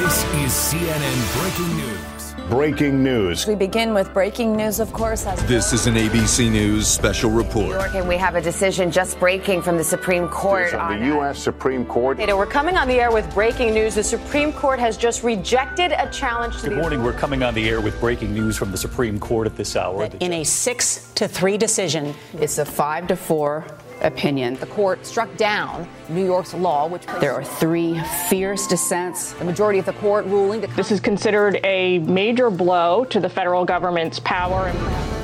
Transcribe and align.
This 0.00 0.24
is 0.24 0.52
CNN 0.52 1.42
Breaking 1.42 1.76
News. 1.76 2.48
Breaking 2.48 3.02
news. 3.02 3.46
We 3.46 3.54
begin 3.54 3.92
with 3.92 4.14
breaking 4.14 4.56
news, 4.56 4.80
of 4.80 4.90
course. 4.94 5.26
As 5.26 5.44
This 5.44 5.74
is 5.74 5.86
an 5.86 5.94
ABC 5.94 6.50
News 6.50 6.88
special 6.88 7.30
report. 7.30 7.94
And 7.94 8.08
we 8.08 8.16
have 8.16 8.34
a 8.34 8.40
decision 8.40 8.90
just 8.90 9.20
breaking 9.20 9.60
from 9.60 9.76
the 9.76 9.84
Supreme 9.84 10.26
Court. 10.26 10.70
From 10.70 10.80
on 10.80 11.00
the 11.00 11.06
U.S. 11.08 11.38
Supreme 11.38 11.84
Court. 11.84 12.18
Hey, 12.18 12.32
we're 12.32 12.46
coming 12.46 12.78
on 12.78 12.88
the 12.88 12.98
air 12.98 13.12
with 13.12 13.30
breaking 13.34 13.74
news. 13.74 13.94
The 13.94 14.02
Supreme 14.02 14.54
Court 14.54 14.78
has 14.78 14.96
just 14.96 15.22
rejected 15.22 15.92
a 15.92 16.10
challenge 16.10 16.56
to 16.56 16.62
Good 16.62 16.70
the 16.70 16.76
morning. 16.76 17.02
We're 17.02 17.12
coming 17.12 17.42
on 17.42 17.52
the 17.52 17.68
air 17.68 17.82
with 17.82 18.00
breaking 18.00 18.32
news 18.32 18.56
from 18.56 18.70
the 18.70 18.78
Supreme 18.78 19.20
Court 19.20 19.46
at 19.46 19.56
this 19.58 19.76
hour. 19.76 20.08
in 20.20 20.32
a 20.32 20.44
six 20.44 21.12
to 21.16 21.28
three 21.28 21.58
decision. 21.58 22.14
It's 22.32 22.56
a 22.56 22.64
five 22.64 23.06
to 23.08 23.16
four 23.16 23.66
opinion. 24.02 24.54
The 24.56 24.66
court 24.66 25.04
struck 25.06 25.34
down 25.36 25.88
New 26.08 26.24
York's 26.24 26.54
law, 26.54 26.86
which 26.88 27.06
There 27.20 27.34
are 27.34 27.44
three 27.44 28.00
fierce 28.28 28.66
dissents. 28.66 29.32
the 29.34 29.44
majority 29.44 29.78
of 29.78 29.86
the 29.86 29.92
court 29.94 30.24
ruling. 30.26 30.60
that 30.62 30.74
This 30.76 30.90
is 30.90 31.00
considered 31.00 31.60
a 31.64 31.98
major 32.00 32.50
blow 32.50 33.04
to 33.06 33.20
the 33.20 33.28
federal 33.28 33.64
government's 33.64 34.18
power 34.20 34.66
and 34.68 35.19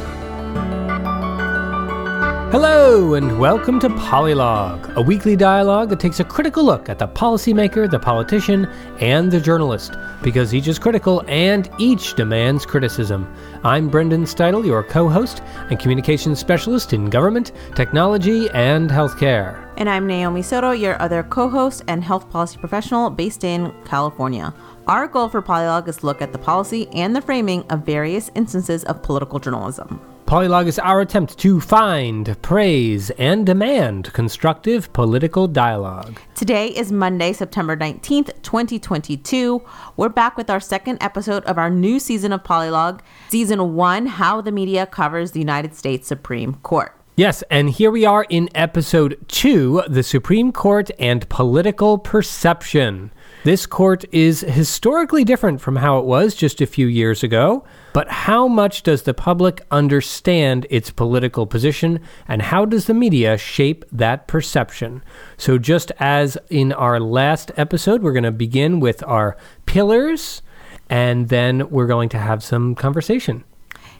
Hello, 2.52 3.14
and 3.14 3.40
welcome 3.40 3.80
to 3.80 3.88
Polylog, 3.88 4.94
a 4.94 5.02
weekly 5.02 5.34
dialogue 5.34 5.88
that 5.88 5.98
takes 5.98 6.20
a 6.20 6.24
critical 6.24 6.62
look 6.62 6.88
at 6.88 6.96
the 6.96 7.08
policymaker, 7.08 7.90
the 7.90 7.98
politician, 7.98 8.66
and 9.00 9.32
the 9.32 9.40
journalist, 9.40 9.94
because 10.22 10.54
each 10.54 10.68
is 10.68 10.78
critical 10.78 11.24
and 11.26 11.68
each 11.80 12.14
demands 12.14 12.64
criticism. 12.64 13.26
I'm 13.64 13.88
Brendan 13.88 14.22
Steidel, 14.26 14.64
your 14.64 14.84
co 14.84 15.08
host 15.08 15.42
and 15.70 15.80
communications 15.80 16.38
specialist 16.38 16.92
in 16.92 17.10
government, 17.10 17.50
technology, 17.74 18.48
and 18.50 18.88
healthcare. 18.90 19.68
And 19.76 19.90
I'm 19.90 20.06
Naomi 20.06 20.42
Soto, 20.42 20.70
your 20.70 21.02
other 21.02 21.24
co 21.24 21.48
host 21.48 21.82
and 21.88 22.04
health 22.04 22.30
policy 22.30 22.58
professional 22.58 23.10
based 23.10 23.42
in 23.42 23.74
California. 23.84 24.54
Our 24.86 25.08
goal 25.08 25.28
for 25.28 25.42
Polylog 25.42 25.88
is 25.88 25.96
to 25.96 26.06
look 26.06 26.22
at 26.22 26.30
the 26.30 26.38
policy 26.38 26.86
and 26.90 27.14
the 27.14 27.20
framing 27.20 27.64
of 27.70 27.80
various 27.80 28.30
instances 28.36 28.84
of 28.84 29.02
political 29.02 29.40
journalism. 29.40 30.00
Polylog 30.26 30.66
is 30.66 30.80
our 30.80 31.00
attempt 31.00 31.38
to 31.38 31.60
find, 31.60 32.36
praise, 32.42 33.10
and 33.10 33.46
demand 33.46 34.12
constructive 34.12 34.92
political 34.92 35.46
dialogue. 35.46 36.18
Today 36.34 36.66
is 36.66 36.90
Monday, 36.90 37.32
September 37.32 37.76
19th, 37.76 38.32
2022. 38.42 39.62
We're 39.96 40.08
back 40.08 40.36
with 40.36 40.50
our 40.50 40.58
second 40.58 41.00
episode 41.00 41.44
of 41.44 41.58
our 41.58 41.70
new 41.70 42.00
season 42.00 42.32
of 42.32 42.42
Polylog, 42.42 43.02
Season 43.28 43.76
1 43.76 44.06
How 44.06 44.40
the 44.40 44.50
Media 44.50 44.84
Covers 44.84 45.30
the 45.30 45.38
United 45.38 45.76
States 45.76 46.08
Supreme 46.08 46.54
Court. 46.54 46.92
Yes, 47.14 47.44
and 47.48 47.70
here 47.70 47.92
we 47.92 48.04
are 48.04 48.26
in 48.28 48.50
episode 48.52 49.16
two 49.28 49.82
the 49.88 50.02
Supreme 50.02 50.50
Court 50.50 50.90
and 50.98 51.26
Political 51.28 51.98
Perception. 51.98 53.12
This 53.46 53.64
court 53.64 54.04
is 54.10 54.40
historically 54.40 55.22
different 55.22 55.60
from 55.60 55.76
how 55.76 56.00
it 56.00 56.04
was 56.04 56.34
just 56.34 56.60
a 56.60 56.66
few 56.66 56.88
years 56.88 57.22
ago, 57.22 57.64
but 57.92 58.08
how 58.08 58.48
much 58.48 58.82
does 58.82 59.02
the 59.02 59.14
public 59.14 59.64
understand 59.70 60.66
its 60.68 60.90
political 60.90 61.46
position, 61.46 62.00
and 62.26 62.42
how 62.42 62.64
does 62.64 62.86
the 62.86 62.92
media 62.92 63.38
shape 63.38 63.84
that 63.92 64.26
perception? 64.26 65.00
So, 65.36 65.58
just 65.58 65.92
as 66.00 66.36
in 66.50 66.72
our 66.72 66.98
last 66.98 67.52
episode, 67.56 68.02
we're 68.02 68.14
going 68.14 68.24
to 68.24 68.32
begin 68.32 68.80
with 68.80 69.04
our 69.04 69.36
pillars, 69.64 70.42
and 70.90 71.28
then 71.28 71.70
we're 71.70 71.86
going 71.86 72.08
to 72.08 72.18
have 72.18 72.42
some 72.42 72.74
conversation. 72.74 73.44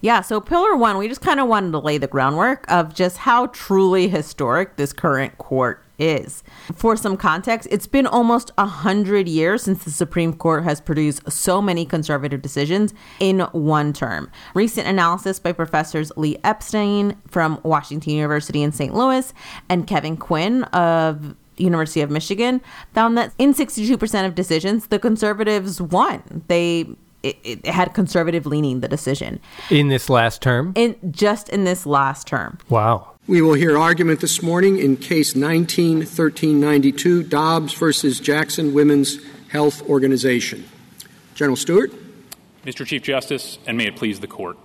Yeah, 0.01 0.23
so 0.23 0.41
Pillar 0.41 0.75
One, 0.75 0.99
we 0.99 1.07
just 1.07 1.21
kind 1.21 1.39
of 1.39 1.47
wanted 1.47 1.71
to 1.71 1.79
lay 1.79 1.99
the 1.99 2.09
groundwork 2.09 2.69
of 2.69 2.93
just 2.93 3.19
how 3.19 3.47
truly 3.47 4.09
historic 4.09 4.75
this 4.75 4.93
current 4.93 5.39
court 5.39 5.86
is. 5.99 6.43
For 6.75 6.97
some 6.97 7.17
context, 7.17 7.69
it's 7.71 7.87
been 7.87 8.07
almost 8.07 8.51
a 8.59 8.67
hundred 8.67 9.29
years 9.29 9.63
since 9.63 9.85
the 9.85 9.91
Supreme 9.91 10.33
Court 10.33 10.65
has 10.65 10.81
produced 10.81 11.31
so 11.31 11.63
many 11.63 11.85
conservative 11.85 12.43
decisions 12.43 12.95
in 13.21 13.41
one 13.53 13.93
term. 13.93 14.31
Recent 14.55 14.87
analysis 14.87 15.39
by 15.39 15.53
professors 15.53 16.13
Lee 16.17 16.39
Epstein 16.45 17.17
from 17.29 17.61
Washington 17.63 18.15
University 18.15 18.63
in 18.63 18.73
St. 18.73 18.95
Louis 18.95 19.33
and 19.69 19.87
Kevin 19.87 20.17
Quinn 20.17 20.65
of 20.65 21.35
University 21.57 22.01
of 22.01 22.11
Michigan 22.11 22.61
found 22.93 23.17
that 23.17 23.33
in 23.39 23.55
62% 23.55 24.27
of 24.27 24.35
decisions, 24.35 24.89
the 24.89 24.99
conservatives 24.99 25.81
won. 25.81 26.43
They 26.49 26.87
it, 27.29 27.37
it 27.45 27.67
had 27.67 27.95
conservative 27.95 28.47
leaning 28.47 28.81
the 28.81 28.89
decision 28.89 29.41
In 29.71 29.89
this 29.89 30.09
last 30.11 30.43
term? 30.43 30.73
in 30.75 30.97
just 31.11 31.49
in 31.49 31.65
this 31.65 31.87
last 31.87 32.27
term. 32.27 32.59
Wow. 32.69 33.13
We 33.27 33.43
will 33.43 33.55
hear 33.55 33.77
argument 33.77 34.21
this 34.21 34.43
morning 34.43 34.79
in 34.79 34.97
Case 34.97 35.35
19 35.35 35.99
1392, 35.99 37.25
Dobbs 37.25 37.73
versus 37.73 38.21
Jackson 38.21 38.73
Women's 38.73 39.19
Health 39.49 39.83
Organization. 39.89 40.65
General 41.35 41.57
Stewart. 41.57 41.91
Mr. 42.65 42.87
Chief 42.87 43.03
Justice, 43.03 43.59
and 43.67 43.77
may 43.77 43.87
it 43.87 43.97
please 43.97 44.21
the 44.21 44.27
court. 44.27 44.57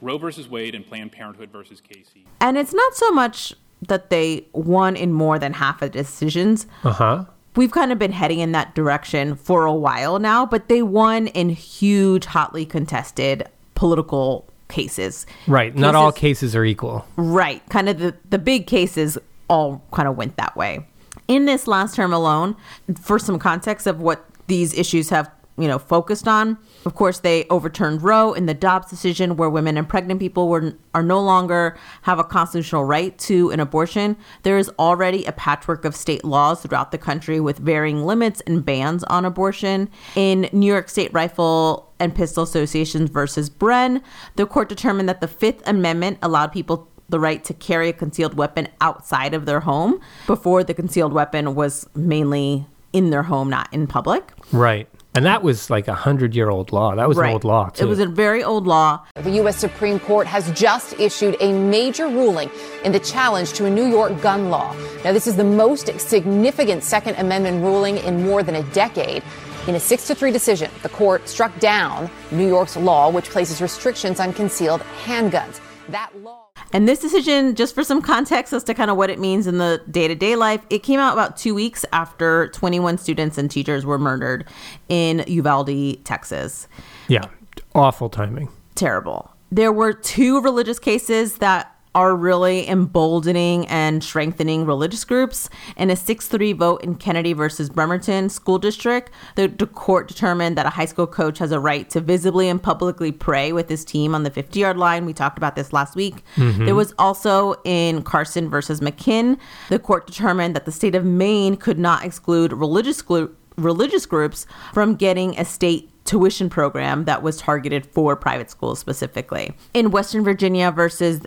Roe 0.00 0.18
versus 0.18 0.48
Wade 0.48 0.74
and 0.74 0.86
Planned 0.86 1.12
Parenthood 1.12 1.50
versus 1.50 1.80
Casey. 1.80 2.24
And 2.40 2.56
it's 2.58 2.74
not 2.74 2.94
so 2.94 3.10
much 3.12 3.54
that 3.82 4.10
they 4.10 4.46
won 4.52 4.96
in 4.96 5.12
more 5.12 5.38
than 5.38 5.52
half 5.54 5.80
of 5.82 5.92
the 5.92 5.98
decisions. 5.98 6.66
Uh 6.84 6.92
huh. 6.92 7.24
We've 7.56 7.70
kind 7.70 7.90
of 7.90 7.98
been 7.98 8.12
heading 8.12 8.40
in 8.40 8.52
that 8.52 8.74
direction 8.74 9.34
for 9.36 9.64
a 9.64 9.72
while 9.74 10.18
now, 10.18 10.44
but 10.46 10.68
they 10.68 10.82
won 10.82 11.26
in 11.28 11.48
huge, 11.48 12.26
hotly 12.26 12.66
contested 12.66 13.48
political 13.74 14.46
cases. 14.68 15.26
Right. 15.46 15.74
Not 15.74 15.94
all 15.94 16.12
Cases- 16.12 16.20
cases 16.40 16.56
are 16.56 16.64
equal. 16.64 17.06
Right. 17.16 17.66
Kind 17.68 17.88
of 17.88 17.98
the, 17.98 18.14
the 18.28 18.38
big 18.38 18.66
cases 18.66 19.16
all 19.48 19.82
kind 19.92 20.08
of 20.08 20.16
went 20.16 20.36
that 20.36 20.56
way. 20.56 20.86
In 21.28 21.46
this 21.46 21.66
last 21.66 21.94
term 21.96 22.12
alone, 22.12 22.56
for 23.00 23.18
some 23.18 23.38
context 23.38 23.86
of 23.86 24.00
what 24.00 24.24
these 24.48 24.72
issues 24.78 25.08
have, 25.10 25.30
you 25.58 25.66
know, 25.66 25.78
focused 25.78 26.28
on, 26.28 26.58
of 26.84 26.94
course, 26.94 27.20
they 27.20 27.46
overturned 27.48 28.02
Roe 28.02 28.32
in 28.32 28.46
the 28.46 28.54
Dobbs 28.54 28.90
decision 28.90 29.36
where 29.36 29.48
women 29.48 29.76
and 29.78 29.88
pregnant 29.88 30.20
people 30.20 30.48
were 30.48 30.74
are 30.94 31.02
no 31.02 31.20
longer 31.20 31.76
have 32.02 32.18
a 32.18 32.24
constitutional 32.24 32.84
right 32.84 33.16
to 33.18 33.50
an 33.50 33.60
abortion. 33.60 34.16
There 34.42 34.58
is 34.58 34.70
already 34.78 35.24
a 35.24 35.32
patchwork 35.32 35.84
of 35.84 35.96
state 35.96 36.24
laws 36.24 36.62
throughout 36.62 36.90
the 36.90 36.98
country 36.98 37.40
with 37.40 37.58
varying 37.58 38.04
limits 38.04 38.42
and 38.46 38.64
bans 38.64 39.04
on 39.04 39.24
abortion. 39.24 39.88
In 40.14 40.48
New 40.52 40.66
York 40.66 40.88
State 40.88 41.12
Rifle 41.12 41.90
and 41.98 42.14
Pistol 42.14 42.42
Associations 42.42 43.10
versus 43.10 43.48
Bruen, 43.48 44.02
the 44.36 44.46
court 44.46 44.68
determined 44.68 45.08
that 45.08 45.20
the 45.20 45.28
Fifth 45.28 45.66
Amendment 45.66 46.18
allowed 46.22 46.52
people 46.52 46.88
the 47.08 47.20
right 47.20 47.44
to 47.44 47.54
carry 47.54 47.88
a 47.88 47.92
concealed 47.92 48.34
weapon 48.34 48.68
outside 48.80 49.32
of 49.32 49.46
their 49.46 49.60
home 49.60 50.00
before 50.26 50.64
the 50.64 50.74
concealed 50.74 51.12
weapon 51.12 51.54
was 51.54 51.88
mainly 51.94 52.66
in 52.92 53.10
their 53.10 53.22
home, 53.22 53.48
not 53.48 53.72
in 53.72 53.86
public. 53.86 54.32
Right. 54.52 54.88
And 55.16 55.24
that 55.24 55.42
was 55.42 55.70
like 55.70 55.88
a 55.88 55.94
hundred 55.94 56.36
year 56.36 56.50
old 56.50 56.72
law. 56.72 56.94
That 56.94 57.08
was 57.08 57.16
Right. 57.16 57.28
an 57.28 57.32
old 57.32 57.44
law, 57.44 57.70
too. 57.70 57.86
It 57.86 57.88
was 57.88 58.00
a 58.00 58.06
very 58.06 58.44
old 58.44 58.66
law. 58.66 59.00
The 59.14 59.30
U.S. 59.42 59.56
Supreme 59.56 59.98
Court 59.98 60.26
has 60.26 60.50
just 60.50 60.92
issued 61.00 61.38
a 61.40 61.52
major 61.52 62.06
ruling 62.06 62.50
in 62.84 62.92
the 62.92 63.00
challenge 63.00 63.54
to 63.54 63.64
a 63.64 63.70
New 63.70 63.86
York 63.86 64.20
gun 64.20 64.50
law. 64.50 64.76
Now, 65.04 65.12
this 65.12 65.26
is 65.26 65.34
the 65.34 65.42
most 65.44 65.86
significant 65.98 66.84
Second 66.84 67.14
Amendment 67.16 67.64
ruling 67.64 67.96
in 67.96 68.24
more 68.24 68.42
than 68.42 68.56
a 68.56 68.62
decade. 68.74 69.22
In 69.66 69.74
a 69.74 69.80
6 69.80 70.06
to 70.08 70.14
3 70.14 70.30
decision, 70.30 70.70
the 70.82 70.90
court 70.90 71.26
struck 71.30 71.58
down 71.60 72.10
New 72.30 72.46
York's 72.46 72.76
law, 72.76 73.10
which 73.10 73.30
places 73.30 73.62
restrictions 73.62 74.20
on 74.20 74.34
concealed 74.34 74.82
handguns. 75.06 75.60
That 75.88 76.10
law. 76.22 76.45
And 76.72 76.88
this 76.88 76.98
decision, 76.98 77.54
just 77.54 77.74
for 77.74 77.84
some 77.84 78.02
context 78.02 78.52
as 78.52 78.64
to 78.64 78.74
kind 78.74 78.90
of 78.90 78.96
what 78.96 79.10
it 79.10 79.18
means 79.18 79.46
in 79.46 79.58
the 79.58 79.82
day 79.90 80.08
to 80.08 80.14
day 80.14 80.36
life, 80.36 80.64
it 80.70 80.82
came 80.82 80.98
out 81.00 81.12
about 81.12 81.36
two 81.36 81.54
weeks 81.54 81.84
after 81.92 82.48
21 82.48 82.98
students 82.98 83.38
and 83.38 83.50
teachers 83.50 83.86
were 83.86 83.98
murdered 83.98 84.46
in 84.88 85.24
Uvalde, 85.26 86.04
Texas. 86.04 86.68
yeah. 87.08 87.26
Awful 87.74 88.08
timing. 88.08 88.48
Terrible. 88.74 89.30
There 89.52 89.72
were 89.72 89.92
two 89.92 90.40
religious 90.40 90.78
cases 90.78 91.38
that 91.38 91.75
are 91.96 92.14
really 92.14 92.68
emboldening 92.68 93.66
and 93.68 94.04
strengthening 94.04 94.66
religious 94.66 95.02
groups. 95.02 95.48
In 95.78 95.88
a 95.88 95.96
6 95.96 96.28
3 96.28 96.52
vote 96.52 96.84
in 96.84 96.94
Kennedy 96.96 97.32
versus 97.32 97.70
Bremerton 97.70 98.28
School 98.28 98.58
District, 98.58 99.10
the, 99.34 99.46
the 99.46 99.66
court 99.66 100.06
determined 100.06 100.58
that 100.58 100.66
a 100.66 100.70
high 100.70 100.84
school 100.84 101.06
coach 101.06 101.38
has 101.38 101.52
a 101.52 101.58
right 101.58 101.88
to 101.88 102.02
visibly 102.02 102.50
and 102.50 102.62
publicly 102.62 103.12
pray 103.12 103.50
with 103.50 103.70
his 103.70 103.82
team 103.82 104.14
on 104.14 104.24
the 104.24 104.30
50 104.30 104.60
yard 104.60 104.76
line. 104.76 105.06
We 105.06 105.14
talked 105.14 105.38
about 105.38 105.56
this 105.56 105.72
last 105.72 105.96
week. 105.96 106.22
Mm-hmm. 106.36 106.66
There 106.66 106.74
was 106.74 106.92
also 106.98 107.54
in 107.64 108.02
Carson 108.02 108.50
versus 108.50 108.82
Makin, 108.82 109.38
the 109.70 109.78
court 109.78 110.06
determined 110.06 110.54
that 110.54 110.66
the 110.66 110.72
state 110.72 110.94
of 110.94 111.04
Maine 111.04 111.56
could 111.56 111.78
not 111.78 112.04
exclude 112.04 112.52
religious, 112.52 113.00
glu- 113.00 113.34
religious 113.56 114.04
groups 114.04 114.46
from 114.74 114.96
getting 114.96 115.38
a 115.38 115.46
state 115.46 115.90
tuition 116.04 116.48
program 116.48 117.04
that 117.04 117.22
was 117.22 117.38
targeted 117.38 117.86
for 117.86 118.16
private 118.16 118.50
schools 118.50 118.78
specifically. 118.78 119.54
In 119.74 119.90
Western 119.90 120.24
Virginia 120.24 120.70
versus 120.70 121.22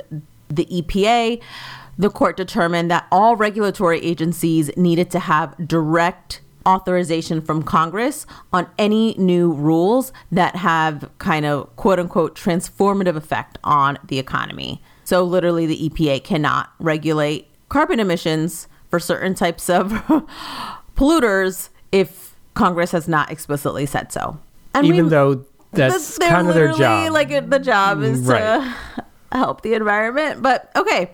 the 0.50 0.66
EPA, 0.66 1.42
the 1.98 2.10
court 2.10 2.38
determined 2.38 2.90
that 2.92 3.08
all 3.12 3.36
regulatory 3.36 4.00
agencies 4.02 4.70
needed 4.78 5.12
to 5.12 5.20
have 5.20 5.56
direct 5.68 6.42
authorization 6.66 7.42
from 7.42 7.64
Congress 7.64 8.26
on 8.54 8.68
any 8.78 9.16
new 9.18 9.52
rules 9.52 10.12
that 10.32 10.56
have 10.56 11.10
kind 11.18 11.46
of 11.46 11.74
quote 11.76 12.00
unquote 12.00 12.36
transformative 12.36 13.16
effect 13.16 13.58
on 13.64 13.98
the 14.06 14.20
economy. 14.20 14.82
So, 15.04 15.24
literally, 15.24 15.66
the 15.66 15.90
EPA 15.90 16.24
cannot 16.24 16.72
regulate 16.80 17.48
carbon 17.70 18.00
emissions 18.00 18.68
for 18.90 19.00
certain 19.00 19.34
types 19.34 19.70
of 19.70 19.92
polluters 20.96 21.70
if 21.92 22.36
Congress 22.54 22.92
has 22.92 23.08
not 23.08 23.32
explicitly 23.32 23.86
said 23.86 24.12
so. 24.12 24.38
And 24.74 24.86
Even 24.86 25.06
we, 25.06 25.10
though 25.10 25.46
that's 25.72 26.18
kind 26.18 26.48
of 26.48 26.56
their 26.56 26.74
job. 26.74 27.12
Like 27.12 27.50
the 27.50 27.60
job 27.60 28.02
is 28.02 28.22
right. 28.22 28.40
to 28.96 29.06
help 29.32 29.62
the 29.62 29.74
environment. 29.74 30.42
But 30.42 30.72
okay, 30.76 31.12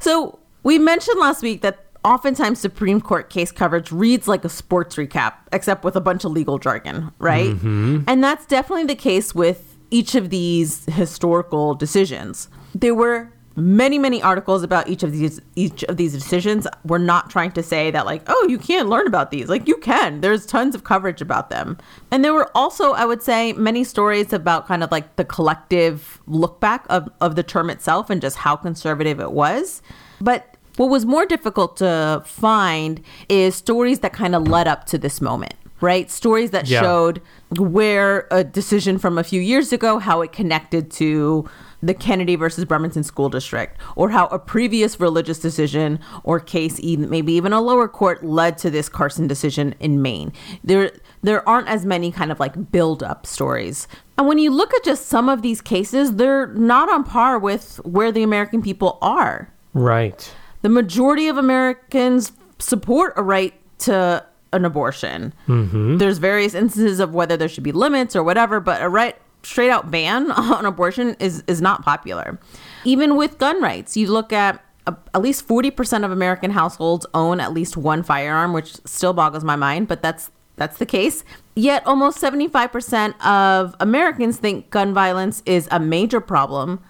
so 0.00 0.38
we 0.62 0.78
mentioned 0.78 1.18
last 1.20 1.42
week 1.42 1.62
that 1.62 1.84
oftentimes 2.04 2.58
Supreme 2.58 3.00
Court 3.00 3.30
case 3.30 3.52
coverage 3.52 3.92
reads 3.92 4.28
like 4.28 4.44
a 4.44 4.48
sports 4.48 4.96
recap, 4.96 5.34
except 5.52 5.84
with 5.84 5.96
a 5.96 6.00
bunch 6.00 6.24
of 6.24 6.32
legal 6.32 6.58
jargon, 6.58 7.10
right? 7.18 7.50
Mm-hmm. 7.50 8.04
And 8.06 8.22
that's 8.22 8.46
definitely 8.46 8.84
the 8.84 8.94
case 8.94 9.34
with 9.34 9.76
each 9.90 10.14
of 10.14 10.30
these 10.30 10.84
historical 10.86 11.74
decisions. 11.74 12.48
There 12.74 12.94
were 12.94 13.32
many 13.58 13.98
many 13.98 14.22
articles 14.22 14.62
about 14.62 14.88
each 14.88 15.02
of 15.02 15.12
these 15.12 15.40
each 15.56 15.84
of 15.84 15.96
these 15.96 16.12
decisions. 16.12 16.66
We're 16.84 16.98
not 16.98 17.30
trying 17.30 17.52
to 17.52 17.62
say 17.62 17.90
that 17.90 18.06
like 18.06 18.22
oh 18.26 18.46
you 18.48 18.58
can't 18.58 18.88
learn 18.88 19.06
about 19.06 19.30
these. 19.30 19.48
Like 19.48 19.68
you 19.68 19.76
can. 19.76 20.20
There's 20.20 20.46
tons 20.46 20.74
of 20.74 20.84
coverage 20.84 21.20
about 21.20 21.50
them. 21.50 21.78
And 22.10 22.24
there 22.24 22.34
were 22.34 22.50
also 22.56 22.92
i 22.92 23.04
would 23.04 23.22
say 23.22 23.52
many 23.54 23.84
stories 23.84 24.32
about 24.32 24.66
kind 24.66 24.82
of 24.82 24.90
like 24.90 25.16
the 25.16 25.24
collective 25.24 26.20
look 26.26 26.60
back 26.60 26.86
of, 26.88 27.08
of 27.20 27.36
the 27.36 27.42
term 27.42 27.70
itself 27.70 28.10
and 28.10 28.20
just 28.20 28.36
how 28.36 28.56
conservative 28.56 29.20
it 29.20 29.32
was. 29.32 29.82
But 30.20 30.56
what 30.76 30.90
was 30.90 31.04
more 31.04 31.26
difficult 31.26 31.76
to 31.78 32.22
find 32.24 33.02
is 33.28 33.54
stories 33.54 33.98
that 34.00 34.12
kind 34.12 34.34
of 34.34 34.46
led 34.46 34.68
up 34.68 34.86
to 34.86 34.98
this 34.98 35.20
moment 35.20 35.54
right? 35.80 36.10
Stories 36.10 36.50
that 36.50 36.66
yeah. 36.66 36.80
showed 36.80 37.22
where 37.56 38.26
a 38.30 38.44
decision 38.44 38.98
from 38.98 39.18
a 39.18 39.24
few 39.24 39.40
years 39.40 39.72
ago, 39.72 39.98
how 39.98 40.22
it 40.22 40.32
connected 40.32 40.90
to 40.92 41.48
the 41.82 41.94
Kennedy 41.94 42.36
versus 42.36 42.64
Bremerton 42.64 43.04
School 43.04 43.28
District, 43.28 43.78
or 43.96 44.10
how 44.10 44.26
a 44.26 44.38
previous 44.38 44.98
religious 44.98 45.38
decision 45.38 46.00
or 46.24 46.40
case, 46.40 46.78
even 46.80 47.08
maybe 47.08 47.32
even 47.34 47.52
a 47.52 47.60
lower 47.60 47.88
court, 47.88 48.24
led 48.24 48.58
to 48.58 48.70
this 48.70 48.88
Carson 48.88 49.26
decision 49.26 49.74
in 49.80 50.02
Maine. 50.02 50.32
There, 50.64 50.92
there 51.22 51.48
aren't 51.48 51.68
as 51.68 51.86
many 51.86 52.10
kind 52.10 52.32
of 52.32 52.40
like 52.40 52.72
build 52.72 53.02
up 53.02 53.26
stories. 53.26 53.86
And 54.16 54.26
when 54.26 54.38
you 54.38 54.50
look 54.50 54.74
at 54.74 54.82
just 54.84 55.06
some 55.06 55.28
of 55.28 55.42
these 55.42 55.60
cases, 55.60 56.16
they're 56.16 56.48
not 56.48 56.88
on 56.88 57.04
par 57.04 57.38
with 57.38 57.76
where 57.84 58.10
the 58.10 58.22
American 58.22 58.62
people 58.62 58.98
are. 59.00 59.52
Right. 59.74 60.32
The 60.62 60.68
majority 60.68 61.28
of 61.28 61.38
Americans 61.38 62.32
support 62.58 63.14
a 63.16 63.22
right 63.22 63.54
to 63.80 64.24
an 64.52 64.64
abortion. 64.64 65.32
Mm-hmm. 65.46 65.98
There's 65.98 66.18
various 66.18 66.54
instances 66.54 67.00
of 67.00 67.14
whether 67.14 67.36
there 67.36 67.48
should 67.48 67.64
be 67.64 67.72
limits 67.72 68.16
or 68.16 68.24
whatever, 68.24 68.60
but 68.60 68.82
a 68.82 68.88
right 68.88 69.16
straight 69.42 69.70
out 69.70 69.90
ban 69.90 70.30
on 70.32 70.64
abortion 70.64 71.16
is 71.18 71.42
is 71.46 71.60
not 71.60 71.84
popular. 71.84 72.38
Even 72.84 73.16
with 73.16 73.38
gun 73.38 73.62
rights, 73.62 73.96
you 73.96 74.10
look 74.10 74.32
at 74.32 74.64
uh, 74.86 74.94
at 75.14 75.20
least 75.20 75.46
40% 75.46 76.04
of 76.04 76.10
American 76.10 76.50
households 76.50 77.06
own 77.12 77.40
at 77.40 77.52
least 77.52 77.76
one 77.76 78.02
firearm, 78.02 78.52
which 78.52 78.74
still 78.86 79.12
boggles 79.12 79.44
my 79.44 79.56
mind, 79.56 79.88
but 79.88 80.02
that's 80.02 80.30
that's 80.56 80.78
the 80.78 80.86
case. 80.86 81.24
Yet 81.54 81.86
almost 81.86 82.20
75% 82.20 83.20
of 83.24 83.74
Americans 83.80 84.38
think 84.38 84.70
gun 84.70 84.92
violence 84.92 85.42
is 85.46 85.68
a 85.70 85.78
major 85.78 86.20
problem, 86.20 86.80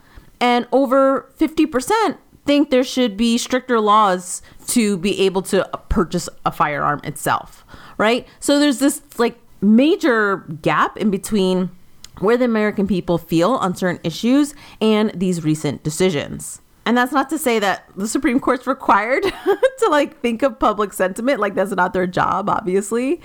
and 0.41 0.67
over 0.73 1.33
50% 1.39 2.17
think 2.45 2.71
there 2.71 2.85
should 2.85 3.17
be 3.17 3.37
stricter 3.37 3.79
laws 3.79 4.41
to 4.69 4.97
be 4.97 5.21
able 5.21 5.43
to 5.43 5.69
purchase 5.91 6.29
a 6.47 6.51
firearm 6.51 7.01
itself, 7.05 7.65
right? 7.99 8.27
So 8.41 8.59
there's 8.59 8.79
this 8.79 9.03
like 9.19 9.39
major 9.61 10.39
gap 10.63 10.97
in 10.97 11.11
between 11.11 11.71
where 12.21 12.37
the 12.37 12.45
American 12.45 12.87
people 12.87 13.19
feel 13.19 13.53
on 13.53 13.75
certain 13.75 14.01
issues 14.05 14.55
and 14.81 15.11
these 15.13 15.45
recent 15.45 15.83
decisions. 15.83 16.61
And 16.87 16.97
that's 16.97 17.13
not 17.13 17.29
to 17.31 17.39
say 17.39 17.59
that 17.59 17.85
the 17.97 18.09
Supreme 18.09 18.41
Court's 18.41 18.67
required 18.67 19.23
to 19.23 19.89
like 19.91 20.21
think 20.21 20.43
of 20.43 20.59
public 20.59 20.95
sentiment, 20.95 21.39
like 21.39 21.55
that's 21.55 21.73
not 21.73 21.93
their 21.93 22.07
job, 22.07 22.49
obviously. 22.49 23.21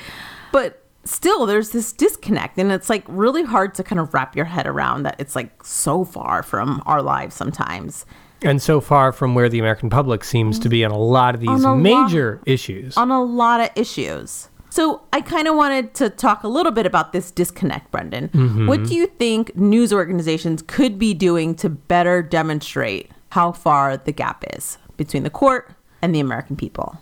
But 0.51 0.83
still, 1.05 1.45
there's 1.45 1.69
this 1.69 1.93
disconnect, 1.93 2.57
and 2.57 2.71
it's 2.71 2.89
like 2.89 3.05
really 3.07 3.43
hard 3.43 3.73
to 3.75 3.83
kind 3.83 3.99
of 3.99 4.13
wrap 4.13 4.35
your 4.35 4.45
head 4.45 4.67
around 4.67 5.03
that 5.03 5.15
it's 5.17 5.35
like 5.35 5.63
so 5.63 6.03
far 6.03 6.43
from 6.43 6.83
our 6.85 7.01
lives 7.01 7.35
sometimes. 7.35 8.05
And 8.41 8.61
so 8.61 8.81
far 8.81 9.13
from 9.13 9.35
where 9.35 9.47
the 9.47 9.59
American 9.59 9.89
public 9.89 10.25
seems 10.25 10.59
mm. 10.59 10.63
to 10.63 10.69
be 10.69 10.83
on 10.83 10.91
a 10.91 10.97
lot 10.97 11.33
of 11.33 11.39
these 11.39 11.65
major 11.65 12.35
lo- 12.35 12.53
issues. 12.53 12.97
On 12.97 13.11
a 13.11 13.23
lot 13.23 13.61
of 13.61 13.69
issues. 13.75 14.49
So 14.73 15.03
I 15.13 15.21
kind 15.21 15.47
of 15.47 15.55
wanted 15.55 15.93
to 15.93 16.09
talk 16.09 16.41
a 16.41 16.47
little 16.47 16.71
bit 16.71 16.87
about 16.87 17.13
this 17.13 17.29
disconnect, 17.29 17.91
Brendan. 17.91 18.29
Mm-hmm. 18.29 18.65
What 18.65 18.83
do 18.85 18.95
you 18.95 19.05
think 19.05 19.55
news 19.55 19.93
organizations 19.93 20.63
could 20.63 20.97
be 20.97 21.13
doing 21.13 21.53
to 21.57 21.69
better 21.69 22.23
demonstrate 22.23 23.11
how 23.29 23.51
far 23.51 23.97
the 23.97 24.11
gap 24.11 24.43
is 24.55 24.79
between 24.97 25.21
the 25.21 25.29
court 25.29 25.71
and 26.01 26.15
the 26.15 26.19
American 26.19 26.55
people? 26.55 26.97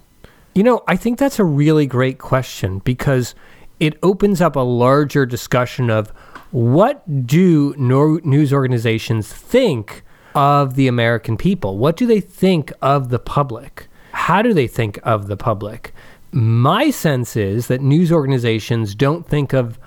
You 0.54 0.64
know, 0.64 0.84
I 0.86 0.98
think 0.98 1.18
that's 1.18 1.40
a 1.40 1.46
really 1.46 1.86
great 1.86 2.18
question 2.20 2.80
because 2.80 3.36
it 3.80 3.98
opens 4.04 4.42
up 4.42 4.58
a 4.58 4.60
larger 4.60 5.26
discussion 5.26 5.90
of 5.90 6.10
what 6.52 7.26
do 7.26 7.74
news 7.78 8.52
organizations 8.52 9.32
think 9.32 10.04
of 10.36 10.76
the 10.76 10.90
American 10.90 11.38
people? 11.38 11.78
What 11.78 11.96
do 11.96 12.06
they 12.06 12.20
think 12.20 12.74
of 12.82 13.08
the 13.08 13.20
public? 13.20 13.88
How 14.12 14.42
do 14.42 14.54
they 14.54 14.68
think 14.68 15.00
of 15.04 15.28
the 15.28 15.38
public? 15.38 15.94
My 16.32 16.92
sense 16.92 17.36
is 17.36 17.68
that 17.68 17.82
news 17.82 18.12
organizations 18.12 18.96
don't 18.96 19.28
think 19.28 19.54
of 19.54 19.78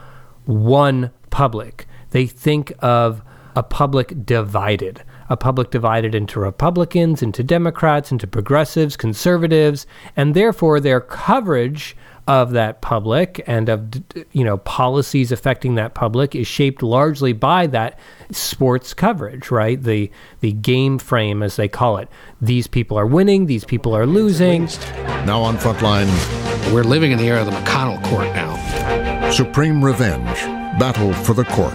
one 0.45 1.11
public, 1.31 1.87
they 2.11 2.27
think 2.27 2.73
of 2.81 3.23
a 3.57 3.63
public 3.63 4.27
divided. 4.27 5.03
A 5.31 5.37
public 5.39 5.71
divided 5.71 6.15
into 6.15 6.39
Republicans, 6.39 7.23
into 7.23 7.43
Democrats, 7.43 8.13
into 8.13 8.27
progressives, 8.27 8.97
conservatives, 8.97 9.87
and 10.17 10.35
therefore 10.35 10.81
their 10.81 11.01
coverage 11.01 11.97
of 12.27 12.53
that 12.53 12.81
public 12.81 13.45
and 13.47 13.69
of 13.69 13.91
you 14.33 14.45
know 14.45 14.57
policies 14.59 15.31
affecting 15.31 15.75
that 15.75 15.95
public 15.95 16.35
is 16.35 16.47
shaped 16.47 16.83
largely 16.83 17.33
by 17.33 17.67
that 17.67 17.99
sports 18.31 18.95
coverage 18.95 19.51
right? 19.51 19.83
The 19.83 20.11
the 20.41 20.53
game 20.53 20.99
frame 20.99 21.43
as 21.43 21.57
they 21.57 21.69
call 21.69 21.99
it. 21.99 22.09
These 22.41 22.67
people 22.67 22.99
are 22.99 23.07
winning 23.07 23.47
these 23.47 23.65
people 23.65 23.95
are 23.95 24.07
losing. 24.07 24.65
Now 25.27 25.43
on 25.43 25.57
frontline. 25.59 26.09
We're 26.73 26.85
living 26.85 27.13
in 27.13 27.19
the 27.19 27.25
era 27.25 27.41
of 27.41 27.47
the 27.47 27.53
mcconnell 27.53 28.03
court 28.05 28.27
now. 28.29 29.31
Supreme 29.31 29.85
revenge. 29.85 30.39
Battle 30.79 31.13
for 31.13 31.35
the 31.35 31.45
court. 31.45 31.75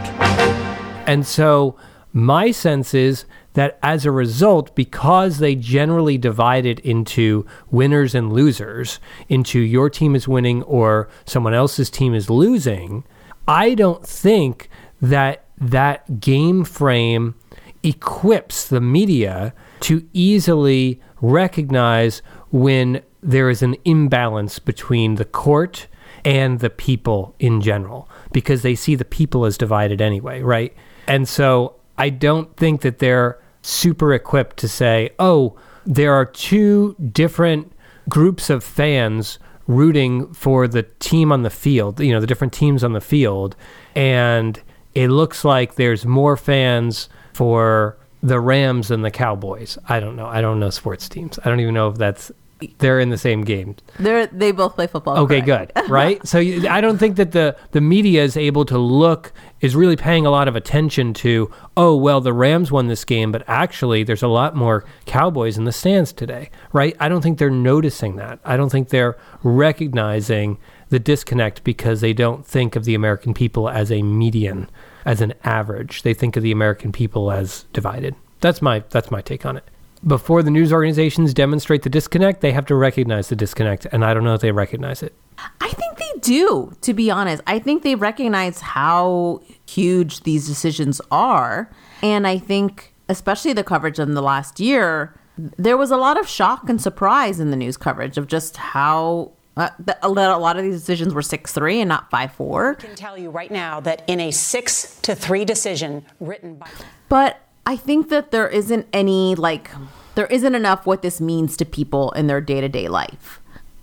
And 1.07 1.25
so 1.25 1.77
my 2.11 2.51
sense 2.51 2.93
is 2.93 3.25
that 3.59 3.77
as 3.83 4.05
a 4.05 4.11
result, 4.11 4.73
because 4.73 5.39
they 5.39 5.53
generally 5.53 6.17
divide 6.17 6.65
it 6.65 6.79
into 6.79 7.45
winners 7.69 8.15
and 8.15 8.31
losers, 8.31 9.01
into 9.27 9.59
your 9.59 9.89
team 9.89 10.15
is 10.15 10.29
winning 10.29 10.63
or 10.63 11.09
someone 11.25 11.53
else's 11.53 11.89
team 11.89 12.13
is 12.13 12.29
losing, 12.29 13.03
I 13.49 13.73
don't 13.73 14.07
think 14.07 14.69
that 15.01 15.43
that 15.57 16.21
game 16.21 16.63
frame 16.63 17.35
equips 17.83 18.65
the 18.69 18.79
media 18.79 19.53
to 19.81 20.07
easily 20.13 21.01
recognize 21.19 22.21
when 22.51 23.01
there 23.21 23.49
is 23.49 23.61
an 23.61 23.75
imbalance 23.83 24.57
between 24.57 25.15
the 25.15 25.25
court 25.25 25.87
and 26.23 26.61
the 26.61 26.69
people 26.69 27.35
in 27.39 27.59
general 27.59 28.07
because 28.31 28.61
they 28.61 28.73
see 28.73 28.95
the 28.95 29.03
people 29.03 29.43
as 29.43 29.57
divided 29.57 29.99
anyway, 30.01 30.41
right? 30.41 30.73
And 31.07 31.27
so 31.27 31.75
I 31.97 32.09
don't 32.09 32.55
think 32.55 32.79
that 32.83 32.99
they're 32.99 33.37
super 33.61 34.13
equipped 34.13 34.57
to 34.57 34.67
say, 34.67 35.11
oh, 35.19 35.57
there 35.85 36.13
are 36.13 36.25
two 36.25 36.95
different 37.11 37.71
groups 38.07 38.49
of 38.49 38.63
fans 38.63 39.39
rooting 39.67 40.33
for 40.33 40.67
the 40.67 40.83
team 40.99 41.31
on 41.31 41.43
the 41.43 41.49
field, 41.49 41.99
you 41.99 42.11
know, 42.11 42.19
the 42.19 42.27
different 42.27 42.53
teams 42.53 42.83
on 42.83 42.93
the 42.93 43.01
field. 43.01 43.55
And 43.95 44.61
it 44.95 45.09
looks 45.09 45.45
like 45.45 45.75
there's 45.75 46.05
more 46.05 46.35
fans 46.35 47.07
for 47.33 47.97
the 48.21 48.39
Rams 48.39 48.89
than 48.89 49.01
the 49.01 49.11
Cowboys. 49.11 49.77
I 49.87 49.99
don't 49.99 50.15
know. 50.15 50.25
I 50.25 50.41
don't 50.41 50.59
know 50.59 50.69
sports 50.71 51.07
teams. 51.07 51.39
I 51.45 51.49
don't 51.49 51.59
even 51.59 51.73
know 51.73 51.89
if 51.89 51.97
that's 51.97 52.31
they're 52.79 52.99
in 52.99 53.09
the 53.09 53.17
same 53.17 53.41
game. 53.43 53.75
They're 53.99 54.27
they 54.27 54.51
both 54.51 54.75
play 54.75 54.87
football. 54.87 55.17
Okay, 55.19 55.41
correct. 55.41 55.73
good. 55.75 55.89
Right? 55.89 56.25
so 56.27 56.39
you, 56.39 56.67
I 56.67 56.81
don't 56.81 56.97
think 56.97 57.15
that 57.15 57.31
the 57.31 57.55
the 57.71 57.81
media 57.81 58.23
is 58.23 58.37
able 58.37 58.65
to 58.65 58.77
look 58.77 59.33
is 59.61 59.75
really 59.75 59.95
paying 59.95 60.25
a 60.25 60.29
lot 60.29 60.47
of 60.47 60.55
attention 60.55 61.13
to, 61.13 61.51
oh, 61.75 61.95
well, 61.95 62.21
the 62.21 62.31
Rams 62.31 62.71
won 62.71 62.87
this 62.87 63.03
game, 63.03 63.31
but 63.31 63.43
actually 63.47 64.03
there's 64.03 64.23
a 64.23 64.27
lot 64.27 64.55
more 64.55 64.85
Cowboys 65.05 65.57
in 65.57 65.65
the 65.65 65.71
stands 65.71 66.13
today, 66.13 66.49
right? 66.71 66.95
I 66.99 67.09
don't 67.09 67.21
think 67.21 67.39
they're 67.39 67.49
noticing 67.49 68.15
that. 68.17 68.39
I 68.45 68.55
don't 68.55 68.69
think 68.69 68.89
they're 68.89 69.17
recognizing 69.43 70.57
the 70.89 70.99
disconnect 70.99 71.63
because 71.63 72.01
they 72.01 72.13
don't 72.13 72.45
think 72.45 72.75
of 72.75 72.85
the 72.85 72.95
American 72.95 73.33
people 73.33 73.69
as 73.69 73.91
a 73.91 74.01
median, 74.01 74.69
as 75.05 75.21
an 75.21 75.33
average. 75.43 76.03
They 76.03 76.13
think 76.13 76.37
of 76.37 76.43
the 76.43 76.51
American 76.51 76.91
people 76.91 77.31
as 77.31 77.65
divided. 77.73 78.15
That's 78.41 78.61
my 78.61 78.83
that's 78.89 79.11
my 79.11 79.21
take 79.21 79.45
on 79.45 79.57
it 79.57 79.65
before 80.05 80.43
the 80.43 80.51
news 80.51 80.71
organizations 80.71 81.33
demonstrate 81.33 81.83
the 81.83 81.89
disconnect, 81.89 82.41
they 82.41 82.51
have 82.51 82.65
to 82.67 82.75
recognize 82.75 83.29
the 83.29 83.35
disconnect. 83.35 83.85
And 83.91 84.03
I 84.05 84.13
don't 84.13 84.23
know 84.23 84.33
if 84.33 84.41
they 84.41 84.51
recognize 84.51 85.03
it. 85.03 85.13
I 85.61 85.69
think 85.69 85.97
they 85.97 86.19
do, 86.21 86.73
to 86.81 86.93
be 86.93 87.11
honest. 87.11 87.43
I 87.47 87.59
think 87.59 87.83
they 87.83 87.95
recognize 87.95 88.61
how 88.61 89.41
huge 89.65 90.21
these 90.23 90.47
decisions 90.47 91.01
are. 91.11 91.69
And 92.01 92.25
I 92.27 92.37
think, 92.37 92.93
especially 93.09 93.53
the 93.53 93.63
coverage 93.63 93.99
in 93.99 94.13
the 94.13 94.21
last 94.21 94.59
year, 94.59 95.13
there 95.37 95.77
was 95.77 95.91
a 95.91 95.97
lot 95.97 96.19
of 96.19 96.27
shock 96.27 96.69
and 96.69 96.81
surprise 96.81 97.39
in 97.39 97.49
the 97.51 97.57
news 97.57 97.77
coverage 97.77 98.17
of 98.17 98.27
just 98.27 98.57
how 98.57 99.31
Uh, 99.57 99.69
a 100.01 100.09
lot 100.09 100.55
of 100.55 100.63
these 100.63 100.79
decisions 100.79 101.13
were 101.13 101.21
6 101.21 101.51
3 101.51 101.81
and 101.81 101.89
not 101.89 102.09
5 102.09 102.31
4. 102.31 102.77
I 102.79 102.81
can 102.81 102.95
tell 102.95 103.17
you 103.17 103.29
right 103.29 103.51
now 103.51 103.81
that 103.81 104.03
in 104.07 104.21
a 104.21 104.31
6 104.31 104.99
to 105.01 105.13
3 105.15 105.43
decision 105.43 106.05
written 106.21 106.55
by. 106.55 106.69
But 107.09 107.41
I 107.69 107.75
think 107.75 108.09
that 108.09 108.31
there 108.31 108.47
isn't 108.47 108.87
any, 108.91 109.35
like, 109.35 109.69
there 110.15 110.25
isn't 110.25 110.55
enough 110.55 110.87
what 110.87 111.03
this 111.03 111.21
means 111.21 111.55
to 111.57 111.65
people 111.65 112.09
in 112.13 112.25
their 112.25 112.41
day 112.41 112.61
to 112.61 112.67
day 112.67 112.87
life. 112.87 113.39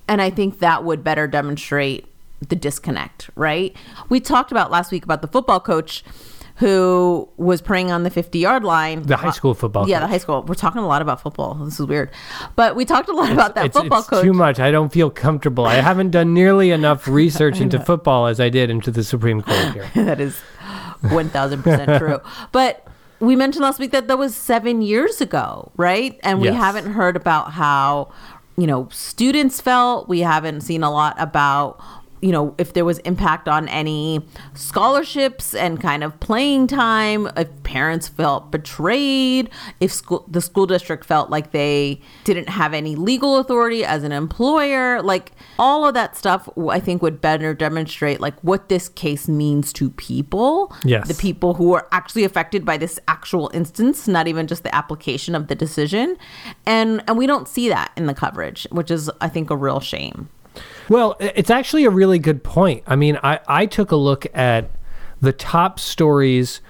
And 0.08 0.20
I 0.20 0.28
think 0.28 0.58
that 0.58 0.82
would 0.82 1.04
better 1.04 1.28
demonstrate 1.28 2.04
the 2.48 2.56
disconnect, 2.56 3.30
right? 3.36 3.76
We 4.08 4.18
talked 4.18 4.50
about 4.50 4.72
last 4.72 4.90
week 4.90 5.04
about 5.04 5.22
the 5.22 5.28
football 5.28 5.60
coach 5.60 6.02
who 6.56 7.28
was 7.36 7.62
praying 7.62 7.92
on 7.92 8.02
the 8.02 8.10
50 8.10 8.40
yard 8.40 8.64
line. 8.64 9.02
The 9.02 9.16
high 9.16 9.30
school 9.30 9.54
football 9.54 9.88
Yeah, 9.88 10.00
coach. 10.00 10.02
the 10.02 10.08
high 10.08 10.18
school. 10.18 10.42
We're 10.42 10.54
talking 10.56 10.82
a 10.82 10.86
lot 10.88 11.00
about 11.00 11.20
football. 11.20 11.54
This 11.54 11.78
is 11.78 11.86
weird. 11.86 12.10
But 12.56 12.74
we 12.74 12.84
talked 12.84 13.08
a 13.08 13.12
lot 13.14 13.30
about 13.30 13.54
that 13.54 13.66
it's, 13.66 13.76
football 13.76 14.00
it's 14.00 14.08
coach. 14.08 14.24
too 14.24 14.32
much. 14.32 14.58
I 14.58 14.72
don't 14.72 14.92
feel 14.92 15.10
comfortable. 15.10 15.64
I 15.64 15.74
haven't 15.76 16.10
done 16.10 16.34
nearly 16.34 16.72
enough 16.72 17.06
research 17.22 17.60
into 17.60 17.78
football 17.78 18.26
as 18.26 18.40
I 18.40 18.48
did 18.48 18.68
into 18.68 18.90
the 18.90 19.04
Supreme 19.04 19.42
Court 19.42 19.74
here. 19.74 19.88
that 20.04 20.20
is 20.20 20.40
1000% 21.02 21.98
true. 22.00 22.18
But 22.50 22.84
we 23.20 23.36
mentioned 23.36 23.62
last 23.62 23.78
week 23.78 23.92
that 23.92 24.08
that 24.08 24.18
was 24.18 24.34
seven 24.34 24.82
years 24.82 25.20
ago, 25.20 25.72
right? 25.76 26.18
And 26.22 26.40
we 26.40 26.48
Yes. 26.48 26.56
haven't 26.56 26.92
heard 26.92 27.16
about 27.16 27.52
how, 27.52 28.10
you 28.56 28.66
know, 28.66 28.88
students 28.90 29.60
felt. 29.60 30.08
We 30.08 30.20
haven't 30.20 30.60
seen 30.62 30.82
a 30.82 30.90
lot 30.90 31.14
about 31.18 31.80
you 32.26 32.32
know 32.32 32.54
if 32.58 32.72
there 32.72 32.84
was 32.84 32.98
impact 33.00 33.46
on 33.46 33.68
any 33.68 34.20
scholarships 34.54 35.54
and 35.54 35.80
kind 35.80 36.02
of 36.02 36.18
playing 36.18 36.66
time 36.66 37.28
if 37.36 37.48
parents 37.62 38.08
felt 38.08 38.50
betrayed 38.50 39.48
if 39.78 39.92
school 39.92 40.24
the 40.28 40.40
school 40.40 40.66
district 40.66 41.04
felt 41.04 41.30
like 41.30 41.52
they 41.52 42.00
didn't 42.24 42.48
have 42.48 42.74
any 42.74 42.96
legal 42.96 43.38
authority 43.38 43.84
as 43.84 44.02
an 44.02 44.10
employer 44.10 45.00
like 45.02 45.32
all 45.58 45.86
of 45.86 45.94
that 45.94 46.16
stuff 46.16 46.48
i 46.68 46.80
think 46.80 47.00
would 47.00 47.20
better 47.20 47.54
demonstrate 47.54 48.20
like 48.20 48.38
what 48.40 48.68
this 48.68 48.88
case 48.88 49.28
means 49.28 49.72
to 49.72 49.90
people. 49.90 50.72
Yes. 50.84 51.06
the 51.08 51.14
people 51.14 51.54
who 51.54 51.74
are 51.74 51.86
actually 51.92 52.24
affected 52.24 52.64
by 52.64 52.76
this 52.76 52.98
actual 53.06 53.50
instance 53.54 54.08
not 54.08 54.26
even 54.26 54.46
just 54.46 54.62
the 54.62 54.74
application 54.74 55.34
of 55.34 55.46
the 55.46 55.54
decision. 55.54 56.16
And 56.64 57.04
and 57.06 57.16
we 57.16 57.26
don't 57.26 57.46
see 57.46 57.68
that 57.68 57.92
in 57.96 58.06
the 58.06 58.14
coverage 58.14 58.66
which 58.70 58.90
is 58.90 59.10
i 59.20 59.28
think 59.28 59.50
a 59.50 59.56
real 59.56 59.80
shame 59.80 60.28
Well, 60.88 61.16
it's 61.18 61.50
actually 61.50 61.84
a 61.84 61.90
really 61.90 62.18
good 62.18 62.44
point. 62.44 62.82
I 62.86 62.96
mean, 62.96 63.18
I, 63.22 63.40
I 63.48 63.66
took 63.66 63.90
a 63.90 63.96
look 63.96 64.26
at 64.34 64.70
the 65.20 65.32
top 65.32 65.80
stories 65.80 66.60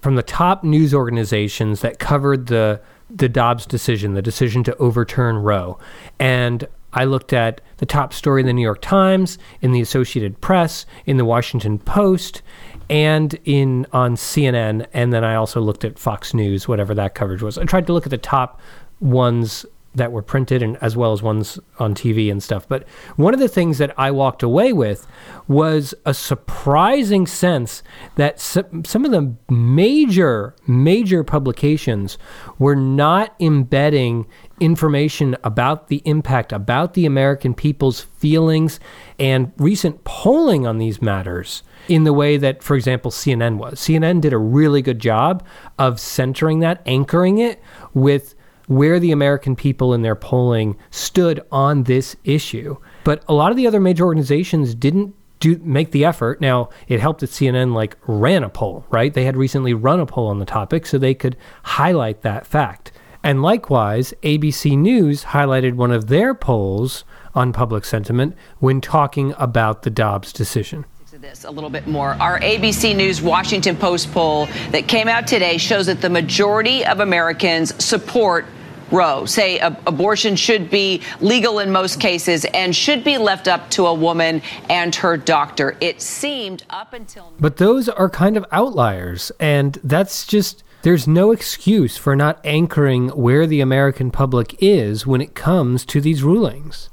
from 0.00 0.16
the 0.16 0.22
top 0.22 0.64
news 0.64 0.92
organizations 0.92 1.80
that 1.80 1.98
covered 1.98 2.46
the 2.46 2.80
the 3.14 3.28
Dobbs 3.28 3.66
decision, 3.66 4.14
the 4.14 4.22
decision 4.22 4.64
to 4.64 4.76
overturn 4.78 5.36
Roe, 5.36 5.78
and 6.18 6.66
I 6.94 7.04
looked 7.04 7.32
at 7.32 7.60
the 7.78 7.86
top 7.86 8.12
story 8.12 8.40
in 8.40 8.46
the 8.46 8.52
New 8.52 8.62
York 8.62 8.80
Times, 8.80 9.38
in 9.60 9.72
the 9.72 9.80
Associated 9.80 10.40
Press, 10.40 10.86
in 11.06 11.16
the 11.16 11.24
Washington 11.24 11.78
Post, 11.78 12.42
and 12.90 13.38
in 13.44 13.86
on 13.92 14.16
CNN, 14.16 14.86
and 14.92 15.12
then 15.12 15.24
I 15.24 15.34
also 15.34 15.60
looked 15.60 15.84
at 15.84 15.98
Fox 15.98 16.34
News, 16.34 16.68
whatever 16.68 16.94
that 16.94 17.14
coverage 17.14 17.42
was. 17.42 17.56
I 17.56 17.64
tried 17.64 17.86
to 17.86 17.92
look 17.92 18.06
at 18.06 18.10
the 18.10 18.18
top 18.18 18.60
ones 19.00 19.64
that 19.94 20.12
were 20.12 20.22
printed 20.22 20.62
and 20.62 20.76
as 20.80 20.96
well 20.96 21.12
as 21.12 21.22
ones 21.22 21.58
on 21.78 21.94
TV 21.94 22.30
and 22.30 22.42
stuff. 22.42 22.66
But 22.66 22.88
one 23.16 23.34
of 23.34 23.40
the 23.40 23.48
things 23.48 23.78
that 23.78 23.92
I 23.98 24.10
walked 24.10 24.42
away 24.42 24.72
with 24.72 25.06
was 25.48 25.94
a 26.06 26.14
surprising 26.14 27.26
sense 27.26 27.82
that 28.16 28.40
some, 28.40 28.84
some 28.84 29.04
of 29.04 29.10
the 29.10 29.34
major 29.52 30.54
major 30.66 31.22
publications 31.24 32.16
were 32.58 32.76
not 32.76 33.34
embedding 33.38 34.26
information 34.60 35.36
about 35.42 35.88
the 35.88 36.00
impact 36.04 36.52
about 36.52 36.94
the 36.94 37.04
American 37.04 37.52
people's 37.52 38.00
feelings 38.00 38.78
and 39.18 39.52
recent 39.58 40.04
polling 40.04 40.66
on 40.66 40.78
these 40.78 41.02
matters 41.02 41.62
in 41.88 42.04
the 42.04 42.12
way 42.12 42.36
that 42.36 42.62
for 42.62 42.76
example 42.76 43.10
CNN 43.10 43.58
was. 43.58 43.74
CNN 43.74 44.20
did 44.20 44.32
a 44.32 44.38
really 44.38 44.80
good 44.80 45.00
job 45.00 45.44
of 45.78 45.98
centering 45.98 46.60
that, 46.60 46.80
anchoring 46.86 47.38
it 47.38 47.60
with 47.92 48.34
where 48.66 49.00
the 49.00 49.12
American 49.12 49.56
people 49.56 49.94
in 49.94 50.02
their 50.02 50.14
polling 50.14 50.76
stood 50.90 51.40
on 51.50 51.84
this 51.84 52.16
issue. 52.24 52.76
But 53.04 53.24
a 53.28 53.34
lot 53.34 53.50
of 53.50 53.56
the 53.56 53.66
other 53.66 53.80
major 53.80 54.04
organizations 54.04 54.74
didn't 54.74 55.14
do 55.40 55.58
make 55.64 55.90
the 55.90 56.04
effort. 56.04 56.40
Now, 56.40 56.70
it 56.86 57.00
helped 57.00 57.20
that 57.20 57.30
CNN 57.30 57.74
like 57.74 57.96
ran 58.06 58.44
a 58.44 58.48
poll, 58.48 58.86
right? 58.90 59.12
They 59.12 59.24
had 59.24 59.36
recently 59.36 59.74
run 59.74 60.00
a 60.00 60.06
poll 60.06 60.28
on 60.28 60.38
the 60.38 60.44
topic 60.44 60.86
so 60.86 60.98
they 60.98 61.14
could 61.14 61.36
highlight 61.64 62.22
that 62.22 62.46
fact. 62.46 62.92
And 63.24 63.42
likewise, 63.42 64.14
ABC 64.22 64.76
News 64.76 65.24
highlighted 65.26 65.74
one 65.74 65.92
of 65.92 66.08
their 66.08 66.34
polls 66.34 67.04
on 67.34 67.52
public 67.52 67.84
sentiment 67.84 68.36
when 68.58 68.80
talking 68.80 69.34
about 69.38 69.82
the 69.82 69.90
Dobbs 69.90 70.32
decision 70.32 70.84
this 71.22 71.44
a 71.44 71.50
little 71.52 71.70
bit 71.70 71.86
more. 71.86 72.16
Our 72.20 72.40
ABC 72.40 72.96
News 72.96 73.22
Washington 73.22 73.76
Post 73.76 74.10
poll 74.10 74.46
that 74.72 74.88
came 74.88 75.06
out 75.06 75.28
today 75.28 75.56
shows 75.56 75.86
that 75.86 76.00
the 76.00 76.10
majority 76.10 76.84
of 76.84 76.98
Americans 76.98 77.72
support 77.82 78.44
Roe, 78.90 79.24
say 79.24 79.60
ab- 79.60 79.80
abortion 79.86 80.34
should 80.34 80.68
be 80.68 81.00
legal 81.20 81.60
in 81.60 81.70
most 81.70 82.00
cases 82.00 82.44
and 82.46 82.74
should 82.74 83.04
be 83.04 83.18
left 83.18 83.46
up 83.46 83.70
to 83.70 83.86
a 83.86 83.94
woman 83.94 84.42
and 84.68 84.92
her 84.96 85.16
doctor. 85.16 85.76
It 85.80 86.02
seemed 86.02 86.64
up 86.68 86.92
until 86.92 87.32
But 87.38 87.58
those 87.58 87.88
are 87.88 88.10
kind 88.10 88.36
of 88.36 88.44
outliers, 88.50 89.30
and 89.38 89.78
that's 89.84 90.26
just 90.26 90.64
there's 90.82 91.06
no 91.06 91.30
excuse 91.30 91.96
for 91.96 92.16
not 92.16 92.40
anchoring 92.44 93.10
where 93.10 93.46
the 93.46 93.60
American 93.60 94.10
public 94.10 94.56
is 94.58 95.06
when 95.06 95.20
it 95.20 95.36
comes 95.36 95.84
to 95.86 96.00
these 96.00 96.24
rulings. 96.24 96.90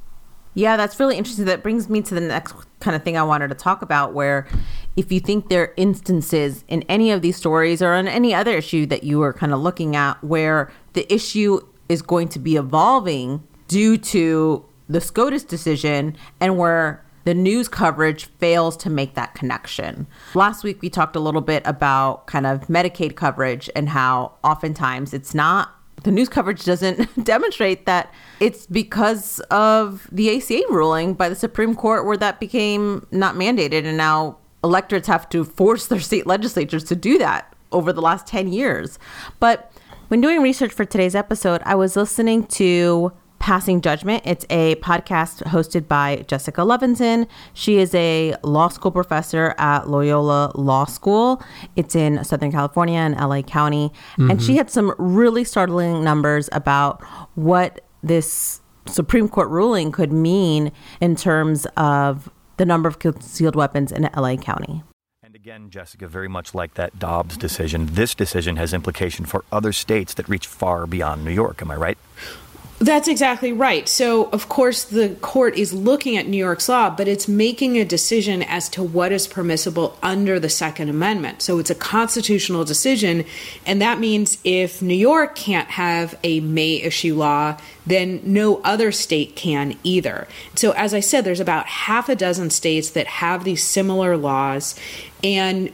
Yeah, 0.60 0.76
that's 0.76 1.00
really 1.00 1.16
interesting. 1.16 1.46
That 1.46 1.64
brings 1.64 1.88
me 1.88 2.02
to 2.02 2.14
the 2.14 2.20
next 2.20 2.54
kind 2.82 2.94
of 2.94 3.02
thing 3.02 3.16
I 3.16 3.24
wanted 3.24 3.48
to 3.48 3.56
talk 3.56 3.82
about 3.82 4.14
where 4.14 4.46
if 4.98 5.10
you 5.10 5.22
think 5.22 5.48
there 5.48 5.64
are 5.64 5.74
instances 5.78 6.66
in 6.68 6.84
any 6.90 7.12
of 7.12 7.22
these 7.22 7.38
stories 7.38 7.82
or 7.82 7.94
on 7.94 8.10
any 8.10 8.34
other 8.34 8.52
issue 8.52 8.86
that 8.88 9.06
you 9.06 9.22
are 9.22 9.32
kind 9.32 9.54
of 9.54 9.62
looking 9.62 9.96
at 9.96 10.22
where 10.22 10.70
the 10.94 11.12
issue 11.12 11.62
is 11.88 12.02
going 12.02 12.28
to 12.28 12.40
be 12.40 12.58
evolving 12.58 13.42
due 13.70 13.98
to 13.98 14.66
the 14.90 15.00
SCOTUS 15.00 15.46
decision 15.46 16.18
and 16.42 16.58
where 16.58 17.06
the 17.24 17.34
news 17.34 17.70
coverage 17.70 18.26
fails 18.26 18.76
to 18.76 18.90
make 18.90 19.14
that 19.14 19.36
connection. 19.36 20.08
Last 20.36 20.66
week, 20.66 20.82
we 20.82 20.90
talked 20.90 21.16
a 21.16 21.22
little 21.22 21.40
bit 21.40 21.64
about 21.66 22.28
kind 22.28 22.46
of 22.46 22.68
Medicaid 22.68 23.16
coverage 23.16 23.70
and 23.78 23.88
how 23.88 24.34
oftentimes 24.44 25.14
it's 25.14 25.34
not, 25.34 25.74
the 26.04 26.12
news 26.12 26.30
coverage 26.30 26.64
doesn't 26.64 27.24
demonstrate 27.24 27.86
that 27.86 28.14
it's 28.40 28.66
because 28.68 29.40
of 29.52 30.08
the 30.12 30.38
ACA 30.38 30.62
ruling 30.70 31.14
by 31.14 31.30
the 31.30 31.36
Supreme 31.36 31.76
Court 31.76 32.06
where 32.06 32.18
that 32.18 32.40
became 32.40 33.06
not 33.12 33.36
mandated. 33.36 33.86
And 33.86 33.98
now 33.98 34.38
electorates 34.64 35.08
have 35.08 35.30
to 35.30 35.44
force 35.44 35.88
their 35.88 36.00
state 36.00 36.28
legislatures 36.28 36.84
to 36.86 36.96
do 36.96 37.18
that 37.18 37.54
over 37.72 37.94
the 37.94 38.02
last 38.02 38.28
10 38.28 38.52
years. 38.52 39.00
But 39.40 39.72
when 40.08 40.22
doing 40.22 40.42
research 40.42 40.74
for 40.74 40.86
today's 40.86 41.16
episode, 41.16 41.62
I 41.66 41.76
was 41.76 41.96
listening 41.96 42.46
to 42.48 43.12
Passing 43.40 43.82
Judgment. 43.82 44.22
It's 44.26 44.46
a 44.50 44.76
podcast 44.76 45.44
hosted 45.44 45.88
by 45.88 46.24
Jessica 46.28 46.62
Levinson. 46.62 47.28
She 47.54 47.78
is 47.78 47.96
a 47.96 48.36
law 48.44 48.68
school 48.68 48.92
professor 48.92 49.56
at 49.58 49.90
Loyola 49.90 50.52
Law 50.56 50.86
School. 50.86 51.42
It's 51.76 51.96
in 51.96 52.24
Southern 52.24 52.52
California 52.52 53.00
and 53.00 53.16
LA 53.16 53.42
County. 53.42 53.92
And 54.18 54.40
Mhm. 54.40 54.46
she 54.46 54.58
had 54.58 54.70
some 54.70 54.94
really 54.98 55.44
startling 55.44 56.04
numbers 56.04 56.50
about 56.52 57.02
what 57.36 57.82
this 58.04 58.62
Supreme 58.86 59.30
Court 59.30 59.50
ruling 59.50 59.92
could 59.92 60.12
mean 60.12 60.72
in 61.00 61.16
terms 61.16 61.66
of 61.78 62.30
the 62.58 62.66
number 62.66 62.90
of 62.90 63.00
concealed 63.00 63.56
weapons 63.56 63.92
in 63.92 64.10
LA 64.16 64.36
County. 64.36 64.84
And 65.24 65.36
again, 65.36 65.70
Jessica, 65.70 66.08
very 66.08 66.28
much 66.28 66.54
like 66.56 66.74
that 66.74 66.98
Dobbs 67.00 67.38
decision, 67.38 67.90
this 67.94 68.16
decision 68.16 68.56
has 68.58 68.74
implication 68.74 69.26
for 69.26 69.46
other 69.52 69.72
states 69.72 70.14
that 70.16 70.28
reach 70.28 70.48
far 70.48 70.86
beyond 70.88 71.24
New 71.24 71.32
York. 71.32 71.62
Am 71.62 71.70
I 71.72 71.76
right? 71.76 71.98
That's 72.80 73.10
exactly 73.10 73.52
right. 73.52 73.90
So, 73.90 74.30
of 74.30 74.48
course, 74.48 74.86
the 74.86 75.10
court 75.20 75.58
is 75.58 75.74
looking 75.74 76.16
at 76.16 76.30
New 76.30 76.38
York's 76.38 76.70
law, 76.70 76.90
but 76.90 77.10
it's 77.10 77.28
making 77.28 77.78
a 77.78 77.84
decision 77.84 78.42
as 78.42 78.70
to 78.70 78.82
what 78.82 79.12
is 79.12 79.28
permissible 79.28 79.98
under 80.02 80.40
the 80.40 80.48
Second 80.48 80.88
Amendment. 80.88 81.42
So, 81.42 81.60
it's 81.60 81.70
a 81.70 81.76
constitutional 81.76 82.64
decision. 82.64 83.26
And 83.66 83.82
that 83.82 84.00
means 84.00 84.38
if 84.46 84.82
New 84.82 84.96
York 84.96 85.36
can't 85.36 85.72
have 85.72 86.18
a 86.24 86.40
May 86.40 86.76
issue 86.76 87.16
law, 87.16 87.58
then 87.86 88.22
no 88.24 88.62
other 88.64 88.94
state 88.94 89.36
can 89.36 89.78
either. 89.84 90.30
So, 90.56 90.72
as 90.72 90.94
I 90.94 91.02
said, 91.02 91.26
there's 91.26 91.42
about 91.42 91.66
half 91.66 92.08
a 92.08 92.16
dozen 92.16 92.50
states 92.50 92.92
that 92.92 93.08
have 93.08 93.44
these 93.44 93.62
similar 93.62 94.16
laws. 94.16 94.80
And 95.22 95.74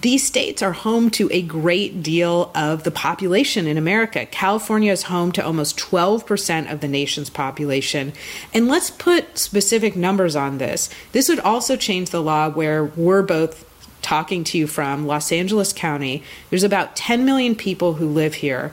these 0.00 0.26
states 0.26 0.62
are 0.62 0.72
home 0.72 1.10
to 1.10 1.28
a 1.30 1.42
great 1.42 2.02
deal 2.02 2.50
of 2.54 2.84
the 2.84 2.90
population 2.90 3.66
in 3.66 3.76
America. 3.76 4.24
California 4.24 4.90
is 4.90 5.04
home 5.04 5.32
to 5.32 5.44
almost 5.44 5.78
12% 5.78 6.72
of 6.72 6.80
the 6.80 6.88
nation's 6.88 7.28
population. 7.28 8.14
And 8.54 8.68
let's 8.68 8.90
put 8.90 9.36
specific 9.36 9.94
numbers 9.94 10.34
on 10.34 10.56
this. 10.56 10.88
This 11.12 11.28
would 11.28 11.40
also 11.40 11.76
change 11.76 12.08
the 12.08 12.22
law 12.22 12.48
where 12.48 12.84
we're 12.84 13.22
both 13.22 13.68
talking 14.00 14.44
to 14.44 14.58
you 14.58 14.66
from 14.66 15.06
Los 15.06 15.30
Angeles 15.30 15.72
County. 15.74 16.22
There's 16.48 16.64
about 16.64 16.96
10 16.96 17.24
million 17.26 17.54
people 17.54 17.94
who 17.94 18.08
live 18.08 18.34
here. 18.34 18.72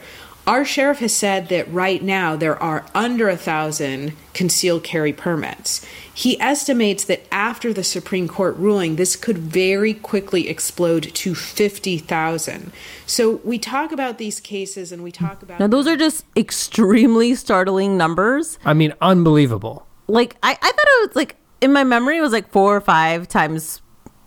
Our 0.49 0.65
sheriff 0.65 0.97
has 0.97 1.15
said 1.15 1.49
that 1.49 1.71
right 1.71 2.01
now 2.01 2.35
there 2.35 2.57
are 2.57 2.83
under 2.95 3.29
a 3.29 3.37
thousand 3.37 4.13
concealed 4.33 4.83
carry 4.83 5.13
permits. 5.13 5.85
He 6.11 6.41
estimates 6.41 7.03
that 7.03 7.21
after 7.31 7.71
the 7.71 7.83
Supreme 7.83 8.27
Court 8.27 8.57
ruling, 8.57 8.95
this 8.95 9.15
could 9.15 9.37
very 9.37 9.93
quickly 9.93 10.49
explode 10.49 11.03
to 11.03 11.35
50,000. 11.35 12.71
So 13.05 13.41
we 13.43 13.59
talk 13.59 13.91
about 13.91 14.17
these 14.17 14.39
cases 14.39 14.91
and 14.91 15.03
we 15.03 15.11
talk 15.11 15.43
about. 15.43 15.59
Now, 15.59 15.67
those 15.67 15.85
are 15.85 15.95
just 15.95 16.25
extremely 16.35 17.35
startling 17.35 17.95
numbers. 17.95 18.57
I 18.65 18.73
mean, 18.73 18.95
unbelievable. 19.01 19.85
Like, 20.07 20.35
I, 20.41 20.53
I 20.53 20.55
thought 20.55 20.65
it 21.03 21.09
was 21.09 21.15
like, 21.15 21.35
in 21.61 21.71
my 21.71 21.83
memory, 21.83 22.17
it 22.17 22.21
was 22.21 22.33
like 22.33 22.49
four 22.49 22.75
or 22.75 22.81
five 22.81 23.27
times 23.27 23.83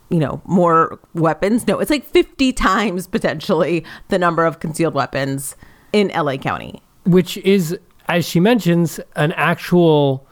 you 0.09 0.21
know, 0.21 0.41
more 0.45 1.01
weapons. 1.15 1.67
No, 1.67 1.81
it's 1.81 1.91
like 1.91 2.05
50 2.05 2.53
times 2.53 3.09
potentially 3.09 3.83
the 4.09 4.21
number 4.21 4.45
of 4.45 4.61
concealed 4.61 4.95
weapons 4.95 5.57
in 5.93 6.09
LA 6.09 6.37
County. 6.37 6.83
Which 7.05 7.37
is, 7.39 7.77
as 8.09 8.27
she 8.27 8.41
mentions, 8.41 9.01
an 9.17 9.33
actual. 9.33 10.27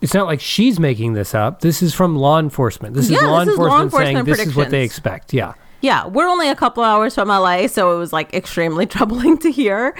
It's 0.00 0.14
not 0.14 0.26
like 0.26 0.40
she's 0.40 0.80
making 0.80 1.12
this 1.12 1.34
up. 1.34 1.60
This 1.60 1.82
is 1.82 1.92
from 1.94 2.16
law 2.16 2.38
enforcement. 2.38 2.94
This 2.94 3.10
Yeah, 3.10 3.18
is 3.18 3.22
law 3.24 3.44
this 3.44 3.52
is 3.52 3.58
law 3.58 3.64
enforcement 3.82 3.82
enforcement 3.82 4.14
saying 4.16 4.24
this 4.24 4.46
is 4.46 4.56
what 4.56 4.70
they 4.70 4.82
expect. 4.82 5.34
Yeah. 5.34 5.54
Yeah, 5.82 6.06
we're 6.06 6.28
only 6.28 6.48
a 6.48 6.54
couple 6.54 6.82
hours 6.82 7.14
from 7.14 7.28
LA, 7.28 7.66
so 7.66 7.94
it 7.94 7.98
was 7.98 8.12
like 8.12 8.32
extremely 8.34 8.86
troubling 8.94 9.36
to 9.38 9.50
hear. 9.50 9.94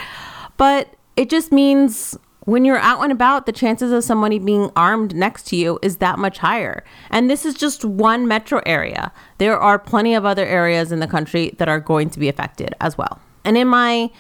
But 0.56 0.94
it 1.16 1.28
just 1.30 1.52
means 1.52 2.16
when 2.44 2.64
you're 2.64 2.78
out 2.78 3.02
and 3.02 3.12
about, 3.12 3.46
the 3.46 3.52
chances 3.52 3.92
of 3.92 4.02
somebody 4.02 4.38
being 4.38 4.70
armed 4.74 5.14
next 5.14 5.46
to 5.48 5.56
you 5.56 5.78
is 5.82 5.98
that 5.98 6.18
much 6.18 6.38
higher. 6.38 6.82
And 7.10 7.30
this 7.30 7.44
is 7.44 7.54
just 7.54 7.84
one 7.84 8.26
metro 8.26 8.62
area. 8.66 9.12
There 9.38 9.58
are 9.58 9.78
plenty 9.78 10.14
of 10.14 10.24
other 10.24 10.46
areas 10.46 10.92
in 10.92 11.00
the 11.00 11.06
country 11.06 11.54
that 11.58 11.68
are 11.68 11.80
going 11.80 12.10
to 12.10 12.18
be 12.18 12.28
affected 12.28 12.74
as 12.80 12.96
well. 12.96 13.20
And 13.44 13.56
in 13.56 13.68
my 13.68 14.10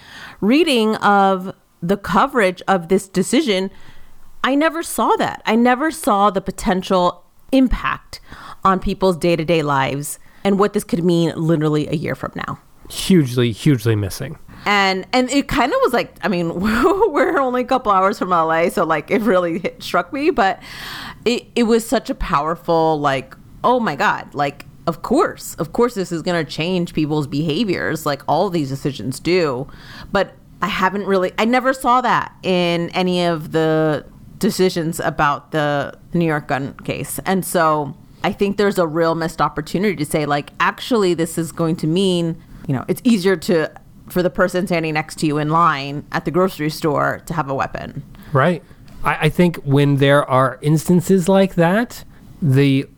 reading 0.40 0.96
of 0.96 1.54
the 1.82 1.96
coverage 1.96 2.62
of 2.68 2.88
this 2.88 3.08
decision, 3.08 3.70
I 4.42 4.54
never 4.54 4.82
saw 4.82 5.16
that. 5.16 5.42
I 5.46 5.56
never 5.56 5.90
saw 5.90 6.30
the 6.30 6.40
potential 6.40 7.24
impact 7.52 8.20
on 8.64 8.78
people's 8.78 9.16
day 9.16 9.36
to 9.36 9.44
day 9.44 9.62
lives 9.62 10.18
and 10.44 10.58
what 10.58 10.72
this 10.72 10.84
could 10.84 11.04
mean 11.04 11.32
literally 11.36 11.88
a 11.88 11.94
year 11.94 12.14
from 12.14 12.32
now. 12.34 12.58
Hugely, 12.88 13.52
hugely 13.52 13.94
missing. 13.94 14.38
And 14.66 15.06
and 15.12 15.30
it 15.30 15.48
kind 15.48 15.72
of 15.72 15.78
was 15.82 15.92
like, 15.92 16.16
I 16.22 16.28
mean, 16.28 16.54
we're 16.60 17.38
only 17.38 17.62
a 17.62 17.64
couple 17.66 17.92
hours 17.92 18.18
from 18.18 18.30
LA, 18.30 18.68
so 18.68 18.84
like 18.84 19.10
it 19.10 19.22
really 19.22 19.60
hit, 19.60 19.82
struck 19.82 20.12
me, 20.12 20.30
but 20.30 20.60
it 21.24 21.46
it 21.54 21.62
was 21.64 21.86
such 21.86 22.10
a 22.10 22.14
powerful 22.14 22.98
like, 22.98 23.34
oh 23.64 23.80
my 23.80 23.96
god, 23.96 24.34
like 24.34 24.66
of 24.86 25.02
course, 25.02 25.54
of 25.56 25.72
course 25.72 25.94
this 25.94 26.10
is 26.12 26.22
going 26.22 26.44
to 26.44 26.50
change 26.50 26.94
people's 26.94 27.26
behaviors 27.26 28.06
like 28.06 28.22
all 28.26 28.50
these 28.50 28.68
decisions 28.68 29.20
do. 29.20 29.68
But 30.12 30.34
I 30.62 30.68
haven't 30.68 31.06
really 31.06 31.32
I 31.38 31.44
never 31.44 31.72
saw 31.72 32.00
that 32.00 32.34
in 32.42 32.90
any 32.90 33.24
of 33.24 33.52
the 33.52 34.04
decisions 34.38 35.00
about 35.00 35.52
the 35.52 35.98
New 36.12 36.24
York 36.24 36.48
gun 36.48 36.74
case. 36.84 37.20
And 37.26 37.44
so 37.44 37.96
I 38.24 38.32
think 38.32 38.56
there's 38.56 38.78
a 38.78 38.86
real 38.86 39.14
missed 39.14 39.40
opportunity 39.40 39.96
to 39.96 40.04
say 40.04 40.26
like 40.26 40.52
actually 40.60 41.14
this 41.14 41.38
is 41.38 41.52
going 41.52 41.76
to 41.76 41.86
mean, 41.86 42.42
you 42.66 42.74
know, 42.74 42.84
it's 42.88 43.00
easier 43.04 43.36
to 43.36 43.70
for 44.08 44.22
the 44.22 44.30
person 44.30 44.66
standing 44.66 44.94
next 44.94 45.18
to 45.20 45.26
you 45.26 45.38
in 45.38 45.50
line 45.50 46.04
at 46.12 46.24
the 46.24 46.30
grocery 46.30 46.70
store 46.70 47.22
to 47.26 47.34
have 47.34 47.48
a 47.48 47.54
weapon. 47.54 48.02
Right. 48.32 48.62
I, 49.04 49.26
I 49.26 49.28
think 49.28 49.56
when 49.58 49.96
there 49.96 50.28
are 50.28 50.58
instances 50.62 51.28
like 51.28 51.54
that, 51.54 52.04
the 52.42 52.88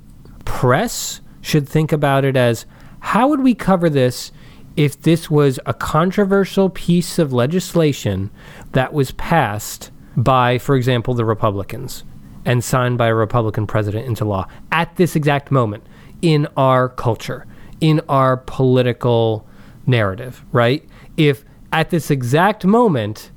press 0.45 1.21
should 1.43 1.69
think 1.69 1.93
about 1.93 2.25
it 2.25 2.37
as 2.37 2.65
how 3.01 3.29
would 3.29 3.41
we 3.41 3.55
cover 3.55 3.91
this 3.91 4.33
if 4.77 5.03
this 5.03 5.31
was 5.31 5.61
a 5.67 5.75
controversial 5.75 6.71
piece 6.71 7.19
of 7.19 7.33
legislation 7.33 8.31
that 8.73 8.95
was 8.95 9.11
passed 9.13 9.91
by, 10.17 10.57
for 10.57 10.77
example, 10.77 11.13
the 11.13 11.25
Republicans 11.25 12.05
and 12.45 12.65
signed 12.65 12.97
by 12.97 13.09
a 13.09 13.15
Republican 13.15 13.67
president 13.67 14.07
into 14.07 14.25
law 14.25 14.49
at 14.71 14.97
this 14.97 15.15
exact 15.15 15.51
moment 15.51 15.85
in 16.23 16.49
our 16.57 16.89
culture, 16.89 17.47
in 17.81 18.01
our 18.09 18.37
political 18.37 19.47
narrative, 19.87 20.45
right? 20.53 20.89
If 21.17 21.45
at 21.73 21.91
this 21.91 22.11
exact 22.11 22.65
moment, 22.65 23.31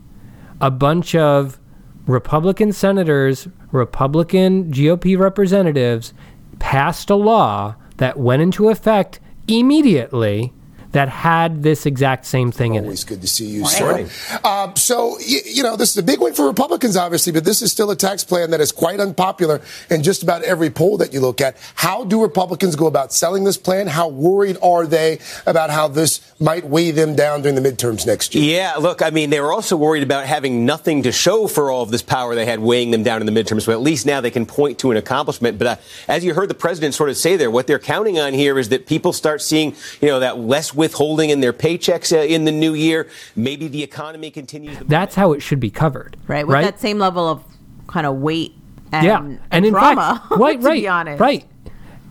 a 0.61 0.71
bunch 0.71 1.15
of 1.15 1.59
Republican 2.07 2.71
senators, 2.71 3.47
Republican 3.71 4.71
GOP 4.71 5.17
representatives 5.17 6.13
passed 6.59 7.09
a 7.09 7.15
law 7.15 7.75
that 7.97 8.17
went 8.17 8.41
into 8.41 8.69
effect 8.69 9.19
immediately 9.47 10.53
that 10.95 11.09
had 11.09 11.61
this 11.61 11.85
exact 11.85 12.25
same 12.25 12.51
thing 12.51 12.75
in 12.75 12.83
it. 12.83 12.87
Always 12.87 13.03
good 13.03 13.21
to 13.21 13.27
see 13.27 13.45
you, 13.45 13.65
sir. 13.67 14.07
Um, 14.43 14.75
so, 14.75 15.19
you, 15.19 15.39
you 15.45 15.61
know, 15.61 15.75
this 15.75 15.91
is 15.91 15.97
a 15.97 16.03
big 16.03 16.21
win 16.21 16.33
for 16.33 16.47
Republicans, 16.47 16.95
obviously, 16.95 17.33
but 17.33 17.43
this 17.43 17.61
is 17.61 17.71
still 17.71 17.91
a 17.91 17.95
tax 17.95 18.23
plan 18.23 18.51
that 18.51 18.61
is 18.61 18.71
quite 18.71 18.99
unpopular 18.99 19.61
in 19.89 20.03
just 20.03 20.23
about 20.23 20.43
every 20.43 20.69
poll 20.69 20.97
that 20.97 21.13
you 21.13 21.19
look 21.19 21.41
at. 21.41 21.57
How 21.75 22.05
do 22.05 22.21
Republicans 22.21 22.75
go 22.75 22.87
about 22.87 23.11
selling 23.11 23.43
this 23.43 23.57
plan? 23.57 23.87
How 23.87 24.07
worried 24.07 24.57
are 24.63 24.87
they 24.87 25.19
about 25.45 25.69
how 25.69 25.89
this 25.89 26.21
might 26.39 26.65
weigh 26.65 26.91
them 26.91 27.15
down 27.15 27.41
during 27.41 27.61
the 27.61 27.69
midterms 27.69 28.07
next 28.07 28.33
year? 28.33 28.57
Yeah, 28.57 28.75
look, 28.75 29.01
I 29.01 29.09
mean, 29.09 29.29
they 29.29 29.41
were 29.41 29.51
also 29.51 29.75
worried 29.75 30.03
about 30.03 30.25
having 30.25 30.65
nothing 30.65 31.03
to 31.03 31.11
show 31.11 31.47
for 31.47 31.69
all 31.69 31.83
of 31.83 31.91
this 31.91 32.01
power 32.01 32.35
they 32.35 32.45
had 32.45 32.61
weighing 32.61 32.91
them 32.91 33.03
down 33.03 33.21
in 33.21 33.25
the 33.25 33.43
midterms, 33.43 33.65
but 33.65 33.73
at 33.73 33.81
least 33.81 34.05
now 34.05 34.21
they 34.21 34.31
can 34.31 34.45
point 34.45 34.79
to 34.79 34.91
an 34.91 34.97
accomplishment. 34.97 35.57
But 35.57 35.67
uh, 35.67 35.75
as 36.07 36.23
you 36.23 36.33
heard 36.33 36.49
the 36.49 36.55
president 36.55 36.93
sort 36.93 37.09
of 37.09 37.17
say 37.17 37.35
there, 37.35 37.51
what 37.51 37.67
they're 37.67 37.79
counting 37.79 38.17
on 38.17 38.33
here 38.33 38.57
is 38.57 38.69
that 38.69 38.87
people 38.87 39.11
start 39.11 39.41
seeing, 39.41 39.75
you 40.01 40.07
know, 40.07 40.21
that 40.21 40.39
less 40.39 40.73
withholding 40.85 41.31
in 41.31 41.39
their 41.39 41.53
paychecks 41.53 42.15
uh, 42.15 42.21
in 42.21 42.45
the 42.45 42.51
new 42.51 42.75
year. 42.75 43.07
Maybe 43.35 43.67
the 43.67 43.81
economy 43.81 44.29
continues. 44.29 44.77
That's 44.85 45.15
how 45.15 45.33
it 45.33 45.41
should 45.41 45.59
be 45.59 45.71
covered. 45.71 46.15
Right. 46.27 46.45
With 46.45 46.53
right? 46.53 46.63
that 46.63 46.79
same 46.79 46.99
level 46.99 47.27
of 47.27 47.43
kind 47.87 48.05
of 48.05 48.17
weight 48.17 48.55
and, 48.91 49.05
yeah, 49.05 49.37
and 49.51 49.65
in 49.65 49.73
trauma, 49.73 50.21
fact, 50.29 50.31
right, 50.39 50.61
to 50.61 50.67
right, 50.67 50.81
be 50.81 50.87
honest. 50.87 51.19
right, 51.19 51.45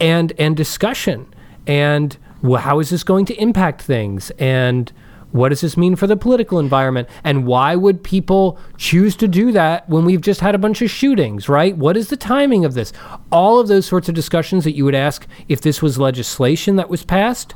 and 0.00 0.32
and 0.38 0.56
discussion, 0.56 1.32
and 1.66 2.18
well, 2.42 2.60
how 2.60 2.80
is 2.80 2.90
this 2.90 3.04
going 3.04 3.24
to 3.26 3.34
impact 3.40 3.80
things, 3.80 4.30
and 4.38 4.92
what 5.30 5.48
does 5.50 5.60
this 5.60 5.76
mean 5.76 5.96
for 5.96 6.06
the 6.06 6.16
political 6.16 6.58
environment, 6.58 7.08
and 7.22 7.46
why 7.46 7.76
would 7.76 8.02
people 8.02 8.58
choose 8.76 9.16
to 9.16 9.28
do 9.28 9.52
that 9.52 9.88
when 9.88 10.04
we've 10.04 10.20
just 10.20 10.40
had 10.40 10.54
a 10.54 10.58
bunch 10.58 10.82
of 10.82 10.90
shootings, 10.90 11.48
right? 11.48 11.76
What 11.76 11.96
is 11.96 12.08
the 12.08 12.16
timing 12.16 12.64
of 12.64 12.74
this? 12.74 12.92
All 13.30 13.60
of 13.60 13.68
those 13.68 13.86
sorts 13.86 14.08
of 14.08 14.14
discussions 14.14 14.64
that 14.64 14.76
you 14.76 14.84
would 14.84 14.94
ask 14.94 15.26
if 15.48 15.60
this 15.60 15.80
was 15.80 15.96
legislation 15.96 16.76
that 16.76 16.90
was 16.90 17.04
passed 17.04 17.54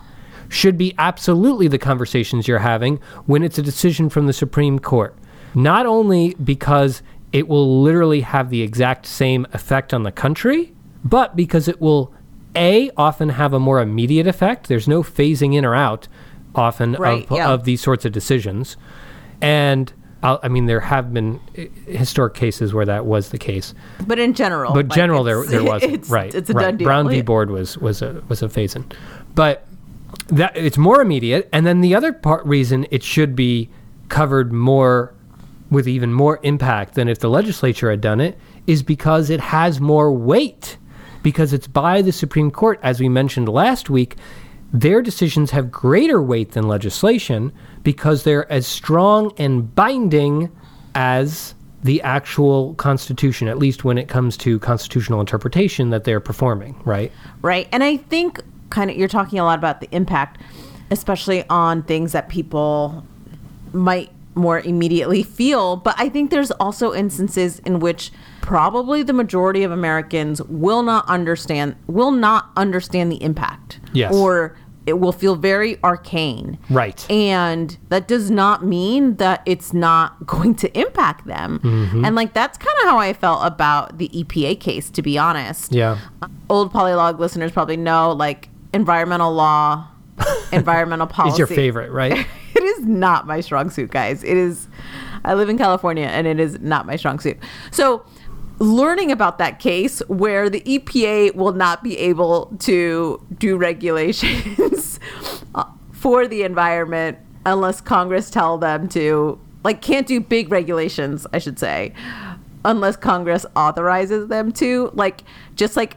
should 0.49 0.79
be 0.79 0.95
absolutely 0.99 1.69
the 1.69 1.79
conversations 1.79 2.49
you're 2.49 2.59
having 2.59 2.99
when 3.27 3.43
it's 3.43 3.59
a 3.59 3.63
decision 3.63 4.09
from 4.09 4.27
the 4.27 4.33
Supreme 4.33 4.79
Court. 4.79 5.15
Not 5.55 5.87
only 5.87 6.35
because 6.43 7.03
it 7.33 7.49
will 7.49 7.83
literally 7.83 8.21
have 8.23 8.51
the 8.51 8.63
exact 8.63 9.07
same 9.07 9.47
effect 9.53 9.93
on 9.93 10.03
the 10.03 10.13
country, 10.13 10.73
but 11.05 11.37
because 11.37 11.69
it 11.69 11.81
will, 11.81 12.13
A, 12.57 12.91
often 12.97 13.29
have 13.31 13.53
a 13.53 13.61
more 13.61 13.81
immediate 13.81 14.27
effect. 14.27 14.69
There's 14.69 14.89
no 14.89 15.03
phasing 15.03 15.55
in 15.55 15.65
or 15.65 15.75
out 15.75 16.09
often 16.55 16.93
Right, 16.95 17.25
of, 17.31 17.37
yeah. 17.37 17.51
of 17.51 17.65
these 17.65 17.81
sorts 17.81 18.05
of 18.05 18.13
decisions. 18.13 18.77
And 19.41 19.93
I'll, 20.23 20.41
I 20.43 20.49
mean, 20.49 20.67
there 20.67 20.81
have 20.81 21.13
been 21.13 21.41
eh, 21.57 21.69
historic 21.87 22.35
cases 22.35 22.75
where 22.75 22.87
that 22.87 23.07
was 23.07 23.29
the 23.29 23.39
case. 23.39 23.75
But 24.07 24.19
in 24.19 24.35
general, 24.35 24.73
But 24.73 24.89
like, 24.89 24.97
general, 24.97 25.23
there 25.23 25.45
there 25.45 25.63
was 25.73 25.85
right. 26.11 26.35
It's 26.35 26.51
a 26.51 26.55
right. 26.55 26.63
done 26.63 26.77
deal. 26.79 26.87
Brown 26.87 27.09
v. 27.09 27.21
Board 27.23 27.51
was 27.51 27.79
was 27.79 28.03
a 28.03 28.21
was 28.29 28.43
a 28.43 28.49
phase 28.49 28.75
in, 28.75 28.85
but 29.37 29.68
that 30.29 30.57
it's 30.57 30.79
more 30.79 31.01
immediate. 31.01 31.49
And 31.53 31.67
then 31.67 31.81
the 31.81 31.95
other 31.95 32.13
part 32.13 32.45
reason 32.47 32.87
it 32.91 33.03
should 33.03 33.35
be 33.35 33.71
covered 34.09 34.53
more 34.53 35.15
with 35.71 35.87
even 35.87 36.13
more 36.13 36.41
impact 36.43 36.95
than 36.95 37.09
if 37.09 37.19
the 37.19 37.29
legislature 37.29 37.91
had 37.91 38.01
done 38.01 38.21
it 38.21 38.39
is 38.67 38.83
because 38.83 39.29
it 39.29 39.41
has 39.41 39.81
more 39.81 40.13
weight 40.13 40.79
because 41.23 41.53
it's 41.53 41.67
by 41.67 42.01
the 42.01 42.13
Supreme 42.13 42.51
Court, 42.51 42.79
as 42.83 43.01
we 43.01 43.09
mentioned 43.09 43.49
last 43.49 43.91
week. 43.91 44.17
Their 44.73 45.03
decisions 45.03 45.51
have 45.51 45.71
greater 45.71 46.23
weight 46.23 46.53
than 46.53 46.69
legislation 46.69 47.53
because 47.83 48.25
they're 48.25 48.51
as 48.53 48.67
strong 48.67 49.33
and 49.39 49.75
binding 49.75 50.51
as 50.95 51.55
the 51.83 52.03
actual 52.03 52.75
Constitution, 52.75 53.49
at 53.49 53.59
least 53.59 53.85
when 53.85 53.99
it 53.99 54.09
comes 54.09 54.37
to 54.39 54.59
constitutional 54.59 55.21
interpretation 55.21 55.91
that 55.91 56.05
they're 56.05 56.21
performing, 56.21 56.81
right? 56.85 57.13
Right. 57.41 57.69
And 57.73 57.83
I 57.83 57.97
think 57.97 58.43
kind 58.71 58.91
of 58.91 58.97
you're 58.97 59.09
talking 59.09 59.39
a 59.39 59.45
lot 59.45 59.59
about 59.59 59.81
the 59.81 59.89
impact, 59.93 60.41
especially 60.91 61.45
on 61.49 61.83
things 61.83 62.13
that 62.13 62.29
people 62.29 63.05
might 63.73 64.11
more 64.35 64.61
immediately 64.61 65.23
feel. 65.39 65.77
But 65.77 65.95
I 65.99 66.09
think 66.09 66.31
there's 66.31 66.51
also 66.53 66.95
instances 66.95 67.59
in 67.61 67.81
which 67.81 68.13
probably 68.41 69.03
the 69.03 69.13
majority 69.13 69.63
of 69.63 69.71
Americans 69.71 70.41
will 70.45 70.83
not 70.83 71.07
understand 71.09 71.77
will 71.87 72.13
not 72.13 72.51
understand 72.57 73.13
the 73.13 73.23
impact. 73.23 73.81
Yes. 73.93 74.15
Or 74.15 74.57
it 74.87 74.99
will 75.01 75.13
feel 75.13 75.37
very 75.37 75.79
arcane. 75.85 76.57
Right. 76.71 77.09
And 77.11 77.77
that 77.91 78.09
does 78.09 78.31
not 78.31 78.65
mean 78.65 79.17
that 79.17 79.43
it's 79.45 79.75
not 79.75 80.27
going 80.27 80.55
to 80.57 80.79
impact 80.79 81.27
them. 81.27 81.61
Mhm. 81.63 82.07
And 82.07 82.17
like 82.17 82.33
that's 82.33 82.57
kind 82.57 82.75
of 82.83 82.89
how 82.89 82.97
I 82.99 83.13
felt 83.13 83.45
about 83.45 83.99
the 83.99 84.09
EPA 84.15 84.59
case, 84.61 84.89
to 84.91 85.03
be 85.03 85.19
honest. 85.19 85.73
Yeah. 85.75 85.99
Old 86.49 86.73
polylog 86.73 87.19
listeners 87.19 87.53
probably 87.53 87.77
know 87.77 88.13
like 88.13 88.49
environmental 88.73 89.33
law, 89.33 89.89
environmental 90.53 91.07
policy. 91.07 91.35
Is 91.35 91.39
your 91.39 91.47
favorite, 91.47 91.91
right? 91.91 92.27
it 92.55 92.63
is 92.63 92.87
not 92.87 93.27
my 93.27 93.41
strong 93.41 93.71
suit, 93.71 93.91
guys. 93.91 94.25
It 94.25 94.37
is. 94.37 94.69
I 95.25 95.35
live 95.35 95.49
in 95.49 95.59
California 95.59 96.07
and 96.07 96.27
it 96.27 96.39
is 96.39 96.61
not 96.61 96.87
my 96.87 96.97
strong 96.97 97.19
suit. 97.19 97.39
So, 97.71 98.05
learning 98.61 99.11
about 99.13 99.39
that 99.39 99.59
case 99.59 100.01
where 100.09 100.49
the 100.49 100.61
EPA 100.61 101.35
will 101.35 101.53
not 101.53 101.83
be 101.83 101.99
able 101.99 102.47
to 102.61 103.25
do 103.37 103.57
regulations 103.57 104.99
uh, 105.55 105.65
for 105.93 106.27
the 106.27 106.43
environment 106.43 107.19
unless 107.47 107.81
Congress 107.81 108.31
tell 108.31 108.59
them 108.59 108.89
to 108.89 109.41
like 109.65 109.83
can't 109.83 110.07
do 110.07 110.21
big 110.21 110.51
regulations, 110.51 111.27
I 111.33 111.39
should 111.39 111.59
say, 111.59 111.93
unless 112.65 112.97
Congress 112.97 113.45
authorizes 113.57 114.29
them 114.29 114.53
to. 114.53 114.91
Like 114.95 115.25
just 115.57 115.77
like 115.77 115.97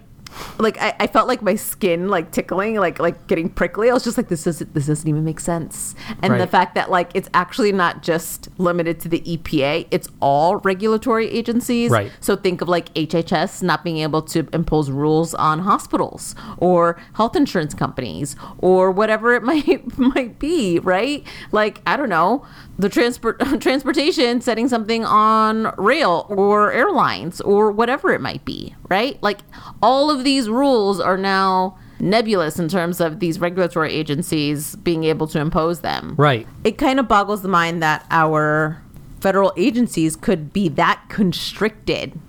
like 0.58 0.78
I, 0.82 0.96
I 1.00 1.08
felt 1.08 1.28
like 1.28 1.42
my 1.42 1.56
skin 1.56 2.10
like 2.10 2.32
tickling, 2.32 2.76
like 2.76 3.00
like 3.00 3.28
getting 3.28 3.50
prickly. 3.50 3.90
I 3.90 3.94
was 3.94 4.04
just 4.04 4.18
like, 4.18 4.30
this 4.30 4.44
doesn't 4.44 4.74
this 4.74 4.88
doesn't 4.88 5.08
even 5.08 5.24
make 5.24 5.40
sense. 5.40 5.96
And 6.22 6.34
right. 6.34 6.38
the 6.40 6.48
fact 6.48 6.76
that 6.76 6.90
like 6.90 7.12
it's 7.14 7.30
actually 7.34 7.72
not 7.72 8.04
just 8.04 8.50
limited 8.58 9.00
to 9.02 9.10
the 9.10 9.22
EPA, 9.22 9.88
it's 9.92 10.08
all 10.20 10.58
regulatory 10.58 11.30
agencies. 11.30 11.92
Right. 11.92 12.12
So 12.20 12.36
think 12.36 12.62
of 12.62 12.70
like 12.70 12.94
HHS 12.94 13.64
not 13.64 13.84
being 13.84 13.98
able 13.98 14.22
to 14.24 14.48
impose 14.54 14.90
rules 14.90 15.34
on 15.34 15.60
hospitals 15.60 16.36
or 16.58 17.00
health 17.14 17.36
insurance 17.36 17.74
companies 17.74 18.36
or 18.60 18.92
whatever 18.92 19.34
it 19.34 19.44
might 19.52 19.98
might 19.98 20.40
be, 20.40 20.80
right? 20.80 21.26
Like, 21.52 21.82
I 21.86 21.98
don't 21.98 22.10
know, 22.10 22.46
the 22.82 22.90
transport 22.90 23.40
transportation 23.62 24.42
setting 24.42 24.68
something 24.68 25.06
on 25.06 25.74
rail 25.78 26.26
or 26.30 26.72
airlines 26.74 27.40
or 27.42 27.72
whatever 27.72 28.12
it 28.12 28.22
might 28.22 28.44
be, 28.44 28.76
right? 28.90 29.22
Like 29.22 29.40
all 29.82 30.10
of 30.10 30.24
these 30.24 30.50
rules 30.50 31.00
are 31.00 31.18
now 31.18 31.78
nebulous 32.00 32.58
in 32.58 32.68
terms 32.68 33.00
of 33.00 33.20
these 33.20 33.40
regulatory 33.40 33.94
agencies 33.94 34.76
being 34.78 35.04
able 35.04 35.28
to 35.28 35.40
impose 35.40 35.82
them. 35.82 36.16
Right. 36.18 36.48
It 36.64 36.80
kind 36.80 37.00
of 37.00 37.08
boggles 37.08 37.44
the 37.44 37.48
mind 37.48 37.84
that 37.84 38.06
our 38.10 38.82
federal 39.20 39.54
agencies 39.56 40.16
could 40.16 40.52
be 40.52 40.68
that 40.70 41.04
constricted 41.10 42.20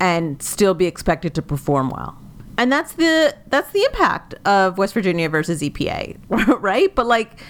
and 0.00 0.42
still 0.42 0.74
be 0.74 0.86
expected 0.86 1.34
to 1.36 1.42
perform 1.42 1.90
well. 1.90 2.18
And 2.58 2.72
that's 2.72 2.94
the 2.94 3.34
that's 3.46 3.70
the 3.70 3.84
impact 3.84 4.34
of 4.44 4.76
West 4.76 4.92
Virginia 4.92 5.28
versus 5.28 5.62
EPA, 5.62 6.16
right? 6.60 6.92
But 6.94 7.06
like 7.06 7.40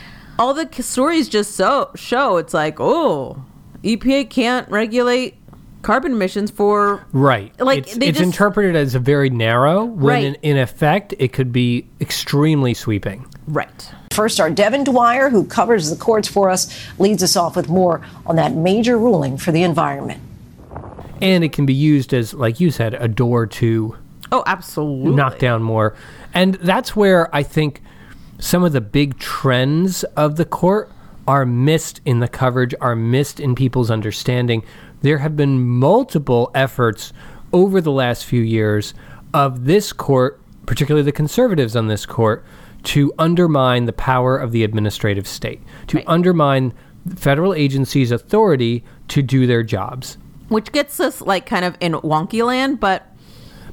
all 0.40 0.54
the 0.54 0.82
stories 0.82 1.28
just 1.28 1.54
so 1.54 1.90
show 1.94 2.38
it's 2.38 2.54
like, 2.54 2.80
oh, 2.80 3.44
EPA 3.84 4.28
can't 4.30 4.68
regulate 4.70 5.36
carbon 5.82 6.12
emissions 6.12 6.50
for 6.50 7.04
right. 7.12 7.52
Like 7.60 7.80
it's, 7.80 7.96
it's 7.96 8.06
just, 8.06 8.20
interpreted 8.20 8.74
as 8.74 8.94
a 8.94 8.98
very 8.98 9.28
narrow. 9.28 9.84
When 9.84 10.06
right. 10.06 10.24
in, 10.24 10.34
in 10.36 10.56
effect, 10.56 11.14
it 11.18 11.34
could 11.34 11.52
be 11.52 11.86
extremely 12.00 12.72
sweeping. 12.72 13.26
Right. 13.46 13.92
First, 14.12 14.40
our 14.40 14.50
Devin 14.50 14.84
Dwyer, 14.84 15.28
who 15.28 15.44
covers 15.44 15.90
the 15.90 15.96
courts 15.96 16.26
for 16.26 16.48
us, 16.48 16.88
leads 16.98 17.22
us 17.22 17.36
off 17.36 17.54
with 17.54 17.68
more 17.68 18.00
on 18.24 18.36
that 18.36 18.54
major 18.54 18.98
ruling 18.98 19.36
for 19.36 19.52
the 19.52 19.62
environment. 19.62 20.22
And 21.20 21.44
it 21.44 21.52
can 21.52 21.66
be 21.66 21.74
used 21.74 22.14
as, 22.14 22.32
like 22.32 22.60
you 22.60 22.70
said, 22.70 22.94
a 22.94 23.06
door 23.06 23.46
to 23.46 23.94
oh, 24.32 24.42
absolutely 24.46 25.14
knock 25.14 25.38
down 25.38 25.62
more. 25.62 25.94
And 26.32 26.54
that's 26.54 26.96
where 26.96 27.34
I 27.34 27.42
think 27.42 27.82
some 28.40 28.64
of 28.64 28.72
the 28.72 28.80
big 28.80 29.18
trends 29.18 30.02
of 30.16 30.36
the 30.36 30.44
court 30.44 30.90
are 31.28 31.46
missed 31.46 32.00
in 32.04 32.20
the 32.20 32.28
coverage, 32.28 32.74
are 32.80 32.96
missed 32.96 33.38
in 33.38 33.54
people's 33.54 33.90
understanding. 33.90 34.64
There 35.02 35.18
have 35.18 35.36
been 35.36 35.64
multiple 35.66 36.50
efforts 36.54 37.12
over 37.52 37.80
the 37.80 37.92
last 37.92 38.24
few 38.24 38.42
years 38.42 38.94
of 39.32 39.64
this 39.64 39.92
court, 39.92 40.40
particularly 40.66 41.04
the 41.04 41.12
conservatives 41.12 41.76
on 41.76 41.86
this 41.86 42.06
court, 42.06 42.44
to 42.82 43.12
undermine 43.18 43.84
the 43.84 43.92
power 43.92 44.38
of 44.38 44.52
the 44.52 44.64
administrative 44.64 45.26
state, 45.26 45.60
to 45.88 45.98
right. 45.98 46.08
undermine 46.08 46.72
federal 47.16 47.54
agencies' 47.54 48.10
authority 48.10 48.84
to 49.08 49.22
do 49.22 49.46
their 49.46 49.62
jobs. 49.62 50.16
Which 50.48 50.72
gets 50.72 50.98
us 50.98 51.20
like 51.20 51.46
kind 51.46 51.64
of 51.64 51.76
in 51.80 51.92
wonky 51.92 52.44
land, 52.44 52.80
but 52.80 53.06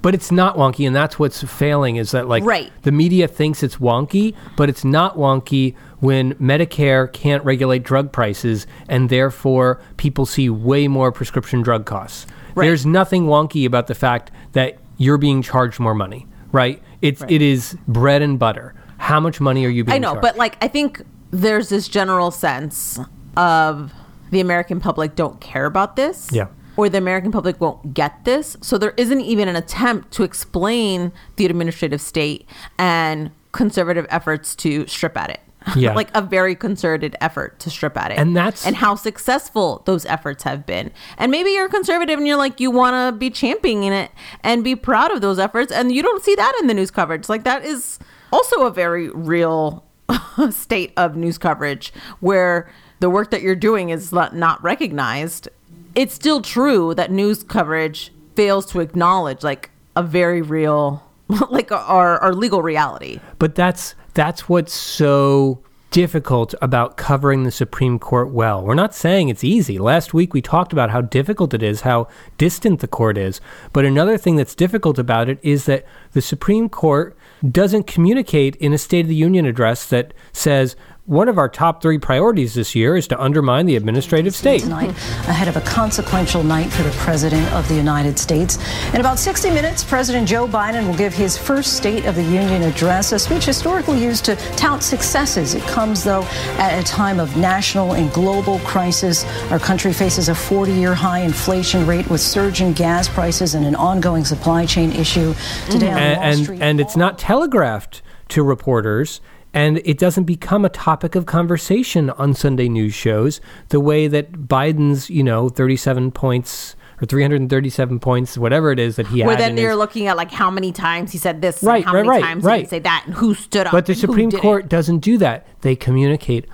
but 0.01 0.13
it's 0.13 0.31
not 0.31 0.55
wonky 0.55 0.85
and 0.85 0.95
that's 0.95 1.19
what's 1.19 1.43
failing 1.43 1.95
is 1.95 2.11
that 2.11 2.27
like 2.27 2.43
right. 2.43 2.71
the 2.83 2.91
media 2.91 3.27
thinks 3.27 3.63
it's 3.63 3.77
wonky 3.77 4.35
but 4.55 4.69
it's 4.69 4.83
not 4.83 5.17
wonky 5.17 5.75
when 5.99 6.33
medicare 6.35 7.11
can't 7.11 7.43
regulate 7.43 7.83
drug 7.83 8.11
prices 8.11 8.67
and 8.87 9.09
therefore 9.09 9.81
people 9.97 10.25
see 10.25 10.49
way 10.49 10.87
more 10.87 11.11
prescription 11.11 11.61
drug 11.61 11.85
costs 11.85 12.27
right. 12.55 12.65
there's 12.65 12.85
nothing 12.85 13.25
wonky 13.25 13.65
about 13.65 13.87
the 13.87 13.95
fact 13.95 14.31
that 14.53 14.77
you're 14.97 15.17
being 15.17 15.41
charged 15.41 15.79
more 15.79 15.95
money 15.95 16.27
right 16.51 16.81
it's 17.01 17.21
right. 17.21 17.31
it 17.31 17.41
is 17.41 17.77
bread 17.87 18.21
and 18.21 18.39
butter 18.39 18.73
how 18.97 19.19
much 19.19 19.39
money 19.39 19.65
are 19.65 19.69
you 19.69 19.83
being 19.83 19.95
i 19.95 19.97
know 19.97 20.13
charged? 20.13 20.21
but 20.21 20.37
like 20.37 20.57
i 20.61 20.67
think 20.67 21.01
there's 21.31 21.69
this 21.69 21.87
general 21.87 22.31
sense 22.31 22.99
of 23.35 23.93
the 24.31 24.39
american 24.39 24.79
public 24.79 25.15
don't 25.15 25.39
care 25.41 25.65
about 25.65 25.95
this 25.95 26.29
yeah 26.31 26.47
or 26.77 26.87
the 26.87 26.97
American 26.97 27.31
public 27.31 27.59
won't 27.59 27.93
get 27.93 28.23
this. 28.23 28.55
So 28.61 28.77
there 28.77 28.93
isn't 28.95 29.21
even 29.21 29.47
an 29.47 29.55
attempt 29.55 30.11
to 30.13 30.23
explain 30.23 31.11
the 31.35 31.45
administrative 31.45 31.99
state 31.99 32.47
and 32.77 33.31
conservative 33.51 34.05
efforts 34.09 34.55
to 34.57 34.87
strip 34.87 35.17
at 35.17 35.31
it. 35.31 35.41
Yeah. 35.75 35.93
like 35.95 36.09
a 36.15 36.21
very 36.21 36.55
concerted 36.55 37.17
effort 37.19 37.59
to 37.59 37.69
strip 37.69 37.97
at 37.97 38.11
it. 38.11 38.17
And 38.17 38.37
that's 38.37 38.65
and 38.65 38.73
how 38.73 38.95
successful 38.95 39.81
those 39.83 40.05
efforts 40.05 40.43
have 40.43 40.65
been. 40.65 40.91
And 41.17 41.29
maybe 41.29 41.49
you're 41.49 41.67
conservative 41.67 42.17
and 42.17 42.25
you're 42.25 42.37
like 42.37 42.61
you 42.61 42.71
want 42.71 42.93
to 42.93 43.17
be 43.17 43.29
championing 43.29 43.91
it 43.91 44.09
and 44.45 44.63
be 44.63 44.77
proud 44.77 45.11
of 45.11 45.19
those 45.19 45.39
efforts 45.39 45.73
and 45.73 45.91
you 45.91 46.01
don't 46.01 46.23
see 46.23 46.35
that 46.35 46.57
in 46.61 46.67
the 46.67 46.73
news 46.73 46.89
coverage. 46.89 47.27
Like 47.27 47.43
that 47.43 47.65
is 47.65 47.99
also 48.31 48.65
a 48.65 48.71
very 48.71 49.09
real 49.09 49.83
state 50.51 50.93
of 50.95 51.17
news 51.17 51.37
coverage 51.37 51.91
where 52.21 52.71
the 53.01 53.09
work 53.09 53.31
that 53.31 53.41
you're 53.41 53.55
doing 53.55 53.89
is 53.89 54.13
not 54.13 54.63
recognized 54.63 55.49
it's 55.97 56.13
still 56.13 56.41
true 56.41 56.93
that 56.93 57.11
news 57.11 57.43
coverage 57.43 58.13
fails 58.35 58.67
to 58.67 58.79
acknowledge 58.79 59.43
like 59.43 59.71
a 59.95 60.03
very 60.03 60.41
real 60.41 61.03
like 61.49 61.71
our, 61.71 62.19
our 62.19 62.33
legal 62.33 62.61
reality 62.61 63.19
but 63.39 63.55
that's 63.55 63.95
that's 64.13 64.47
what's 64.47 64.73
so 64.73 65.61
difficult 65.89 66.53
about 66.61 66.97
covering 66.97 67.43
the 67.43 67.51
Supreme 67.51 67.97
Court 67.97 68.29
well. 68.29 68.61
We're 68.61 68.73
not 68.73 68.93
saying 68.93 69.29
it's 69.29 69.43
easy. 69.43 69.79
Last 69.79 70.13
week 70.13 70.33
we 70.33 70.41
talked 70.41 70.73
about 70.73 70.89
how 70.89 71.01
difficult 71.01 71.53
it 71.53 71.63
is, 71.63 71.81
how 71.81 72.07
distant 72.37 72.81
the 72.81 72.87
court 72.87 73.17
is. 73.17 73.39
But 73.73 73.85
another 73.85 74.17
thing 74.17 74.35
that's 74.35 74.53
difficult 74.53 74.99
about 74.99 75.29
it 75.29 75.39
is 75.41 75.65
that 75.65 75.85
the 76.11 76.21
Supreme 76.21 76.67
Court 76.67 77.17
doesn't 77.49 77.87
communicate 77.87 78.55
in 78.57 78.73
a 78.73 78.77
State 78.77 79.05
of 79.05 79.07
the 79.07 79.15
Union 79.15 79.45
address 79.45 79.87
that 79.87 80.13
says, 80.33 80.75
one 81.07 81.29
of 81.29 81.37
our 81.37 81.47
top 81.47 81.81
three 81.81 81.97
priorities 81.97 82.53
this 82.53 82.75
year 82.75 82.97
is 82.97 83.07
to 83.07 83.19
undermine 83.19 83.65
the 83.65 83.77
administrative 83.77 84.35
state. 84.35 84.61
Tonight, 84.61 84.89
ahead 84.89 85.47
of 85.47 85.55
a 85.55 85.61
consequential 85.61 86.43
night 86.43 86.69
for 86.69 86.83
the 86.83 86.91
President 86.91 87.49
of 87.53 87.65
the 87.69 87.75
United 87.75 88.19
States. 88.19 88.59
In 88.93 88.99
about 88.99 89.17
60 89.17 89.49
minutes, 89.51 89.85
President 89.85 90.27
Joe 90.27 90.47
Biden 90.47 90.85
will 90.85 90.97
give 90.97 91.13
his 91.13 91.37
first 91.37 91.77
State 91.77 92.05
of 92.05 92.15
the 92.15 92.23
Union 92.23 92.63
address, 92.63 93.13
a 93.13 93.19
speech 93.19 93.45
historically 93.45 94.03
used 94.03 94.25
to 94.25 94.35
tout 94.57 94.83
successes. 94.83 95.55
It 95.55 95.63
comes, 95.63 96.03
though, 96.03 96.23
at 96.57 96.77
a 96.77 96.83
time 96.83 97.21
of 97.21 97.37
national 97.37 97.93
and 97.93 98.11
global 98.11 98.59
crisis. 98.59 99.23
Our 99.49 99.59
country 99.59 99.93
faces 99.93 100.27
a 100.27 100.35
40 100.35 100.73
year 100.73 100.93
high 100.93 101.19
inflation 101.19 101.87
rate 101.87 102.09
with 102.09 102.19
surging 102.19 102.73
gas 102.73 103.07
prices 103.07 103.55
and 103.55 103.65
an 103.65 103.75
ongoing 103.75 104.25
supply 104.25 104.65
chain 104.65 104.91
issue. 104.91 105.33
Today 105.69 105.87
mm-hmm. 105.87 105.95
on 105.95 106.01
and, 106.01 106.49
and. 106.49 106.63
And 106.63 106.81
it's 106.81 106.97
not 106.97 107.17
telegraphed 107.17 108.01
to 108.29 108.43
reporters 108.43 109.21
and 109.53 109.81
it 109.85 109.97
doesn't 109.97 110.25
become 110.25 110.65
a 110.65 110.69
topic 110.69 111.15
of 111.15 111.25
conversation 111.25 112.09
on 112.11 112.33
Sunday 112.33 112.69
news 112.69 112.93
shows 112.93 113.41
the 113.69 113.79
way 113.79 114.07
that 114.07 114.31
Biden's, 114.31 115.09
you 115.09 115.23
know, 115.23 115.49
37 115.49 116.11
points 116.11 116.75
or 117.01 117.05
337 117.05 117.99
points, 117.99 118.37
whatever 118.37 118.71
it 118.71 118.79
is 118.79 118.95
that 118.95 119.07
he 119.07 119.21
Where 119.21 119.31
had. 119.31 119.39
then 119.39 119.55
they're 119.55 119.69
his... 119.69 119.77
looking 119.77 120.07
at 120.07 120.17
like 120.17 120.31
how 120.31 120.49
many 120.49 120.71
times 120.71 121.11
he 121.11 121.17
said 121.17 121.41
this, 121.41 121.61
right, 121.61 121.83
how 121.83 121.93
right, 121.93 121.99
many 121.99 122.09
right, 122.09 122.21
times 122.23 122.43
right. 122.43 122.61
he 122.61 122.67
say 122.67 122.79
that, 122.79 123.03
and 123.05 123.15
who 123.15 123.33
stood 123.33 123.67
up. 123.67 123.71
But 123.71 123.85
the 123.85 123.95
Supreme 123.95 124.31
Court 124.31 124.67
doesn't 124.67 124.99
do 124.99 125.17
that. 125.19 125.47
They 125.61 125.75
communicate 125.75 126.45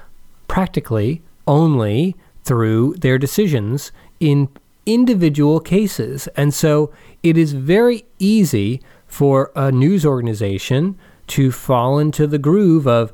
practically 0.47 1.21
only 1.47 2.15
through 2.43 2.95
their 2.95 3.17
decisions 3.17 3.91
in 4.19 4.49
individual 4.85 5.59
cases. 5.59 6.27
And 6.35 6.53
so 6.53 6.91
it 7.21 7.37
is 7.37 7.53
very 7.53 8.05
easy 8.19 8.81
for 9.07 9.51
a 9.55 9.71
news 9.71 10.05
organization 10.05 10.97
to 11.27 11.51
fall 11.51 11.99
into 11.99 12.27
the 12.27 12.37
groove 12.37 12.87
of 12.87 13.13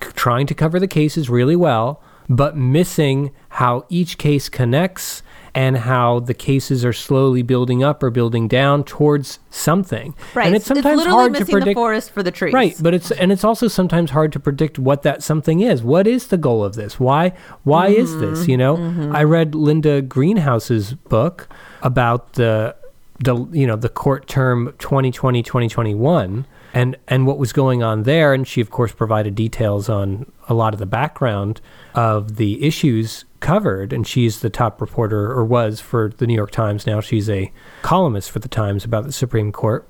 trying 0.00 0.46
to 0.46 0.54
cover 0.54 0.78
the 0.78 0.88
cases 0.88 1.30
really 1.30 1.56
well, 1.56 2.02
but 2.28 2.56
missing 2.56 3.32
how 3.50 3.84
each 3.88 4.18
case 4.18 4.48
connects 4.48 5.22
and 5.56 5.78
how 5.78 6.20
the 6.20 6.34
cases 6.34 6.84
are 6.84 6.92
slowly 6.92 7.40
building 7.40 7.82
up 7.82 8.02
or 8.02 8.10
building 8.10 8.46
down 8.46 8.84
towards 8.84 9.38
something. 9.48 10.14
Right. 10.34 10.48
And 10.48 10.54
it's 10.54 10.66
sometimes 10.66 11.00
it's 11.00 11.10
hard 11.10 11.34
to 11.34 11.46
predict 11.46 11.64
the 11.64 11.74
forest 11.74 12.10
for 12.10 12.22
the 12.22 12.30
trees. 12.30 12.52
Right, 12.52 12.76
but 12.78 12.92
it's 12.92 13.10
and 13.10 13.32
it's 13.32 13.42
also 13.42 13.66
sometimes 13.66 14.10
hard 14.10 14.32
to 14.34 14.40
predict 14.40 14.78
what 14.78 15.02
that 15.02 15.22
something 15.22 15.60
is. 15.60 15.82
What 15.82 16.06
is 16.06 16.26
the 16.26 16.36
goal 16.36 16.62
of 16.62 16.74
this? 16.74 17.00
Why 17.00 17.32
why 17.62 17.90
mm-hmm. 17.90 18.02
is 18.02 18.18
this, 18.18 18.48
you 18.48 18.58
know? 18.58 18.76
Mm-hmm. 18.76 19.16
I 19.16 19.24
read 19.24 19.54
Linda 19.54 20.02
Greenhouse's 20.02 20.92
book 20.92 21.48
about 21.82 22.34
the 22.34 22.76
the 23.20 23.34
you 23.50 23.66
know 23.66 23.76
the 23.76 23.88
court 23.88 24.28
term 24.28 24.74
2020 24.78 25.42
2021 25.42 26.46
and 26.74 26.96
and 27.08 27.26
what 27.26 27.38
was 27.38 27.52
going 27.52 27.82
on 27.82 28.02
there 28.02 28.32
and 28.32 28.46
she 28.46 28.60
of 28.60 28.70
course 28.70 28.92
provided 28.92 29.34
details 29.34 29.88
on 29.88 30.30
a 30.48 30.54
lot 30.54 30.72
of 30.72 30.80
the 30.80 30.86
background 30.86 31.60
of 31.94 32.36
the 32.36 32.64
issues 32.64 33.24
covered 33.40 33.92
and 33.92 34.06
she's 34.06 34.40
the 34.40 34.50
top 34.50 34.80
reporter 34.80 35.30
or 35.30 35.44
was 35.44 35.80
for 35.80 36.12
the 36.16 36.26
New 36.26 36.34
York 36.34 36.50
Times. 36.50 36.86
Now 36.86 37.00
she's 37.00 37.28
a 37.30 37.52
columnist 37.82 38.30
for 38.30 38.38
the 38.38 38.48
Times 38.48 38.84
about 38.84 39.04
the 39.04 39.12
Supreme 39.12 39.52
Court. 39.52 39.88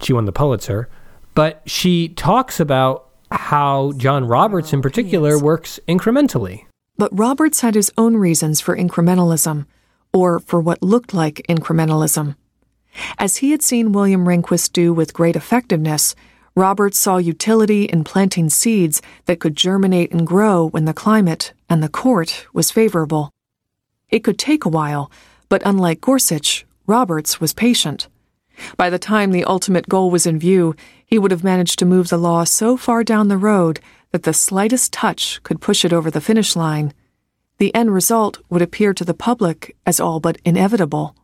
She 0.00 0.12
won 0.12 0.24
the 0.24 0.32
Pulitzer. 0.32 0.88
But 1.34 1.62
she 1.66 2.08
talks 2.08 2.60
about 2.60 3.10
how 3.30 3.92
John 3.96 4.26
Roberts 4.26 4.72
in 4.72 4.78
oh, 4.78 4.82
particular 4.82 5.38
works 5.38 5.80
incrementally. 5.88 6.64
But 6.96 7.16
Roberts 7.16 7.60
had 7.60 7.74
his 7.74 7.90
own 7.98 8.16
reasons 8.16 8.60
for 8.60 8.76
incrementalism 8.76 9.66
or 10.12 10.38
for 10.38 10.60
what 10.60 10.82
looked 10.82 11.12
like 11.12 11.44
incrementalism 11.48 12.36
as 13.18 13.38
he 13.38 13.50
had 13.50 13.62
seen 13.62 13.92
William 13.92 14.24
Rehnquist 14.24 14.72
do 14.72 14.92
with 14.92 15.14
great 15.14 15.36
effectiveness, 15.36 16.14
Roberts 16.56 16.98
saw 16.98 17.16
utility 17.16 17.84
in 17.84 18.04
planting 18.04 18.48
seeds 18.48 19.02
that 19.24 19.40
could 19.40 19.56
germinate 19.56 20.12
and 20.12 20.26
grow 20.26 20.68
when 20.68 20.84
the 20.84 20.94
climate 20.94 21.52
and 21.68 21.82
the 21.82 21.88
court 21.88 22.46
was 22.52 22.70
favorable. 22.70 23.32
It 24.08 24.22
could 24.22 24.38
take 24.38 24.64
a 24.64 24.68
while, 24.68 25.10
but 25.48 25.62
unlike 25.64 26.00
Gorsuch, 26.00 26.64
Roberts 26.86 27.40
was 27.40 27.52
patient. 27.52 28.06
By 28.76 28.88
the 28.88 29.00
time 29.00 29.32
the 29.32 29.44
ultimate 29.44 29.88
goal 29.88 30.10
was 30.10 30.26
in 30.26 30.38
view, 30.38 30.76
he 31.04 31.18
would 31.18 31.32
have 31.32 31.42
managed 31.42 31.78
to 31.80 31.84
move 31.84 32.08
the 32.08 32.16
law 32.16 32.44
so 32.44 32.76
far 32.76 33.02
down 33.02 33.26
the 33.26 33.36
road 33.36 33.80
that 34.12 34.22
the 34.22 34.32
slightest 34.32 34.92
touch 34.92 35.42
could 35.42 35.60
push 35.60 35.84
it 35.84 35.92
over 35.92 36.08
the 36.08 36.20
finish 36.20 36.54
line. 36.54 36.94
The 37.58 37.74
end 37.74 37.92
result 37.92 38.40
would 38.48 38.62
appear 38.62 38.94
to 38.94 39.04
the 39.04 39.14
public 39.14 39.76
as 39.84 39.98
all 39.98 40.20
but 40.20 40.38
inevitable. 40.44 41.16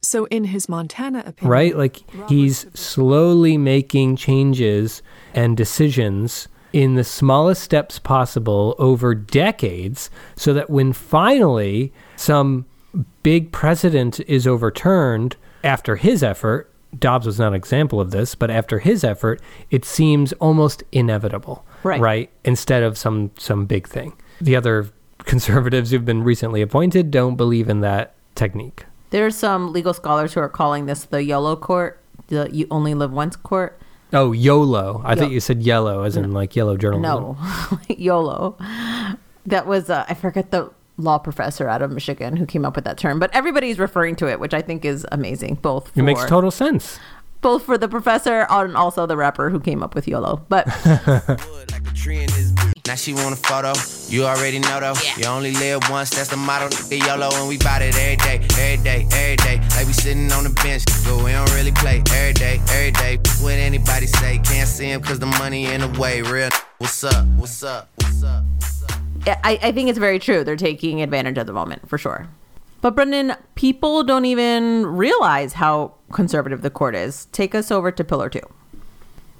So, 0.00 0.26
in 0.26 0.44
his 0.44 0.68
Montana 0.68 1.22
opinion, 1.26 1.50
right? 1.50 1.76
Like 1.76 2.02
he's 2.28 2.66
slowly 2.74 3.56
making 3.56 4.16
changes 4.16 5.02
and 5.34 5.56
decisions 5.56 6.48
in 6.72 6.94
the 6.96 7.04
smallest 7.04 7.62
steps 7.62 8.00
possible 8.00 8.74
over 8.78 9.14
decades 9.14 10.10
so 10.34 10.52
that 10.52 10.68
when 10.68 10.92
finally 10.92 11.92
some 12.16 12.66
big 13.22 13.52
precedent 13.52 14.20
is 14.20 14.46
overturned 14.46 15.36
after 15.62 15.96
his 15.96 16.22
effort, 16.22 16.70
Dobbs 16.98 17.26
was 17.26 17.38
not 17.38 17.48
an 17.48 17.54
example 17.54 18.00
of 18.00 18.10
this, 18.10 18.34
but 18.34 18.50
after 18.50 18.78
his 18.78 19.04
effort, 19.04 19.40
it 19.70 19.84
seems 19.84 20.32
almost 20.34 20.82
inevitable, 20.92 21.64
right? 21.82 22.00
Right, 22.00 22.30
instead 22.44 22.82
of 22.82 22.98
some 22.98 23.30
some 23.38 23.66
big 23.66 23.88
thing. 23.88 24.12
The 24.40 24.56
other 24.56 24.90
conservatives 25.18 25.90
who've 25.90 26.04
been 26.04 26.22
recently 26.22 26.62
appointed 26.62 27.10
don't 27.10 27.36
believe 27.36 27.68
in 27.68 27.80
that 27.80 28.14
technique. 28.34 28.84
There's 29.14 29.36
some 29.36 29.72
legal 29.72 29.94
scholars 29.94 30.34
who 30.34 30.40
are 30.40 30.48
calling 30.48 30.86
this 30.86 31.04
the 31.04 31.22
YOLO 31.22 31.54
court, 31.54 32.00
the 32.26 32.48
you 32.50 32.66
only 32.68 32.94
live 32.94 33.12
once 33.12 33.36
court. 33.36 33.78
Oh, 34.12 34.32
YOLO. 34.32 35.02
I 35.04 35.14
Yo- 35.14 35.20
thought 35.20 35.30
you 35.30 35.38
said 35.38 35.62
yellow, 35.62 36.02
as 36.02 36.16
in 36.16 36.32
like 36.32 36.56
yellow 36.56 36.76
journalism. 36.76 37.06
No, 37.06 37.38
YOLO. 37.88 38.56
That 39.46 39.68
was, 39.68 39.88
uh, 39.88 40.04
I 40.08 40.14
forget 40.14 40.50
the 40.50 40.72
law 40.96 41.18
professor 41.18 41.68
out 41.68 41.80
of 41.80 41.92
Michigan 41.92 42.36
who 42.36 42.44
came 42.44 42.64
up 42.64 42.74
with 42.74 42.84
that 42.86 42.98
term, 42.98 43.20
but 43.20 43.32
everybody's 43.32 43.78
referring 43.78 44.16
to 44.16 44.28
it, 44.28 44.40
which 44.40 44.52
I 44.52 44.60
think 44.60 44.84
is 44.84 45.06
amazing. 45.12 45.60
Both 45.62 45.90
for, 45.90 46.00
it 46.00 46.02
makes 46.02 46.24
total 46.24 46.50
sense. 46.50 46.98
Both 47.40 47.62
for 47.62 47.78
the 47.78 47.86
professor 47.86 48.48
and 48.50 48.76
also 48.76 49.06
the 49.06 49.16
rapper 49.16 49.48
who 49.48 49.60
came 49.60 49.80
up 49.80 49.94
with 49.94 50.08
YOLO. 50.08 50.44
But 50.48 50.66
Now 52.86 52.96
she 52.96 53.14
want 53.14 53.32
a 53.32 53.36
photo. 53.36 53.72
You 54.08 54.26
already 54.26 54.58
know 54.58 54.78
though. 54.78 54.92
Yeah. 55.02 55.16
You 55.16 55.24
only 55.28 55.52
live 55.52 55.88
once. 55.88 56.10
That's 56.10 56.28
the 56.28 56.36
motto. 56.36 56.68
The 56.68 56.98
YOLO, 56.98 57.30
and 57.32 57.48
we 57.48 57.56
bout 57.56 57.80
it 57.80 57.96
every 57.96 58.16
day, 58.16 58.46
every 58.60 58.84
day, 58.84 59.06
every 59.10 59.36
day. 59.36 59.56
Like 59.74 59.86
we 59.86 59.94
sitting 59.94 60.30
on 60.32 60.44
the 60.44 60.50
bench, 60.50 60.84
but 61.02 61.24
we 61.24 61.32
don't 61.32 61.50
really 61.54 61.72
play 61.72 62.02
every 62.12 62.34
day, 62.34 62.60
every 62.68 62.90
day. 62.90 63.16
What 63.40 63.54
anybody 63.54 64.06
say? 64.06 64.38
Can't 64.44 64.68
see 64.68 64.90
him 64.90 65.00
cause 65.00 65.18
the 65.18 65.24
money 65.24 65.64
in 65.64 65.80
the 65.80 65.98
way. 65.98 66.20
Real. 66.20 66.50
What's 66.76 67.02
up? 67.04 67.26
What's 67.38 67.62
up? 67.62 67.88
What's 67.96 68.22
up? 68.22 68.44
What's 68.56 68.82
up? 68.82 69.00
I, 69.42 69.58
I 69.62 69.72
think 69.72 69.88
it's 69.88 69.98
very 69.98 70.18
true. 70.18 70.44
They're 70.44 70.54
taking 70.54 71.00
advantage 71.00 71.38
of 71.38 71.46
the 71.46 71.54
moment 71.54 71.88
for 71.88 71.96
sure. 71.96 72.28
But 72.82 72.94
Brendan, 72.94 73.34
people 73.54 74.04
don't 74.04 74.26
even 74.26 74.84
realize 74.84 75.54
how 75.54 75.94
conservative 76.12 76.60
the 76.60 76.68
court 76.68 76.94
is. 76.94 77.28
Take 77.32 77.54
us 77.54 77.70
over 77.70 77.90
to 77.90 78.04
Pillar 78.04 78.28
Two. 78.28 78.46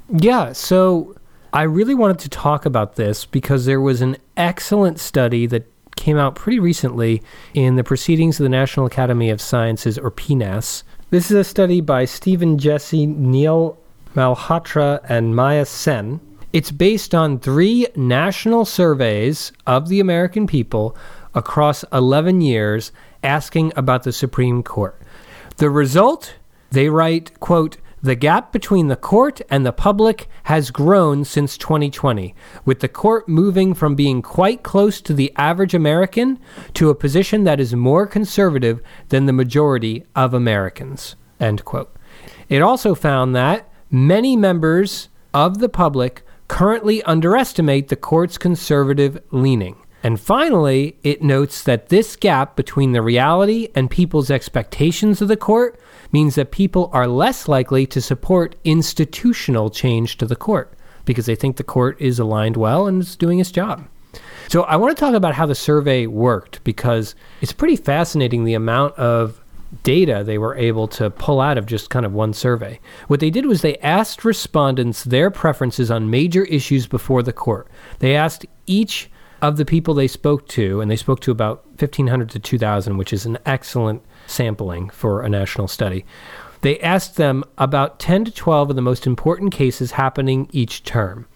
Yeah. 0.08 0.54
So 0.54 1.16
I 1.54 1.62
really 1.62 1.94
wanted 1.94 2.18
to 2.18 2.28
talk 2.28 2.66
about 2.66 2.96
this 2.96 3.24
because 3.24 3.64
there 3.64 3.80
was 3.80 4.02
an 4.02 4.16
excellent 4.36 4.98
study 4.98 5.46
that 5.46 5.70
came 5.94 6.16
out 6.16 6.34
pretty 6.34 6.58
recently 6.58 7.22
in 7.54 7.76
the 7.76 7.84
Proceedings 7.84 8.40
of 8.40 8.42
the 8.42 8.48
National 8.48 8.86
Academy 8.86 9.30
of 9.30 9.40
Sciences, 9.40 9.96
or 9.96 10.10
PNAS. 10.10 10.82
This 11.10 11.30
is 11.30 11.36
a 11.36 11.44
study 11.44 11.80
by 11.80 12.06
Stephen 12.06 12.58
Jessee, 12.58 13.06
Neil 13.06 13.78
Malhotra, 14.16 15.00
and 15.08 15.36
Maya 15.36 15.64
Sen. 15.64 16.18
It's 16.52 16.72
based 16.72 17.14
on 17.14 17.38
three 17.38 17.86
national 17.94 18.64
surveys 18.64 19.52
of 19.64 19.88
the 19.88 20.00
American 20.00 20.48
people 20.48 20.96
across 21.36 21.84
11 21.92 22.40
years 22.40 22.90
asking 23.22 23.72
about 23.76 24.02
the 24.02 24.12
Supreme 24.12 24.64
Court. 24.64 25.00
The 25.58 25.70
result, 25.70 26.34
they 26.72 26.88
write, 26.88 27.38
quote, 27.38 27.76
the 28.04 28.14
gap 28.14 28.52
between 28.52 28.88
the 28.88 28.96
court 28.96 29.40
and 29.48 29.64
the 29.64 29.72
public 29.72 30.28
has 30.44 30.70
grown 30.70 31.24
since 31.24 31.56
2020, 31.56 32.34
with 32.66 32.80
the 32.80 32.88
court 32.88 33.26
moving 33.26 33.72
from 33.72 33.94
being 33.94 34.20
quite 34.20 34.62
close 34.62 35.00
to 35.00 35.14
the 35.14 35.32
average 35.36 35.72
American 35.72 36.38
to 36.74 36.90
a 36.90 36.94
position 36.94 37.44
that 37.44 37.58
is 37.58 37.74
more 37.74 38.06
conservative 38.06 38.82
than 39.08 39.24
the 39.24 39.32
majority 39.32 40.04
of 40.14 40.34
Americans. 40.34 41.16
End 41.40 41.64
quote. 41.64 41.96
It 42.50 42.60
also 42.60 42.94
found 42.94 43.34
that 43.34 43.72
many 43.90 44.36
members 44.36 45.08
of 45.32 45.56
the 45.58 45.70
public 45.70 46.26
currently 46.46 47.02
underestimate 47.04 47.88
the 47.88 47.96
court's 47.96 48.36
conservative 48.36 49.18
leaning. 49.30 49.76
And 50.04 50.20
finally, 50.20 50.98
it 51.02 51.22
notes 51.22 51.62
that 51.64 51.88
this 51.88 52.14
gap 52.14 52.56
between 52.56 52.92
the 52.92 53.00
reality 53.00 53.70
and 53.74 53.90
people's 53.90 54.30
expectations 54.30 55.22
of 55.22 55.28
the 55.28 55.36
court 55.36 55.80
means 56.12 56.34
that 56.34 56.52
people 56.52 56.90
are 56.92 57.08
less 57.08 57.48
likely 57.48 57.86
to 57.86 58.02
support 58.02 58.54
institutional 58.64 59.70
change 59.70 60.18
to 60.18 60.26
the 60.26 60.36
court 60.36 60.74
because 61.06 61.24
they 61.24 61.34
think 61.34 61.56
the 61.56 61.64
court 61.64 61.98
is 62.02 62.18
aligned 62.18 62.58
well 62.58 62.86
and 62.86 63.00
is 63.00 63.16
doing 63.16 63.38
its 63.38 63.50
job. 63.50 63.88
So 64.48 64.64
I 64.64 64.76
want 64.76 64.94
to 64.94 65.00
talk 65.00 65.14
about 65.14 65.34
how 65.34 65.46
the 65.46 65.54
survey 65.54 66.06
worked 66.06 66.62
because 66.64 67.14
it's 67.40 67.54
pretty 67.54 67.76
fascinating 67.76 68.44
the 68.44 68.52
amount 68.54 68.94
of 68.96 69.40
data 69.84 70.22
they 70.22 70.36
were 70.36 70.54
able 70.54 70.86
to 70.86 71.08
pull 71.08 71.40
out 71.40 71.56
of 71.56 71.64
just 71.64 71.88
kind 71.88 72.04
of 72.04 72.12
one 72.12 72.34
survey. 72.34 72.78
What 73.08 73.20
they 73.20 73.30
did 73.30 73.46
was 73.46 73.62
they 73.62 73.78
asked 73.78 74.22
respondents 74.22 75.02
their 75.02 75.30
preferences 75.30 75.90
on 75.90 76.10
major 76.10 76.44
issues 76.44 76.86
before 76.86 77.22
the 77.22 77.32
court. 77.32 77.68
They 78.00 78.14
asked 78.14 78.44
each 78.66 79.10
of 79.48 79.58
the 79.58 79.64
people 79.64 79.92
they 79.92 80.08
spoke 80.08 80.48
to, 80.48 80.80
and 80.80 80.90
they 80.90 80.96
spoke 80.96 81.20
to 81.20 81.30
about 81.30 81.66
1,500 81.66 82.30
to 82.30 82.38
2,000, 82.38 82.96
which 82.96 83.12
is 83.12 83.26
an 83.26 83.38
excellent 83.44 84.02
sampling 84.26 84.88
for 84.88 85.22
a 85.22 85.28
national 85.28 85.68
study. 85.68 86.04
They 86.62 86.80
asked 86.80 87.16
them 87.16 87.44
about 87.58 87.98
10 87.98 88.24
to 88.24 88.30
12 88.30 88.70
of 88.70 88.76
the 88.76 88.82
most 88.82 89.06
important 89.06 89.52
cases 89.52 89.92
happening 89.92 90.48
each 90.50 90.82
term. 90.82 91.26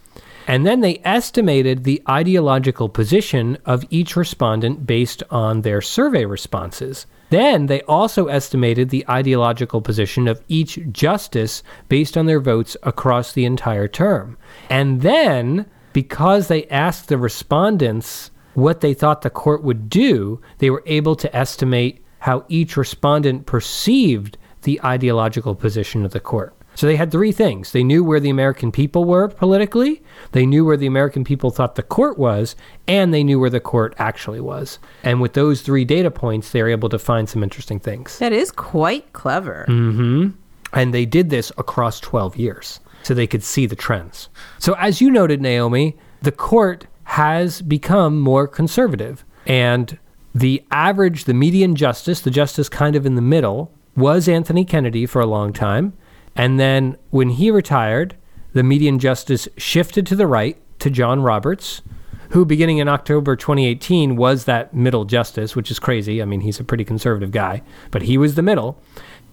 And 0.47 0.67
then 0.67 0.81
they 0.81 1.03
estimated 1.05 1.85
the 1.85 2.01
ideological 2.09 2.89
position 2.89 3.59
of 3.67 3.85
each 3.91 4.17
respondent 4.17 4.87
based 4.87 5.23
on 5.31 5.61
their 5.61 5.83
survey 5.83 6.25
responses. 6.25 7.05
Then 7.29 7.67
they 7.67 7.83
also 7.83 8.29
estimated 8.29 8.89
the 8.89 9.05
ideological 9.07 9.83
position 9.83 10.27
of 10.27 10.41
each 10.49 10.79
justice 10.91 11.63
based 11.91 12.17
on 12.17 12.25
their 12.25 12.41
votes 12.41 12.75
across 12.83 13.33
the 13.33 13.45
entire 13.45 13.87
term. 13.87 14.39
And 14.71 15.03
then, 15.03 15.67
because 15.93 16.49
they 16.49 16.67
asked 16.67 17.09
the 17.09 17.19
respondents 17.19 18.31
what 18.55 18.81
they 18.81 18.95
thought 18.95 19.23
the 19.23 19.31
court 19.31 19.63
would 19.63 19.89
do, 19.89 20.41
they 20.59 20.71
were 20.71 20.83
able 20.87 21.15
to 21.17 21.35
estimate 21.37 22.05
how 22.21 22.45
each 22.49 22.77
respondent 22.77 23.47
perceived 23.47 24.37
the 24.63 24.81
ideological 24.85 25.55
position 25.55 26.05
of 26.05 26.13
the 26.13 26.21
court. 26.21 26.55
So 26.75 26.87
they 26.87 26.97
had 26.97 27.11
three 27.11 27.33
things. 27.33 27.73
They 27.73 27.83
knew 27.83 28.05
where 28.05 28.21
the 28.21 28.31
American 28.31 28.71
people 28.71 29.05
were 29.05 29.27
politically, 29.27 30.01
they 30.31 30.47
knew 30.47 30.65
where 30.65 30.77
the 30.77 30.87
American 30.87 31.25
people 31.25 31.51
thought 31.51 31.75
the 31.75 31.83
court 31.83 32.19
was, 32.19 32.55
and 32.87 33.13
they 33.13 33.25
knew 33.25 33.41
where 33.41 33.51
the 33.51 33.59
court 33.59 33.97
actually 33.99 34.41
was. 34.41 34.79
And 35.03 35.21
with 35.21 35.33
those 35.33 35.63
three 35.63 35.85
data 35.85 36.11
points, 36.11 36.53
they 36.53 36.63
were 36.63 36.69
able 36.69 36.89
to 36.91 36.99
find 36.99 37.29
some 37.29 37.43
interesting 37.43 37.81
things. 37.81 38.21
That 38.21 38.33
is 38.33 38.53
quite 38.53 39.13
clever. 39.13 39.67
Mm-hmm. 39.69 40.31
And 40.73 40.95
they 40.95 41.05
did 41.05 41.31
this 41.31 41.51
across 41.59 41.99
12 41.99 42.37
years 42.37 42.79
so 43.03 43.15
they 43.15 43.27
could 43.27 43.43
see 43.43 43.67
the 43.67 43.77
trends. 43.77 44.29
So, 44.59 44.75
as 44.75 45.01
you 45.01 45.11
noted, 45.11 45.41
Naomi, 45.41 45.97
the 46.23 46.33
court 46.33 46.87
has 47.05 47.63
become 47.63 48.21
more 48.21 48.47
conservative. 48.47 49.25
And 49.47 49.99
the 50.35 50.63
average, 50.71 51.25
the 51.25 51.35
median 51.35 51.75
justice, 51.75 52.21
the 52.21 52.31
justice 52.31 52.69
kind 52.69 52.95
of 52.95 53.07
in 53.07 53.15
the 53.15 53.23
middle, 53.23 53.73
was 53.97 54.29
Anthony 54.29 54.65
Kennedy 54.65 55.07
for 55.07 55.21
a 55.21 55.27
long 55.27 55.53
time. 55.53 55.95
And 56.37 56.61
then 56.61 56.97
when 57.11 57.31
he 57.31 57.51
retired, 57.51 58.17
the 58.53 58.63
median 58.63 58.99
justice 58.99 59.49
shifted 59.57 60.07
to 60.07 60.17
the 60.17 60.27
right 60.27 60.57
to 60.81 60.91
John 60.91 61.23
Roberts, 61.23 61.83
who 62.31 62.45
beginning 62.45 62.79
in 62.79 62.89
October 62.89 63.37
2018 63.37 64.17
was 64.17 64.45
that 64.45 64.75
middle 64.75 65.05
justice, 65.05 65.57
which 65.57 65.71
is 65.71 65.79
crazy. 65.79 66.21
I 66.21 66.27
mean, 66.27 66.43
he's 66.43 66.61
a 66.61 66.65
pretty 66.65 66.85
conservative 66.85 67.33
guy, 67.33 67.63
but 67.91 68.03
he 68.03 68.19
was 68.19 68.35
the 68.35 68.43
middle. 68.43 68.81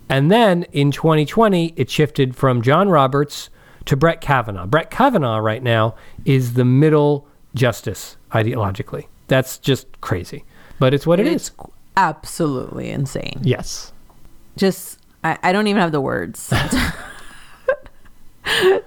And 0.08 0.32
then 0.32 0.63
in 0.71 0.91
2020, 0.91 1.73
it 1.75 1.89
shifted 1.89 2.36
from 2.36 2.62
John 2.62 2.89
Roberts 2.89 3.49
to 3.86 3.95
Brett 3.95 4.21
Kavanaugh. 4.21 4.65
Brett 4.65 4.91
Kavanaugh 4.91 5.38
right 5.38 5.63
now 5.63 5.95
is 6.26 6.54
the 6.54 6.65
middle 6.65 7.28
justice 7.54 8.17
ideologically. 8.32 9.08
That's 9.28 9.58
just 9.58 10.02
crazy. 10.02 10.43
But 10.80 10.93
it's 10.93 11.08
what 11.08 11.19
it 11.19 11.28
it's 11.28 11.50
is. 11.50 11.54
absolutely 11.95 12.89
insane. 12.89 13.39
Yes. 13.41 13.93
Just, 14.58 15.00
I, 15.24 15.38
I 15.41 15.52
don't 15.52 15.67
even 15.67 15.82
have 15.82 15.91
the 15.91 16.02
words 16.02 16.50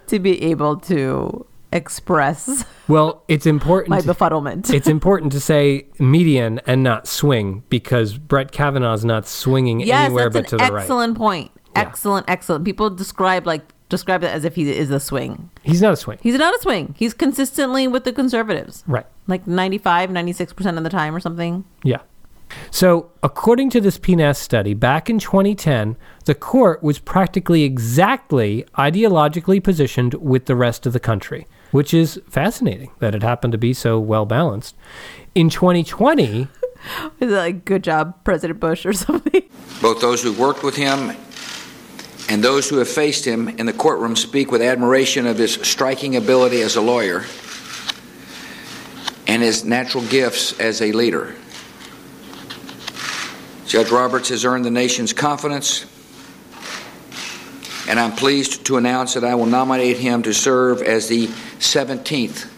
to 0.07 0.19
be 0.19 0.43
able 0.45 0.77
to 0.81 1.47
express 1.73 2.65
Well, 2.89 3.23
it's 3.29 3.47
important. 3.47 3.91
my 3.91 4.01
befuddlement. 4.01 4.71
it's 4.75 4.89
important 4.89 5.33
to 5.33 5.41
say 5.41 5.87
median 5.99 6.61
and 6.67 6.83
not 6.83 7.07
swing 7.07 7.63
because 7.69 8.17
Brett 8.17 8.53
Kavanaugh's 8.53 9.05
not 9.05 9.27
swinging 9.27 9.81
yes, 9.81 10.07
anywhere 10.07 10.31
that's 10.31 10.51
but 10.51 10.53
an 10.53 10.59
to 10.59 10.67
the 10.67 10.73
right. 10.73 10.83
excellent 10.83 11.17
point. 11.17 11.51
Excellent, 11.75 12.29
excellent. 12.29 12.65
People 12.65 12.91
describe 12.91 13.47
like 13.47 13.63
describe 13.89 14.23
it 14.23 14.29
as 14.29 14.45
if 14.45 14.55
he 14.55 14.71
is 14.71 14.91
a 14.91 15.01
swing. 15.01 15.51
He's 15.63 15.83
not 15.83 15.93
a 15.93 15.97
swing. 15.97 16.19
He's 16.23 16.37
not 16.37 16.55
a 16.55 16.61
swing. 16.61 16.95
He's 16.99 17.15
consistently 17.15 17.89
with 17.89 18.05
the 18.05 18.13
conservatives. 18.13 18.85
Right. 18.87 19.07
Like 19.27 19.47
95, 19.47 20.11
96% 20.11 20.79
of 20.79 20.85
the 20.85 20.91
time 20.91 21.15
or 21.15 21.21
something. 21.21 21.65
Yeah. 21.83 22.01
So, 22.71 23.11
according 23.23 23.69
to 23.71 23.81
this 23.81 23.99
PNAS 23.99 24.37
study, 24.37 24.73
back 24.73 25.11
in 25.11 25.19
2010, 25.19 25.97
the 26.25 26.35
court 26.35 26.83
was 26.83 26.99
practically 26.99 27.63
exactly 27.63 28.65
ideologically 28.79 29.63
positioned 29.63 30.15
with 30.15 30.47
the 30.47 30.57
rest 30.57 30.87
of 30.87 30.95
the 30.95 31.01
country, 31.01 31.47
which 31.73 31.93
is 31.93 32.19
fascinating 32.27 32.91
that 33.01 33.15
it 33.15 33.23
happened 33.23 33.53
to 33.53 33.59
be 33.59 33.75
so 33.75 34.01
well 34.01 34.25
balanced. 34.25 34.77
In 35.35 35.51
2020, 35.51 36.49
Is 37.21 37.33
it 37.33 37.37
like 37.37 37.65
good 37.65 37.85
job, 37.85 38.25
President 38.25 38.61
Bush 38.61 38.87
or 38.87 38.93
something? 38.93 39.43
Both 39.83 40.01
those 40.01 40.23
who 40.23 40.33
worked 40.33 40.63
with 40.63 40.77
him 40.77 41.13
and 42.29 42.45
those 42.45 42.69
who 42.69 42.77
have 42.77 42.89
faced 42.89 43.25
him 43.25 43.49
in 43.49 43.67
the 43.67 43.73
courtroom 43.73 44.15
speak 44.15 44.53
with 44.53 44.61
admiration 44.61 45.27
of 45.27 45.39
his 45.39 45.55
striking 45.55 46.17
ability 46.17 46.61
as 46.61 46.77
a 46.77 46.81
lawyer 46.81 47.25
and 49.27 49.43
his 49.43 49.65
natural 49.65 50.05
gifts 50.05 50.59
as 50.61 50.81
a 50.83 50.93
leader. 50.93 51.35
Judge 53.67 53.91
Roberts 53.91 54.31
has 54.31 54.45
earned 54.45 54.65
the 54.65 54.71
nation's 54.71 55.13
confidence, 55.13 55.85
and 57.89 58.01
I'm 58.01 58.13
pleased 58.13 58.65
to 58.67 58.79
announce 58.79 59.15
that 59.15 59.25
I 59.25 59.35
will 59.35 59.47
nominate 59.47 59.99
him 59.99 60.23
to 60.23 60.33
serve 60.33 60.81
as 60.81 61.09
the 61.09 61.27
17th 61.27 62.51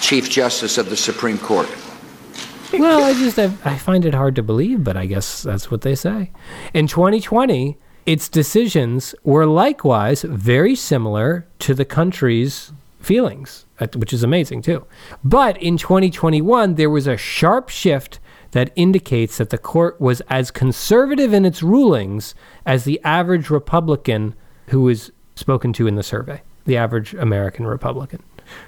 Chief 0.00 0.28
Justice 0.28 0.78
of 0.78 0.90
the 0.90 0.96
Supreme 0.96 1.38
Court. 1.38 1.68
well, 2.72 3.04
I 3.04 3.14
just 3.14 3.38
I, 3.38 3.78
find 3.78 4.04
it 4.04 4.14
hard 4.14 4.34
to 4.36 4.42
believe, 4.42 4.82
but 4.82 4.96
I 4.96 5.06
guess 5.06 5.42
that's 5.42 5.70
what 5.70 5.82
they 5.82 5.94
say. 5.94 6.32
In 6.74 6.88
2020, 6.88 7.78
its 8.06 8.28
decisions 8.28 9.14
were 9.24 9.46
likewise 9.46 10.22
very 10.22 10.74
similar 10.74 11.46
to 11.58 11.74
the 11.74 11.84
country's 11.84 12.72
feelings, 13.00 13.66
which 13.94 14.12
is 14.12 14.22
amazing 14.22 14.62
too. 14.62 14.86
But 15.22 15.60
in 15.60 15.76
2021, 15.76 16.76
there 16.76 16.90
was 16.90 17.06
a 17.06 17.16
sharp 17.16 17.68
shift 17.68 18.20
that 18.52 18.72
indicates 18.76 19.38
that 19.38 19.50
the 19.50 19.58
court 19.58 20.00
was 20.00 20.22
as 20.30 20.50
conservative 20.50 21.34
in 21.34 21.44
its 21.44 21.62
rulings 21.62 22.34
as 22.64 22.84
the 22.84 23.00
average 23.04 23.50
Republican 23.50 24.34
who 24.68 24.82
was 24.82 25.10
spoken 25.34 25.72
to 25.74 25.86
in 25.86 25.96
the 25.96 26.02
survey, 26.02 26.40
the 26.64 26.76
average 26.76 27.12
American 27.14 27.66
Republican. 27.66 28.22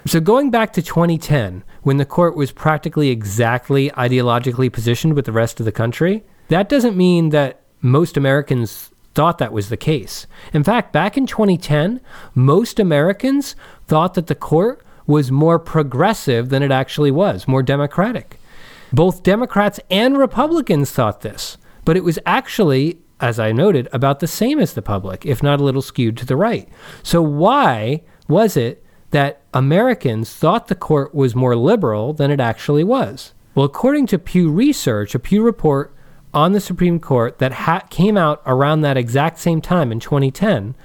So 0.05 0.19
going 0.19 0.51
back 0.51 0.73
to 0.73 0.81
2010, 0.81 1.63
when 1.83 1.97
the 1.97 2.05
court 2.05 2.35
was 2.35 2.51
practically 2.51 3.09
exactly 3.09 3.89
ideologically 3.91 4.71
positioned 4.71 5.13
with 5.13 5.25
the 5.25 5.31
rest 5.31 5.59
of 5.59 5.65
the 5.65 5.71
country, 5.71 6.23
that 6.49 6.67
doesn't 6.67 6.97
mean 6.97 7.29
that 7.29 7.61
most 7.81 8.17
Americans 8.17 8.88
thought 9.19 9.37
that 9.37 9.51
was 9.51 9.67
the 9.67 9.75
case. 9.75 10.27
In 10.53 10.63
fact, 10.63 10.93
back 10.93 11.17
in 11.17 11.27
2010, 11.27 11.99
most 12.35 12.79
Americans 12.79 13.53
thought 13.85 14.13
that 14.13 14.27
the 14.27 14.33
court 14.33 14.81
was 15.07 15.29
more 15.29 15.59
progressive 15.59 16.47
than 16.47 16.63
it 16.63 16.71
actually 16.71 17.11
was, 17.11 17.45
more 17.45 17.61
democratic. 17.61 18.39
Both 18.93 19.23
Democrats 19.23 19.77
and 19.91 20.17
Republicans 20.17 20.91
thought 20.91 21.19
this, 21.19 21.57
but 21.83 21.97
it 21.97 22.05
was 22.05 22.17
actually, 22.25 22.99
as 23.19 23.39
I 23.39 23.51
noted, 23.51 23.89
about 23.91 24.21
the 24.21 24.25
same 24.25 24.57
as 24.57 24.71
the 24.71 24.81
public, 24.81 25.25
if 25.25 25.43
not 25.43 25.59
a 25.59 25.65
little 25.65 25.81
skewed 25.81 26.15
to 26.15 26.25
the 26.25 26.37
right. 26.37 26.69
So, 27.03 27.21
why 27.21 28.03
was 28.29 28.55
it 28.55 28.81
that 29.11 29.41
Americans 29.53 30.33
thought 30.33 30.69
the 30.69 30.75
court 30.75 31.13
was 31.13 31.35
more 31.35 31.57
liberal 31.57 32.13
than 32.13 32.31
it 32.31 32.39
actually 32.39 32.85
was? 32.85 33.33
Well, 33.53 33.65
according 33.65 34.07
to 34.07 34.17
Pew 34.17 34.49
Research, 34.49 35.13
a 35.13 35.19
Pew 35.19 35.43
report 35.43 35.93
on 36.33 36.51
the 36.53 36.59
Supreme 36.59 36.99
Court 36.99 37.39
that 37.39 37.51
ha- 37.51 37.85
came 37.89 38.17
out 38.17 38.41
around 38.45 38.81
that 38.81 38.97
exact 38.97 39.39
same 39.39 39.61
time 39.61 39.91
in 39.91 39.99
2010 39.99 40.75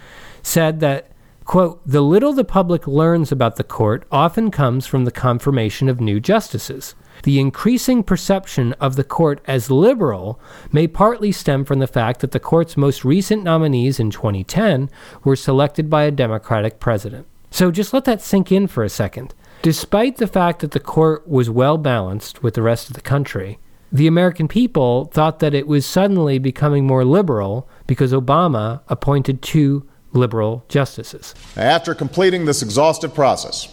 said 0.42 0.80
that 0.80 1.10
quote 1.44 1.80
the 1.86 2.00
little 2.00 2.32
the 2.32 2.44
public 2.44 2.86
learns 2.86 3.30
about 3.30 3.56
the 3.56 3.64
court 3.64 4.06
often 4.10 4.50
comes 4.50 4.86
from 4.86 5.04
the 5.04 5.10
confirmation 5.10 5.88
of 5.88 6.00
new 6.00 6.20
justices. 6.20 6.94
The 7.22 7.38
increasing 7.38 8.02
perception 8.02 8.72
of 8.74 8.96
the 8.96 9.04
court 9.04 9.40
as 9.46 9.70
liberal 9.70 10.40
may 10.72 10.86
partly 10.86 11.32
stem 11.32 11.64
from 11.64 11.78
the 11.78 11.86
fact 11.86 12.20
that 12.20 12.32
the 12.32 12.40
court's 12.40 12.76
most 12.76 13.04
recent 13.04 13.44
nominees 13.44 14.00
in 14.00 14.10
2010 14.10 14.90
were 15.22 15.36
selected 15.36 15.88
by 15.88 16.04
a 16.04 16.10
democratic 16.10 16.80
president. 16.80 17.26
So 17.50 17.70
just 17.70 17.92
let 17.92 18.04
that 18.04 18.20
sink 18.20 18.50
in 18.50 18.66
for 18.66 18.82
a 18.82 18.88
second. 18.88 19.32
Despite 19.62 20.16
the 20.16 20.26
fact 20.26 20.60
that 20.60 20.72
the 20.72 20.80
court 20.80 21.26
was 21.28 21.48
well 21.48 21.78
balanced 21.78 22.42
with 22.42 22.54
the 22.54 22.62
rest 22.62 22.88
of 22.88 22.94
the 22.94 23.00
country 23.00 23.58
the 23.94 24.08
American 24.08 24.48
people 24.48 25.04
thought 25.14 25.38
that 25.38 25.54
it 25.54 25.68
was 25.68 25.86
suddenly 25.86 26.36
becoming 26.40 26.84
more 26.84 27.04
liberal 27.04 27.68
because 27.86 28.12
Obama 28.12 28.80
appointed 28.88 29.40
two 29.40 29.88
liberal 30.12 30.64
justices. 30.68 31.32
After 31.56 31.94
completing 31.94 32.44
this 32.44 32.60
exhaustive 32.60 33.14
process, 33.14 33.68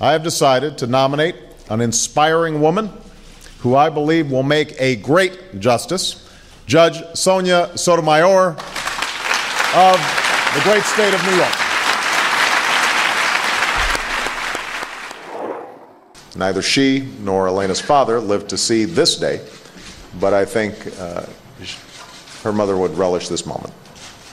I 0.00 0.10
have 0.10 0.24
decided 0.24 0.76
to 0.78 0.88
nominate 0.88 1.36
an 1.68 1.80
inspiring 1.80 2.60
woman 2.60 2.90
who 3.60 3.76
I 3.76 3.90
believe 3.90 4.32
will 4.32 4.42
make 4.42 4.74
a 4.80 4.96
great 4.96 5.60
justice, 5.60 6.28
Judge 6.66 7.00
Sonia 7.16 7.70
Sotomayor 7.76 8.56
of 9.76 9.98
the 10.54 10.60
great 10.64 10.82
state 10.82 11.14
of 11.14 11.24
New 11.26 11.36
York. 11.36 11.54
Neither 16.34 16.62
she 16.62 17.08
nor 17.20 17.46
Elena's 17.46 17.80
father 17.80 18.18
lived 18.18 18.48
to 18.50 18.56
see 18.56 18.84
this 18.84 19.16
day, 19.16 19.40
but 20.18 20.34
I 20.34 20.44
think 20.44 20.74
uh, 20.98 21.26
her 22.42 22.52
mother 22.52 22.76
would 22.76 22.96
relish 22.96 23.28
this 23.28 23.46
moment. 23.46 23.72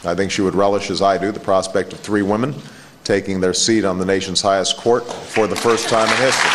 I 0.05 0.15
think 0.15 0.31
she 0.31 0.41
would 0.41 0.55
relish, 0.55 0.89
as 0.89 1.01
I 1.01 1.17
do, 1.17 1.31
the 1.31 1.39
prospect 1.39 1.93
of 1.93 1.99
three 1.99 2.21
women 2.21 2.55
taking 3.03 3.39
their 3.39 3.53
seat 3.53 3.85
on 3.85 3.97
the 3.97 4.05
nation's 4.05 4.41
highest 4.41 4.77
court 4.77 5.05
for 5.05 5.47
the 5.47 5.55
first 5.55 5.89
time 5.89 6.09
in 6.09 6.17
history. 6.17 6.51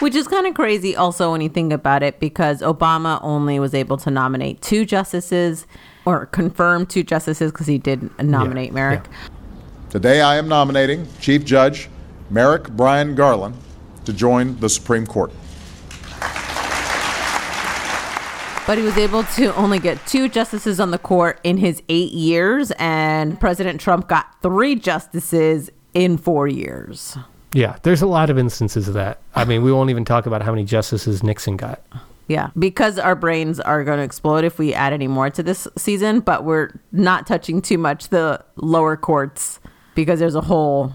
Which 0.00 0.14
is 0.14 0.28
kind 0.28 0.46
of 0.46 0.54
crazy 0.54 0.94
also 0.94 1.32
when 1.32 1.40
you 1.40 1.48
think 1.48 1.72
about 1.72 2.02
it 2.02 2.20
because 2.20 2.60
Obama 2.60 3.18
only 3.22 3.58
was 3.58 3.74
able 3.74 3.96
to 3.98 4.10
nominate 4.10 4.60
two 4.60 4.84
justices 4.84 5.66
or 6.04 6.26
confirm 6.26 6.86
two 6.86 7.02
justices 7.02 7.50
because 7.50 7.66
he 7.66 7.78
did 7.78 8.10
nominate 8.22 8.72
Merrick. 8.72 9.04
Today 9.88 10.20
I 10.20 10.36
am 10.36 10.48
nominating 10.48 11.06
Chief 11.20 11.44
Judge 11.44 11.88
Merrick 12.28 12.68
Brian 12.70 13.14
Garland 13.14 13.56
to 14.04 14.12
join 14.12 14.58
the 14.60 14.68
Supreme 14.68 15.06
Court. 15.06 15.32
But 18.66 18.78
he 18.78 18.84
was 18.84 18.98
able 18.98 19.22
to 19.22 19.54
only 19.54 19.78
get 19.78 20.04
two 20.06 20.28
justices 20.28 20.80
on 20.80 20.90
the 20.90 20.98
court 20.98 21.38
in 21.44 21.56
his 21.56 21.82
eight 21.88 22.12
years, 22.12 22.72
and 22.78 23.38
President 23.38 23.80
Trump 23.80 24.08
got 24.08 24.42
three 24.42 24.74
justices 24.74 25.70
in 25.94 26.18
four 26.18 26.48
years. 26.48 27.16
Yeah, 27.52 27.76
there's 27.84 28.02
a 28.02 28.06
lot 28.06 28.28
of 28.28 28.38
instances 28.38 28.88
of 28.88 28.94
that. 28.94 29.20
I 29.34 29.44
mean, 29.44 29.62
we 29.62 29.72
won't 29.72 29.90
even 29.90 30.04
talk 30.04 30.26
about 30.26 30.42
how 30.42 30.50
many 30.50 30.64
justices 30.64 31.22
Nixon 31.22 31.56
got. 31.56 31.80
Yeah, 32.28 32.50
because 32.58 32.98
our 32.98 33.14
brains 33.14 33.60
are 33.60 33.84
going 33.84 33.98
to 33.98 34.04
explode 34.04 34.44
if 34.44 34.58
we 34.58 34.74
add 34.74 34.92
any 34.92 35.06
more 35.06 35.30
to 35.30 35.42
this 35.44 35.68
season, 35.78 36.20
but 36.20 36.44
we're 36.44 36.72
not 36.90 37.26
touching 37.26 37.62
too 37.62 37.78
much 37.78 38.08
the 38.08 38.44
lower 38.56 38.96
courts 38.96 39.60
because 39.94 40.18
there's 40.18 40.34
a 40.34 40.40
whole, 40.40 40.92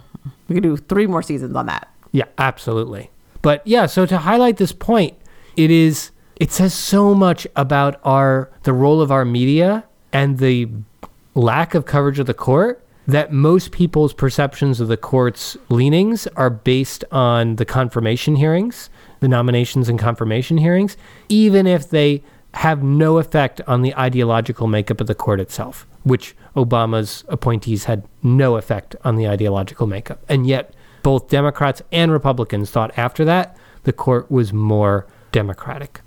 we 0.50 0.56
could 0.56 0.64
do 0.64 0.76
three 0.76 1.08
more 1.08 1.24
seasons 1.24 1.56
on 1.56 1.68
that. 1.68 1.88
Yeah, 2.12 2.26
absolutely. 2.38 3.10
But 3.42 3.66
yeah, 3.66 3.86
so 3.86 4.06
to 4.06 4.18
highlight 4.18 4.58
this 4.58 4.74
point, 4.74 5.16
it 5.56 5.72
is 5.72 6.11
it 6.42 6.52
says 6.52 6.74
so 6.74 7.14
much 7.14 7.46
about 7.56 8.02
our 8.04 8.50
the 8.64 8.74
role 8.74 9.00
of 9.00 9.12
our 9.12 9.24
media 9.24 9.84
and 10.12 10.40
the 10.40 10.68
lack 11.36 11.76
of 11.76 11.86
coverage 11.86 12.18
of 12.18 12.26
the 12.26 12.34
court 12.34 12.84
that 13.06 13.32
most 13.32 13.72
people's 13.72 14.12
perceptions 14.12 14.80
of 14.80 14.88
the 14.88 14.98
court's 14.98 15.56
leanings 15.70 16.26
are 16.36 16.50
based 16.50 17.04
on 17.12 17.58
the 17.58 17.66
confirmation 17.66 18.36
hearings, 18.36 18.90
the 19.20 19.28
nominations 19.28 19.88
and 19.88 20.00
confirmation 20.00 20.58
hearings, 20.58 20.98
even 21.30 21.68
if 21.68 21.92
they 21.92 22.24
have 22.56 22.82
no 22.82 23.20
effect 23.20 23.62
on 23.68 23.84
the 23.84 23.96
ideological 23.96 24.66
makeup 24.66 25.00
of 25.00 25.06
the 25.06 25.14
court 25.14 25.40
itself, 25.40 25.86
which 26.02 26.36
Obama's 26.56 27.24
appointees 27.28 27.84
had 27.84 28.04
no 28.24 28.56
effect 28.56 28.96
on 29.04 29.16
the 29.16 29.28
ideological 29.28 29.86
makeup. 29.86 30.24
And 30.28 30.48
yet, 30.48 30.74
both 31.04 31.30
Democrats 31.30 31.84
and 31.92 32.12
Republicans 32.12 32.72
thought 32.72 32.98
after 32.98 33.24
that 33.26 33.56
the 33.84 33.94
court 33.94 34.32
was 34.32 34.52
more 34.52 35.06
democratic. 35.32 36.02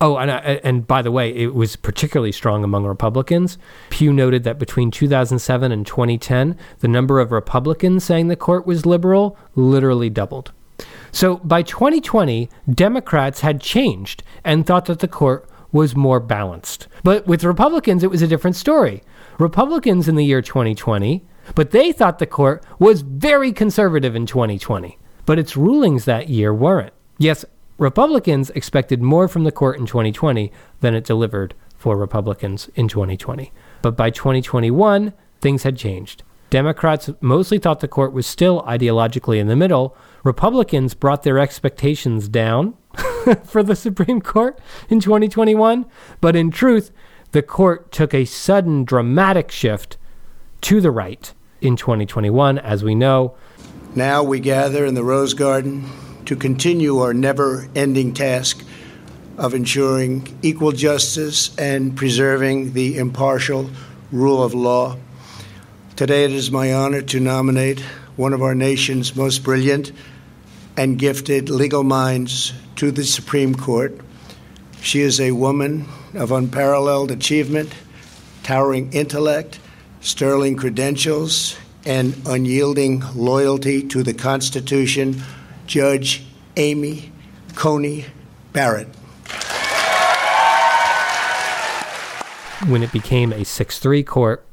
Oh, 0.00 0.16
and, 0.16 0.30
uh, 0.30 0.40
I, 0.44 0.60
and 0.64 0.86
by 0.86 1.02
the 1.02 1.12
way, 1.12 1.34
it 1.34 1.54
was 1.54 1.76
particularly 1.76 2.32
strong 2.32 2.64
among 2.64 2.84
Republicans. 2.84 3.58
Pew 3.90 4.12
noted 4.12 4.44
that 4.44 4.58
between 4.58 4.90
2007 4.90 5.72
and 5.72 5.86
2010, 5.86 6.58
the 6.80 6.88
number 6.88 7.20
of 7.20 7.32
Republicans 7.32 8.04
saying 8.04 8.28
the 8.28 8.36
court 8.36 8.66
was 8.66 8.84
liberal 8.84 9.38
literally 9.54 10.10
doubled. 10.10 10.52
So 11.12 11.36
by 11.36 11.62
2020, 11.62 12.50
Democrats 12.68 13.40
had 13.40 13.60
changed 13.60 14.24
and 14.42 14.66
thought 14.66 14.86
that 14.86 14.98
the 14.98 15.08
court 15.08 15.48
was 15.70 15.94
more 15.94 16.20
balanced. 16.20 16.88
But 17.02 17.26
with 17.26 17.44
Republicans, 17.44 18.02
it 18.02 18.10
was 18.10 18.22
a 18.22 18.28
different 18.28 18.56
story. 18.56 19.02
Republicans 19.38 20.08
in 20.08 20.16
the 20.16 20.24
year 20.24 20.42
2020, 20.42 21.24
but 21.54 21.70
they 21.70 21.92
thought 21.92 22.18
the 22.18 22.26
court 22.26 22.64
was 22.78 23.02
very 23.02 23.52
conservative 23.52 24.16
in 24.16 24.26
2020. 24.26 24.98
But 25.26 25.38
its 25.38 25.56
rulings 25.56 26.04
that 26.04 26.28
year 26.28 26.52
weren't. 26.52 26.92
Yes, 27.18 27.44
Republicans 27.78 28.50
expected 28.50 29.02
more 29.02 29.26
from 29.26 29.44
the 29.44 29.52
court 29.52 29.78
in 29.78 29.86
2020 29.86 30.52
than 30.80 30.94
it 30.94 31.04
delivered 31.04 31.54
for 31.76 31.96
Republicans 31.96 32.70
in 32.74 32.88
2020. 32.88 33.52
But 33.82 33.96
by 33.96 34.10
2021, 34.10 35.12
things 35.40 35.64
had 35.64 35.76
changed. 35.76 36.22
Democrats 36.50 37.10
mostly 37.20 37.58
thought 37.58 37.80
the 37.80 37.88
court 37.88 38.12
was 38.12 38.26
still 38.26 38.62
ideologically 38.62 39.38
in 39.38 39.48
the 39.48 39.56
middle. 39.56 39.96
Republicans 40.22 40.94
brought 40.94 41.24
their 41.24 41.38
expectations 41.38 42.28
down 42.28 42.76
for 43.44 43.62
the 43.62 43.74
Supreme 43.74 44.20
Court 44.20 44.60
in 44.88 45.00
2021. 45.00 45.84
But 46.20 46.36
in 46.36 46.52
truth, 46.52 46.92
the 47.32 47.42
court 47.42 47.90
took 47.90 48.14
a 48.14 48.24
sudden 48.24 48.84
dramatic 48.84 49.50
shift 49.50 49.98
to 50.60 50.80
the 50.80 50.92
right 50.92 51.34
in 51.60 51.74
2021, 51.74 52.58
as 52.58 52.84
we 52.84 52.94
know. 52.94 53.34
Now 53.96 54.22
we 54.22 54.38
gather 54.38 54.86
in 54.86 54.94
the 54.94 55.04
Rose 55.04 55.34
Garden 55.34 55.90
to 56.26 56.36
continue 56.36 56.98
our 56.98 57.14
never 57.14 57.68
ending 57.74 58.14
task 58.14 58.64
of 59.36 59.54
ensuring 59.54 60.38
equal 60.42 60.72
justice 60.72 61.56
and 61.58 61.96
preserving 61.96 62.72
the 62.72 62.98
impartial 62.98 63.70
rule 64.12 64.42
of 64.42 64.54
law. 64.54 64.96
Today, 65.96 66.24
it 66.24 66.32
is 66.32 66.50
my 66.50 66.72
honor 66.72 67.02
to 67.02 67.20
nominate 67.20 67.80
one 68.16 68.32
of 68.32 68.42
our 68.42 68.54
nation's 68.54 69.16
most 69.16 69.42
brilliant 69.42 69.92
and 70.76 70.98
gifted 70.98 71.48
legal 71.48 71.84
minds 71.84 72.52
to 72.76 72.90
the 72.90 73.04
Supreme 73.04 73.54
Court. 73.54 73.98
She 74.80 75.00
is 75.00 75.20
a 75.20 75.32
woman 75.32 75.86
of 76.14 76.30
unparalleled 76.30 77.10
achievement, 77.10 77.72
towering 78.42 78.92
intellect, 78.92 79.58
sterling 80.00 80.56
credentials, 80.56 81.56
and 81.86 82.14
unyielding 82.26 83.02
loyalty 83.14 83.82
to 83.88 84.02
the 84.02 84.14
Constitution, 84.14 85.22
Judge 85.66 86.24
Amy 86.56 87.12
Coney 87.54 88.06
Barrett. 88.52 88.88
When 92.68 92.82
it 92.82 92.92
became 92.92 93.32
a 93.32 93.44
6 93.44 93.78
3 93.78 94.02
court, 94.02 94.46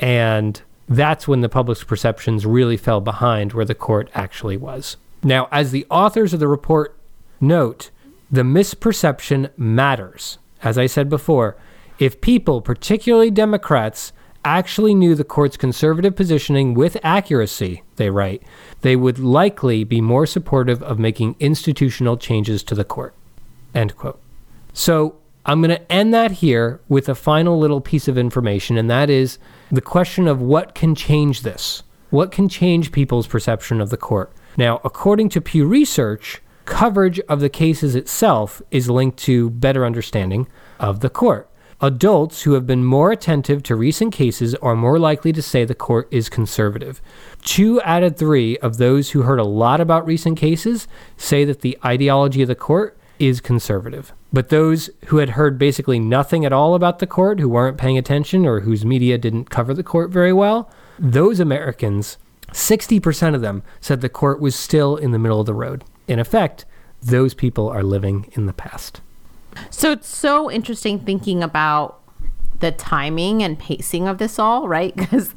and 0.00 0.60
that's 0.88 1.28
when 1.28 1.40
the 1.40 1.48
public's 1.48 1.84
perceptions 1.84 2.46
really 2.46 2.76
fell 2.76 3.00
behind 3.00 3.52
where 3.52 3.64
the 3.64 3.74
court 3.74 4.10
actually 4.14 4.56
was. 4.56 4.96
Now, 5.22 5.48
as 5.52 5.70
the 5.70 5.86
authors 5.90 6.34
of 6.34 6.40
the 6.40 6.48
report 6.48 6.96
note, 7.40 7.90
the 8.30 8.42
misperception 8.42 9.50
matters. 9.56 10.38
As 10.62 10.78
I 10.78 10.86
said 10.86 11.08
before, 11.08 11.56
if 11.98 12.20
people, 12.20 12.62
particularly 12.62 13.30
Democrats, 13.30 14.12
actually 14.44 14.94
knew 14.94 15.14
the 15.14 15.24
court's 15.24 15.56
conservative 15.56 16.16
positioning 16.16 16.74
with 16.74 16.96
accuracy, 17.02 17.82
they 17.96 18.10
write, 18.10 18.42
they 18.80 18.96
would 18.96 19.18
likely 19.18 19.84
be 19.84 20.00
more 20.00 20.26
supportive 20.26 20.82
of 20.82 20.98
making 20.98 21.36
institutional 21.38 22.16
changes 22.16 22.62
to 22.64 22.74
the 22.74 22.84
court. 22.84 23.14
End 23.74 23.96
quote. 23.96 24.20
So 24.72 25.16
I'm 25.44 25.60
going 25.60 25.76
to 25.76 25.92
end 25.92 26.14
that 26.14 26.32
here 26.32 26.80
with 26.88 27.08
a 27.08 27.14
final 27.14 27.58
little 27.58 27.80
piece 27.80 28.08
of 28.08 28.18
information, 28.18 28.76
and 28.76 28.88
that 28.90 29.10
is 29.10 29.38
the 29.70 29.80
question 29.80 30.28
of 30.28 30.40
what 30.40 30.74
can 30.74 30.94
change 30.94 31.42
this. 31.42 31.82
What 32.10 32.30
can 32.30 32.48
change 32.48 32.92
people's 32.92 33.26
perception 33.26 33.80
of 33.80 33.90
the 33.90 33.96
court? 33.96 34.32
Now, 34.56 34.80
according 34.84 35.30
to 35.30 35.40
Pew 35.40 35.66
Research, 35.66 36.42
coverage 36.64 37.18
of 37.20 37.40
the 37.40 37.48
cases 37.48 37.94
itself 37.94 38.62
is 38.70 38.90
linked 38.90 39.18
to 39.20 39.50
better 39.50 39.84
understanding 39.84 40.46
of 40.78 41.00
the 41.00 41.10
court. 41.10 41.48
Adults 41.84 42.42
who 42.42 42.52
have 42.52 42.64
been 42.64 42.84
more 42.84 43.10
attentive 43.10 43.60
to 43.64 43.74
recent 43.74 44.14
cases 44.14 44.54
are 44.56 44.76
more 44.76 45.00
likely 45.00 45.32
to 45.32 45.42
say 45.42 45.64
the 45.64 45.74
court 45.74 46.06
is 46.12 46.28
conservative. 46.28 47.02
Two 47.42 47.82
out 47.82 48.04
of 48.04 48.16
three 48.16 48.56
of 48.58 48.76
those 48.76 49.10
who 49.10 49.22
heard 49.22 49.40
a 49.40 49.44
lot 49.44 49.80
about 49.80 50.06
recent 50.06 50.38
cases 50.38 50.86
say 51.16 51.44
that 51.44 51.60
the 51.60 51.76
ideology 51.84 52.42
of 52.42 52.46
the 52.46 52.54
court 52.54 52.96
is 53.18 53.40
conservative. 53.40 54.12
But 54.32 54.48
those 54.48 54.90
who 55.06 55.16
had 55.16 55.30
heard 55.30 55.58
basically 55.58 55.98
nothing 55.98 56.44
at 56.44 56.52
all 56.52 56.76
about 56.76 57.00
the 57.00 57.06
court, 57.06 57.40
who 57.40 57.48
weren't 57.48 57.78
paying 57.78 57.98
attention, 57.98 58.46
or 58.46 58.60
whose 58.60 58.84
media 58.84 59.18
didn't 59.18 59.50
cover 59.50 59.74
the 59.74 59.82
court 59.82 60.10
very 60.10 60.32
well, 60.32 60.70
those 61.00 61.40
Americans, 61.40 62.16
60% 62.52 63.34
of 63.34 63.40
them 63.40 63.64
said 63.80 64.02
the 64.02 64.08
court 64.08 64.40
was 64.40 64.54
still 64.54 64.96
in 64.96 65.10
the 65.10 65.18
middle 65.18 65.40
of 65.40 65.46
the 65.46 65.54
road. 65.54 65.82
In 66.06 66.20
effect, 66.20 66.64
those 67.02 67.34
people 67.34 67.68
are 67.68 67.82
living 67.82 68.30
in 68.34 68.46
the 68.46 68.52
past. 68.52 69.00
So 69.70 69.92
it's 69.92 70.08
so 70.08 70.50
interesting 70.50 70.98
thinking 70.98 71.42
about 71.42 72.00
the 72.60 72.72
timing 72.72 73.42
and 73.42 73.58
pacing 73.58 74.08
of 74.08 74.18
this 74.18 74.38
all, 74.38 74.68
right? 74.68 74.94
Because 75.02 75.34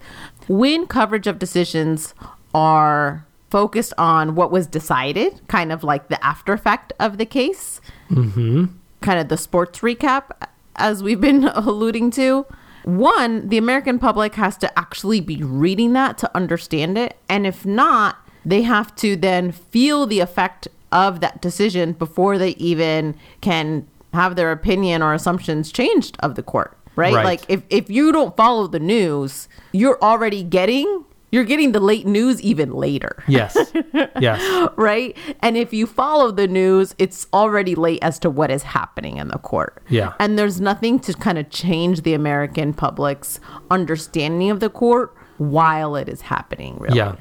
when 0.48 0.86
coverage 0.86 1.28
of 1.28 1.40
decisions 1.40 2.14
are 2.54 3.26
focused 3.50 3.94
on 3.98 4.36
what 4.36 4.52
was 4.52 4.68
decided, 4.68 5.42
kind 5.48 5.72
of 5.72 5.84
like 5.84 6.08
the 6.10 6.24
after 6.24 6.54
effect 6.54 6.94
of 7.00 7.18
the 7.18 7.26
case, 7.26 7.82
mm-hmm. 8.10 8.66
kind 9.02 9.20
of 9.20 9.28
the 9.30 9.38
sports 9.38 9.80
recap, 9.80 10.32
as 10.76 11.02
we've 11.02 11.22
been 11.22 11.46
alluding 11.56 12.12
to. 12.12 12.46
One, 12.84 13.50
the 13.50 13.58
American 13.58 13.98
public 13.98 14.36
has 14.36 14.58
to 14.58 14.78
actually 14.78 15.20
be 15.20 15.42
reading 15.42 15.94
that 15.94 16.18
to 16.20 16.32
understand 16.36 16.98
it. 16.98 17.18
And 17.28 17.48
if 17.48 17.66
not, 17.66 18.18
they 18.46 18.62
have 18.62 18.96
to 18.98 19.16
then 19.16 19.52
feel 19.52 20.06
the 20.06 20.20
effect 20.20 20.68
of 20.92 21.20
that 21.22 21.42
decision 21.42 21.94
before 21.94 22.38
they 22.38 22.52
even 22.52 23.16
can 23.42 23.88
have 24.16 24.36
their 24.36 24.52
opinion 24.52 25.02
or 25.02 25.14
assumptions 25.14 25.72
changed 25.72 26.18
of 26.22 26.36
the 26.36 26.44
court. 26.44 26.78
Right? 26.96 27.14
Right. 27.14 27.26
Like 27.26 27.42
if, 27.50 27.64
if 27.70 27.90
you 27.90 28.12
don't 28.12 28.36
follow 28.38 28.68
the 28.68 28.80
news, 28.80 29.50
you're 29.74 30.02
already 30.02 30.44
getting 30.44 31.06
you're 31.32 31.44
getting 31.44 31.74
the 31.74 31.82
late 31.82 32.08
news 32.08 32.42
even 32.42 32.72
later. 32.72 33.22
Yes. 33.28 33.58
yes. 34.20 34.72
right? 34.78 35.18
And 35.42 35.58
if 35.58 35.74
you 35.74 35.86
follow 35.86 36.32
the 36.32 36.48
news, 36.48 36.96
it's 36.98 37.28
already 37.34 37.76
late 37.76 38.00
as 38.02 38.20
to 38.20 38.30
what 38.30 38.50
is 38.50 38.64
happening 38.64 39.18
in 39.18 39.28
the 39.28 39.38
court. 39.40 39.84
Yeah. 39.90 40.14
And 40.20 40.40
there's 40.40 40.62
nothing 40.62 40.98
to 41.00 41.14
kind 41.14 41.38
of 41.38 41.50
change 41.50 42.04
the 42.04 42.14
American 42.14 42.74
public's 42.74 43.42
understanding 43.70 44.50
of 44.50 44.62
the 44.62 44.70
court 44.70 45.14
while 45.38 45.98
it 45.98 46.08
is 46.08 46.22
happening, 46.22 46.78
really. 46.80 46.98
Yeah. 46.98 47.16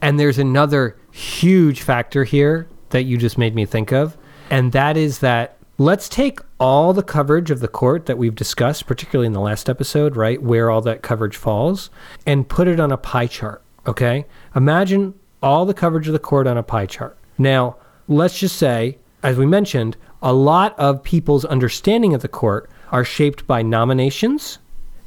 And 0.00 0.18
there's 0.18 0.38
another 0.38 0.96
huge 1.10 1.82
factor 1.82 2.24
here 2.24 2.66
that 2.90 3.02
you 3.02 3.18
just 3.18 3.36
made 3.36 3.54
me 3.54 3.66
think 3.66 3.92
of, 3.92 4.16
and 4.48 4.72
that 4.72 4.96
is 4.96 5.18
that 5.18 5.58
let's 5.80 6.10
take 6.10 6.40
all 6.58 6.92
the 6.92 7.02
coverage 7.02 7.50
of 7.50 7.60
the 7.60 7.66
court 7.66 8.04
that 8.04 8.18
we've 8.18 8.34
discussed, 8.34 8.86
particularly 8.86 9.26
in 9.26 9.32
the 9.32 9.40
last 9.40 9.70
episode, 9.70 10.14
right, 10.14 10.42
where 10.42 10.68
all 10.68 10.82
that 10.82 11.00
coverage 11.00 11.38
falls, 11.38 11.88
and 12.26 12.50
put 12.50 12.68
it 12.68 12.78
on 12.78 12.92
a 12.92 12.98
pie 12.98 13.26
chart, 13.26 13.62
okay? 13.86 14.26
Imagine 14.54 15.14
all 15.42 15.64
the 15.64 15.72
coverage 15.72 16.06
of 16.06 16.12
the 16.12 16.18
court 16.18 16.46
on 16.46 16.58
a 16.58 16.62
pie 16.62 16.84
chart. 16.84 17.16
Now, 17.38 17.78
let's 18.08 18.38
just 18.38 18.56
say, 18.56 18.98
as 19.22 19.38
we 19.38 19.46
mentioned, 19.46 19.96
a 20.20 20.34
lot 20.34 20.78
of 20.78 21.02
people's 21.02 21.46
understanding 21.46 22.12
of 22.12 22.20
the 22.20 22.28
court 22.28 22.68
are 22.92 23.02
shaped 23.02 23.46
by 23.46 23.62
nominations, 23.62 24.58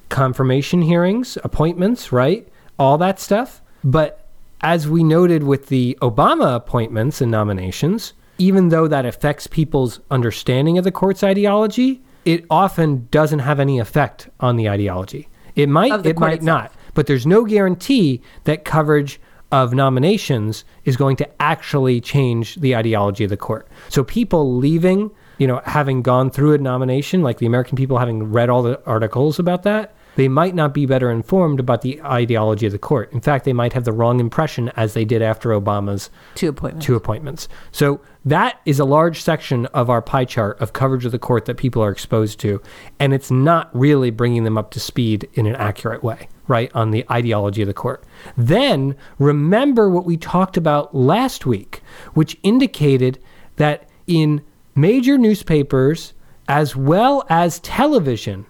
confirmation 0.09 0.82
hearings, 0.82 1.38
appointments, 1.43 2.11
right? 2.11 2.47
All 2.80 2.97
that 2.97 3.19
stuff. 3.19 3.61
But 3.84 4.26
as 4.61 4.88
we 4.88 5.03
noted 5.03 5.43
with 5.43 5.67
the 5.67 5.99
Obama 6.01 6.55
appointments 6.55 7.21
and 7.21 7.30
nominations, 7.30 8.13
even 8.38 8.69
though 8.69 8.88
that 8.88 9.05
affects 9.05 9.47
people's 9.47 9.99
understanding 10.09 10.77
of 10.77 10.84
the 10.84 10.91
court's 10.91 11.23
ideology, 11.23 12.01
it 12.25 12.45
often 12.49 13.07
doesn't 13.11 13.39
have 13.39 13.59
any 13.59 13.79
effect 13.79 14.29
on 14.39 14.55
the 14.55 14.69
ideology. 14.69 15.27
It 15.55 15.69
might, 15.69 16.05
it 16.05 16.17
might 16.17 16.39
itself. 16.39 16.45
not, 16.45 16.73
but 16.93 17.07
there's 17.07 17.27
no 17.27 17.45
guarantee 17.45 18.21
that 18.45 18.65
coverage 18.65 19.19
of 19.51 19.73
nominations 19.73 20.65
is 20.84 20.97
going 20.97 21.15
to 21.17 21.41
actually 21.41 22.01
change 22.01 22.55
the 22.55 22.75
ideology 22.75 23.23
of 23.23 23.29
the 23.29 23.38
court. 23.38 23.67
So 23.89 24.03
people 24.03 24.57
leaving, 24.57 25.11
you 25.38 25.45
know, 25.45 25.61
having 25.65 26.01
gone 26.01 26.31
through 26.31 26.53
a 26.53 26.57
nomination, 26.57 27.21
like 27.21 27.38
the 27.38 27.45
American 27.45 27.75
people 27.75 27.99
having 27.99 28.31
read 28.31 28.49
all 28.49 28.63
the 28.63 28.84
articles 28.86 29.38
about 29.38 29.61
that, 29.63 29.93
they 30.16 30.28
might 30.28 30.55
not 30.55 30.74
be 30.74 30.86
better 30.86 31.09
informed 31.09 31.59
about 31.59 31.82
the 31.82 32.01
ideology 32.03 32.66
of 32.66 32.72
the 32.72 32.80
court. 32.80 33.11
In 33.11 33.22
fact, 33.22 33.45
they 33.45 33.53
might 33.53 33.74
have 33.74 33.84
the 33.84 33.91
wrong 33.91 34.20
impression 34.20 34.70
as 34.76 34.93
they 34.93 35.05
did 35.05 35.22
after 35.22 35.49
Obama's 35.49 36.09
two 36.36 36.49
appointments. 36.49 36.86
Two 36.86 36.95
appointments. 36.95 37.47
So 37.72 38.01
that 38.26 38.61
is 38.66 38.80
a 38.80 38.86
large 38.86 39.22
section 39.22 39.66
of 39.68 39.89
our 39.89 40.01
pie 40.01 40.26
chart 40.26 40.59
of 40.61 40.74
coverage 40.74 41.05
of 41.05 41.11
the 41.11 41.20
court 41.20 41.45
that 41.45 41.57
people 41.57 41.84
are 41.84 41.91
exposed 41.91 42.39
to, 42.41 42.61
and 42.99 43.14
it's 43.14 43.32
not 43.32 43.70
really 43.76 44.11
bringing 44.11 44.43
them 44.43 44.57
up 44.57 44.72
to 44.72 44.80
speed 44.80 45.30
in 45.34 45.45
an 45.45 45.55
accurate 45.55 46.03
way, 46.03 46.30
right, 46.47 46.72
on 46.74 46.91
the 46.91 47.05
ideology 47.11 47.61
of 47.61 47.68
the 47.68 47.74
court. 47.74 48.03
Then 48.38 48.95
remember 49.20 49.89
what 49.89 50.05
we 50.05 50.18
talked 50.18 50.57
about 50.57 50.95
last 50.95 51.45
week, 51.45 51.82
which 52.14 52.38
indicated 52.43 53.20
that 53.57 53.89
in 54.07 54.41
major 54.76 55.18
newspapers 55.18 56.14
as 56.47 56.76
well 56.76 57.26
as 57.30 57.59
television, 57.59 58.45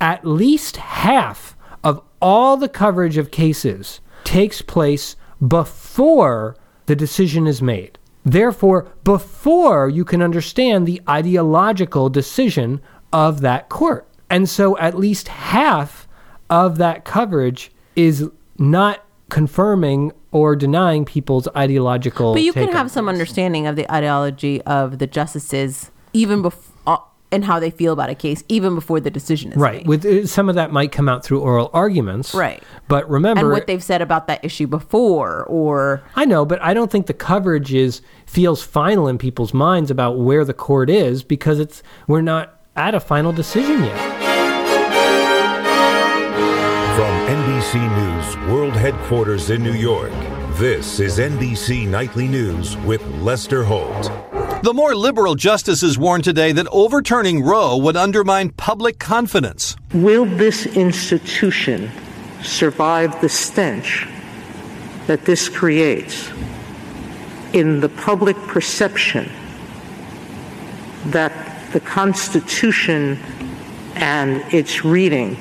at 0.00 0.24
least 0.24 0.76
half 0.76 1.56
of 1.84 2.02
all 2.20 2.56
the 2.56 2.68
coverage 2.68 3.16
of 3.16 3.30
cases 3.30 4.00
takes 4.24 4.62
place 4.62 5.16
before 5.46 6.56
the 6.86 6.96
decision 6.96 7.46
is 7.46 7.62
made. 7.62 7.98
Therefore, 8.24 8.88
before 9.04 9.88
you 9.88 10.04
can 10.04 10.22
understand 10.22 10.86
the 10.86 11.00
ideological 11.08 12.10
decision 12.10 12.80
of 13.12 13.40
that 13.40 13.68
court. 13.68 14.06
And 14.28 14.48
so 14.48 14.76
at 14.78 14.96
least 14.96 15.28
half 15.28 16.06
of 16.48 16.78
that 16.78 17.04
coverage 17.04 17.72
is 17.96 18.28
not 18.58 19.04
confirming 19.30 20.12
or 20.32 20.54
denying 20.54 21.04
people's 21.04 21.48
ideological. 21.56 22.34
But 22.34 22.42
you 22.42 22.52
can 22.52 22.70
have 22.72 22.90
some 22.90 23.08
understanding 23.08 23.66
of 23.66 23.76
the 23.76 23.90
ideology 23.92 24.60
of 24.62 24.98
the 24.98 25.06
justices 25.06 25.90
even 26.12 26.42
before 26.42 26.69
and 27.32 27.44
how 27.44 27.60
they 27.60 27.70
feel 27.70 27.92
about 27.92 28.10
a 28.10 28.14
case 28.14 28.42
even 28.48 28.74
before 28.74 29.00
the 29.00 29.10
decision 29.10 29.52
is 29.52 29.56
made. 29.56 29.62
right. 29.62 29.86
With 29.86 30.04
uh, 30.04 30.26
some 30.26 30.48
of 30.48 30.54
that 30.56 30.72
might 30.72 30.92
come 30.92 31.08
out 31.08 31.24
through 31.24 31.40
oral 31.40 31.70
arguments. 31.72 32.34
Right. 32.34 32.62
But 32.88 33.08
remember, 33.08 33.40
and 33.40 33.50
what 33.50 33.66
they've 33.66 33.82
said 33.82 34.02
about 34.02 34.26
that 34.26 34.44
issue 34.44 34.66
before 34.66 35.44
or 35.44 36.02
I 36.16 36.24
know, 36.24 36.44
but 36.44 36.60
I 36.62 36.74
don't 36.74 36.90
think 36.90 37.06
the 37.06 37.14
coverage 37.14 37.72
is 37.72 38.02
feels 38.26 38.62
final 38.62 39.08
in 39.08 39.18
people's 39.18 39.54
minds 39.54 39.90
about 39.90 40.18
where 40.18 40.44
the 40.44 40.54
court 40.54 40.90
is 40.90 41.22
because 41.22 41.58
it's 41.58 41.82
we're 42.06 42.20
not 42.20 42.60
at 42.76 42.94
a 42.94 43.00
final 43.00 43.32
decision 43.32 43.84
yet. 43.84 44.20
From 46.96 47.14
NBC 47.28 47.74
News 47.96 48.52
World 48.52 48.74
Headquarters 48.74 49.50
in 49.50 49.62
New 49.62 49.72
York, 49.72 50.12
this 50.54 51.00
is 51.00 51.18
NBC 51.18 51.86
Nightly 51.86 52.28
News 52.28 52.76
with 52.78 53.02
Lester 53.22 53.64
Holt. 53.64 54.10
The 54.62 54.72
more 54.74 54.94
liberal 54.94 55.34
justices 55.34 55.98
warned 55.98 56.24
today 56.24 56.52
that 56.52 56.68
overturning 56.70 57.42
Roe 57.42 57.76
would 57.76 57.96
undermine 57.96 58.50
public 58.50 58.98
confidence. 58.98 59.76
Will 59.94 60.24
this 60.24 60.66
institution 60.66 61.90
survive 62.42 63.20
the 63.20 63.28
stench 63.28 64.06
that 65.06 65.24
this 65.24 65.48
creates 65.48 66.30
in 67.52 67.80
the 67.80 67.88
public 67.88 68.36
perception 68.36 69.30
that 71.06 71.32
the 71.72 71.80
Constitution 71.80 73.18
and 73.94 74.42
its 74.54 74.84
reading 74.84 75.36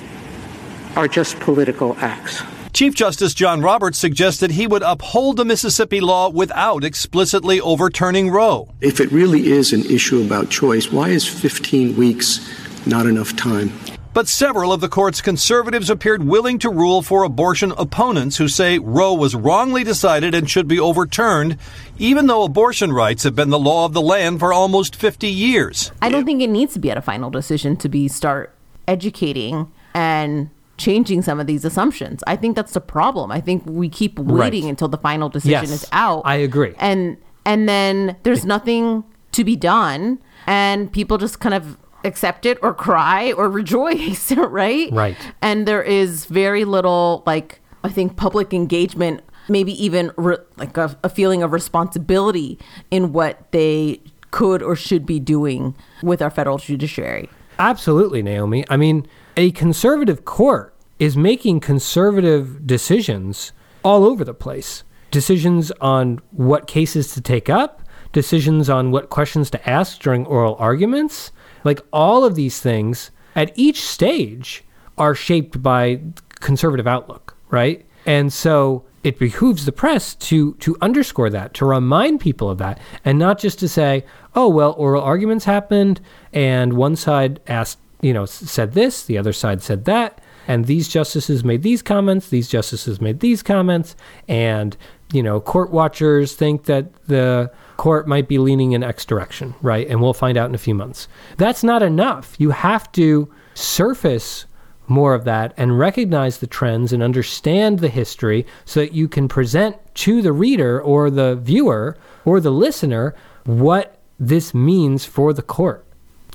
are 0.95 1.08
just 1.08 1.39
political 1.39 1.95
acts? 2.00 2.41
Chief 2.74 2.94
Justice 2.94 3.34
John 3.34 3.62
Roberts 3.62 3.98
suggested 3.98 4.52
he 4.52 4.68
would 4.68 4.84
uphold 4.84 5.38
the 5.38 5.46
Mississippi 5.46 6.00
law 6.00 6.30
without 6.30 6.84
explicitly 6.84 7.60
overturning 7.60 8.30
Roe. 8.30 8.74
If 8.80 9.00
it 9.00 9.12
really 9.12 9.48
is 9.48 9.74
an 9.74 9.84
issue 9.86 10.24
about 10.24 10.50
choice, 10.50 10.92
why 10.92 11.10
is 11.10 11.28
15 11.28 11.98
weeks 11.98 12.48
not 12.86 13.06
enough 13.06 13.36
time? 13.36 13.72
But 14.14 14.28
several 14.28 14.72
of 14.72 14.82
the 14.82 14.90
court's 14.90 15.22
conservatives 15.22 15.90
appeared 15.90 16.24
willing 16.24 16.58
to 16.60 16.70
rule 16.70 17.02
for 17.02 17.24
abortion 17.24 17.74
opponents 17.78 18.38
who 18.38 18.48
say 18.48 18.80
Roe 18.80 19.14
was 19.14 19.36
wrongly 19.36 19.84
decided 19.84 20.34
and 20.34 20.50
should 20.50 20.68
be 20.68 20.80
overturned, 20.80 21.58
even 21.98 22.28
though 22.28 22.44
abortion 22.44 22.92
rights 22.92 23.24
have 23.24 23.36
been 23.36 23.50
the 23.50 23.60
law 23.60 23.86
of 23.86 23.94
the 23.94 24.02
land 24.02 24.40
for 24.40 24.52
almost 24.52 24.96
50 24.96 25.28
years. 25.28 25.92
I 26.02 26.10
don't 26.10 26.26
think 26.26 26.42
it 26.42 26.50
needs 26.50 26.74
to 26.74 26.80
be 26.80 26.90
at 26.92 26.98
a 26.98 27.02
final 27.02 27.30
decision 27.30 27.78
to 27.78 27.90
be 27.90 28.08
start 28.08 28.56
educating 28.88 29.72
and 29.94 30.50
changing 30.80 31.22
some 31.22 31.40
of 31.40 31.46
these 31.46 31.64
assumptions. 31.66 32.24
I 32.26 32.36
think 32.36 32.56
that's 32.56 32.74
the 32.74 32.82
problem. 32.82 33.32
I 33.32 33.40
think 33.42 33.64
we 33.68 33.88
keep 33.90 34.18
waiting 34.18 34.64
Right. 34.64 34.70
until 34.70 34.88
the 34.88 34.98
final 34.98 35.30
decision 35.30 35.52
Yes, 35.70 35.84
is 35.84 35.86
out. 35.92 36.24
I 36.26 36.36
agree. 36.36 36.74
And 36.80 37.18
and 37.46 37.68
then 37.70 38.16
there's 38.24 38.46
nothing 38.46 39.04
to 39.34 39.44
be 39.44 39.56
done 39.56 40.20
and 40.48 40.92
people 40.92 41.18
just 41.18 41.40
kind 41.40 41.54
of 41.54 41.78
accept 42.06 42.46
it 42.46 42.58
or 42.64 42.74
cry 42.74 43.32
or 43.34 43.50
rejoice, 43.62 44.32
right? 44.38 44.90
Right. 44.92 45.18
And 45.42 45.68
there 45.68 45.84
is 45.84 46.26
very 46.26 46.66
little 46.66 47.24
like 47.28 47.60
I 47.84 47.90
think 47.90 48.16
public 48.18 48.54
engagement, 48.54 49.22
maybe 49.48 49.72
even 49.84 50.12
re- 50.18 50.38
like 50.58 50.76
a, 50.78 50.98
a 51.04 51.10
feeling 51.10 51.44
of 51.44 51.52
responsibility 51.54 52.58
in 52.92 53.14
what 53.14 53.52
they 53.52 54.02
could 54.32 54.62
or 54.62 54.76
should 54.76 55.06
be 55.06 55.20
doing 55.20 55.76
with 56.04 56.22
our 56.22 56.30
federal 56.30 56.58
judiciary. 56.58 57.30
Absolutely, 57.58 58.22
Naomi. 58.22 58.64
I 58.70 58.78
mean, 58.78 59.06
a 59.40 59.52
conservative 59.52 60.26
court 60.26 60.76
is 61.00 61.16
making 61.16 61.62
conservative 61.62 62.68
decisions 62.68 63.54
all 63.86 64.04
over 64.04 64.26
the 64.26 64.34
place. 64.34 64.84
Decisions 65.12 65.72
on 65.80 66.20
what 66.32 66.68
cases 66.68 67.14
to 67.14 67.22
take 67.22 67.50
up, 67.50 67.82
decisions 68.12 68.70
on 68.70 68.92
what 68.92 69.10
questions 69.10 69.50
to 69.52 69.70
ask 69.70 70.02
during 70.02 70.26
oral 70.26 70.58
arguments. 70.60 71.32
Like 71.64 71.80
all 71.94 72.26
of 72.26 72.36
these 72.36 72.60
things 72.60 73.12
at 73.34 73.54
each 73.58 73.88
stage 73.88 74.66
are 74.98 75.16
shaped 75.16 75.64
by 75.64 76.02
conservative 76.42 76.86
outlook, 76.86 77.38
right? 77.50 77.86
And 78.06 78.34
so 78.34 78.84
it 79.06 79.18
behooves 79.18 79.64
the 79.64 79.72
press 79.72 80.16
to 80.16 80.56
to 80.56 80.76
underscore 80.82 81.30
that, 81.30 81.54
to 81.54 81.66
remind 81.66 82.20
people 82.20 82.50
of 82.50 82.58
that, 82.58 82.78
and 83.06 83.18
not 83.18 83.40
just 83.40 83.58
to 83.60 83.70
say, 83.70 84.04
"Oh, 84.36 84.50
well, 84.50 84.76
oral 84.78 85.02
arguments 85.02 85.46
happened 85.46 86.02
and 86.34 86.74
one 86.74 86.98
side 86.98 87.40
asked, 87.48 87.80
you 88.02 88.14
know, 88.14 88.26
said 88.26 88.74
this, 88.74 89.04
the 89.04 89.18
other 89.18 89.34
side 89.34 89.62
said 89.62 89.86
that, 89.86 90.22
and 90.47 90.66
these 90.66 90.88
justices 90.88 91.43
made 91.43 91.64
these 91.64 91.82
comments, 91.82 92.30
these 92.30 92.47
justices 92.47 93.00
made 93.00 93.20
these 93.20 93.43
comments, 93.43 93.95
and 94.28 94.76
you 95.12 95.24
know, 95.24 95.39
court 95.39 95.72
watchers 95.72 96.36
think 96.36 96.66
that 96.66 96.93
the 97.08 97.52
court 97.78 98.08
might 98.08 98.28
be 98.28 98.38
leaning 98.38 98.74
in 98.74 98.84
X 98.84 99.06
direction, 99.06 99.56
right? 99.62 99.88
And 99.88 100.02
we'll 100.02 100.14
find 100.14 100.38
out 100.38 100.50
in 100.50 100.56
a 100.56 100.60
few 100.60 100.76
months. 100.76 101.08
That's 101.38 101.64
not 101.64 101.82
enough. 101.82 102.36
You 102.38 102.52
have 102.52 102.91
to 102.93 103.32
surface 103.54 104.45
more 104.88 105.14
of 105.14 105.24
that 105.24 105.54
and 105.58 105.80
recognize 105.80 106.39
the 106.39 106.47
trends 106.47 106.91
and 106.93 107.02
understand 107.02 107.80
the 107.80 107.89
history 107.89 108.45
so 108.66 108.82
that 108.82 108.93
you 108.93 109.08
can 109.08 109.28
present 109.28 109.78
to 109.95 110.22
the 110.22 110.34
reader 110.34 110.82
or 110.82 111.10
the 111.10 111.36
viewer 111.36 111.97
or 112.26 112.39
the 112.39 112.52
listener 112.52 113.16
what 113.45 114.00
this 114.20 114.54
means 114.54 115.06
for 115.06 115.32
the 115.34 115.41
court. 115.41 115.86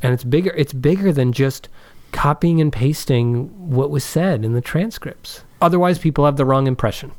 And 0.04 0.12
it's 0.12 0.22
bigger 0.22 0.50
it's 0.50 0.74
bigger 0.74 1.12
than 1.12 1.32
just 1.32 1.68
copying 2.12 2.60
and 2.60 2.72
pasting 2.72 3.46
what 3.70 3.90
was 3.90 4.04
said 4.04 4.44
in 4.44 4.52
the 4.52 4.60
transcripts. 4.60 5.42
Otherwise 5.60 5.98
people 5.98 6.26
have 6.26 6.36
the 6.36 6.44
wrong 6.44 6.66
impression, 6.66 7.10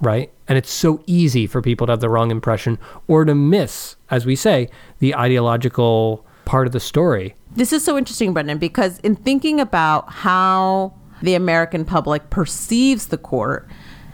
right? 0.00 0.30
And 0.46 0.58
it's 0.58 0.70
so 0.70 1.02
easy 1.06 1.46
for 1.46 1.62
people 1.62 1.86
to 1.86 1.92
have 1.94 2.00
the 2.00 2.10
wrong 2.10 2.30
impression 2.30 2.78
or 3.08 3.24
to 3.24 3.34
miss, 3.34 3.96
as 4.10 4.26
we 4.26 4.36
say, 4.36 4.68
the 4.98 5.16
ideological 5.16 6.24
part 6.44 6.66
of 6.66 6.72
the 6.74 6.80
story. 6.80 7.34
This 7.56 7.72
is 7.72 7.82
so 7.82 7.96
interesting, 7.96 8.34
Brendan, 8.34 8.58
because 8.58 8.98
in 8.98 9.16
thinking 9.16 9.58
about 9.58 10.12
how 10.12 10.92
the 11.22 11.34
American 11.34 11.86
public 11.86 12.28
perceives 12.28 13.06
the 13.06 13.16
court 13.16 13.66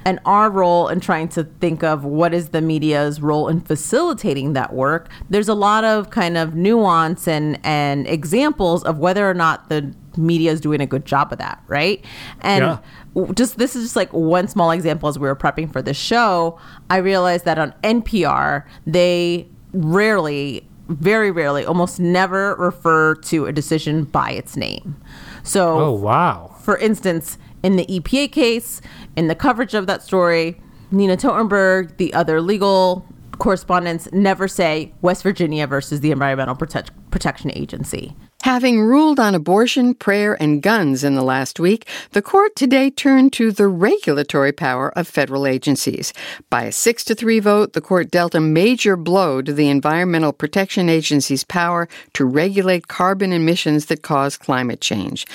and 0.04 0.18
our 0.24 0.50
role 0.50 0.88
in 0.88 1.00
trying 1.00 1.28
to 1.30 1.44
think 1.44 1.82
of 1.82 2.04
what 2.04 2.32
is 2.34 2.50
the 2.50 2.60
media's 2.60 3.20
role 3.20 3.48
in 3.48 3.60
facilitating 3.60 4.52
that 4.54 4.72
work, 4.72 5.08
there's 5.28 5.48
a 5.48 5.54
lot 5.54 5.84
of 5.84 6.10
kind 6.10 6.36
of 6.36 6.54
nuance 6.54 7.28
and, 7.28 7.58
and 7.64 8.06
examples 8.06 8.82
of 8.84 8.98
whether 8.98 9.28
or 9.28 9.34
not 9.34 9.68
the 9.68 9.94
media 10.16 10.50
is 10.52 10.60
doing 10.60 10.80
a 10.80 10.86
good 10.86 11.04
job 11.04 11.32
of 11.32 11.38
that, 11.38 11.62
right? 11.68 12.04
And 12.40 12.78
Yeah. 13.14 13.26
just 13.34 13.58
this 13.58 13.76
is 13.76 13.84
just 13.84 13.96
like 13.96 14.12
one 14.12 14.48
small 14.48 14.70
example 14.70 15.08
as 15.08 15.18
we 15.18 15.28
were 15.28 15.36
prepping 15.36 15.72
for 15.72 15.82
this 15.82 15.96
show. 15.96 16.58
I 16.88 16.96
realized 16.98 17.44
that 17.44 17.58
on 17.58 17.72
NPR, 17.84 18.64
they 18.86 19.46
rarely, 19.72 20.66
very 20.88 21.30
rarely, 21.30 21.64
almost 21.64 22.00
never 22.00 22.54
refer 22.56 23.14
to 23.16 23.46
a 23.46 23.52
decision 23.52 24.04
by 24.04 24.30
its 24.32 24.56
name. 24.56 24.96
So, 25.42 25.78
Oh, 25.78 25.92
wow. 25.92 26.54
for 26.60 26.76
instance, 26.78 27.38
in 27.62 27.76
the 27.76 27.86
EPA 27.86 28.32
case, 28.32 28.80
in 29.16 29.28
the 29.28 29.34
coverage 29.34 29.74
of 29.74 29.86
that 29.86 30.02
story, 30.02 30.60
Nina 30.90 31.16
Totenberg, 31.16 31.96
the 31.98 32.12
other 32.14 32.40
legal 32.40 33.06
correspondents 33.38 34.08
never 34.12 34.46
say 34.48 34.92
West 35.00 35.22
Virginia 35.22 35.66
versus 35.66 36.00
the 36.00 36.10
Environmental 36.10 36.54
Protect- 36.54 36.90
Protection 37.10 37.50
Agency. 37.54 38.16
Having 38.42 38.80
ruled 38.80 39.20
on 39.20 39.34
abortion, 39.34 39.92
prayer, 39.92 40.34
and 40.40 40.62
guns 40.62 41.04
in 41.04 41.14
the 41.14 41.22
last 41.22 41.60
week, 41.60 41.86
the 42.12 42.22
court 42.22 42.56
today 42.56 42.88
turned 42.88 43.34
to 43.34 43.52
the 43.52 43.68
regulatory 43.68 44.50
power 44.50 44.90
of 44.96 45.06
federal 45.06 45.46
agencies. 45.46 46.14
By 46.48 46.64
a 46.64 46.72
6 46.72 47.04
to 47.04 47.14
3 47.14 47.38
vote, 47.40 47.74
the 47.74 47.82
court 47.82 48.10
dealt 48.10 48.34
a 48.34 48.40
major 48.40 48.96
blow 48.96 49.42
to 49.42 49.52
the 49.52 49.68
Environmental 49.68 50.32
Protection 50.32 50.88
Agency's 50.88 51.44
power 51.44 51.86
to 52.14 52.24
regulate 52.24 52.88
carbon 52.88 53.30
emissions 53.34 53.86
that 53.86 54.00
cause 54.02 54.38
climate 54.38 54.80
change. 54.80 55.26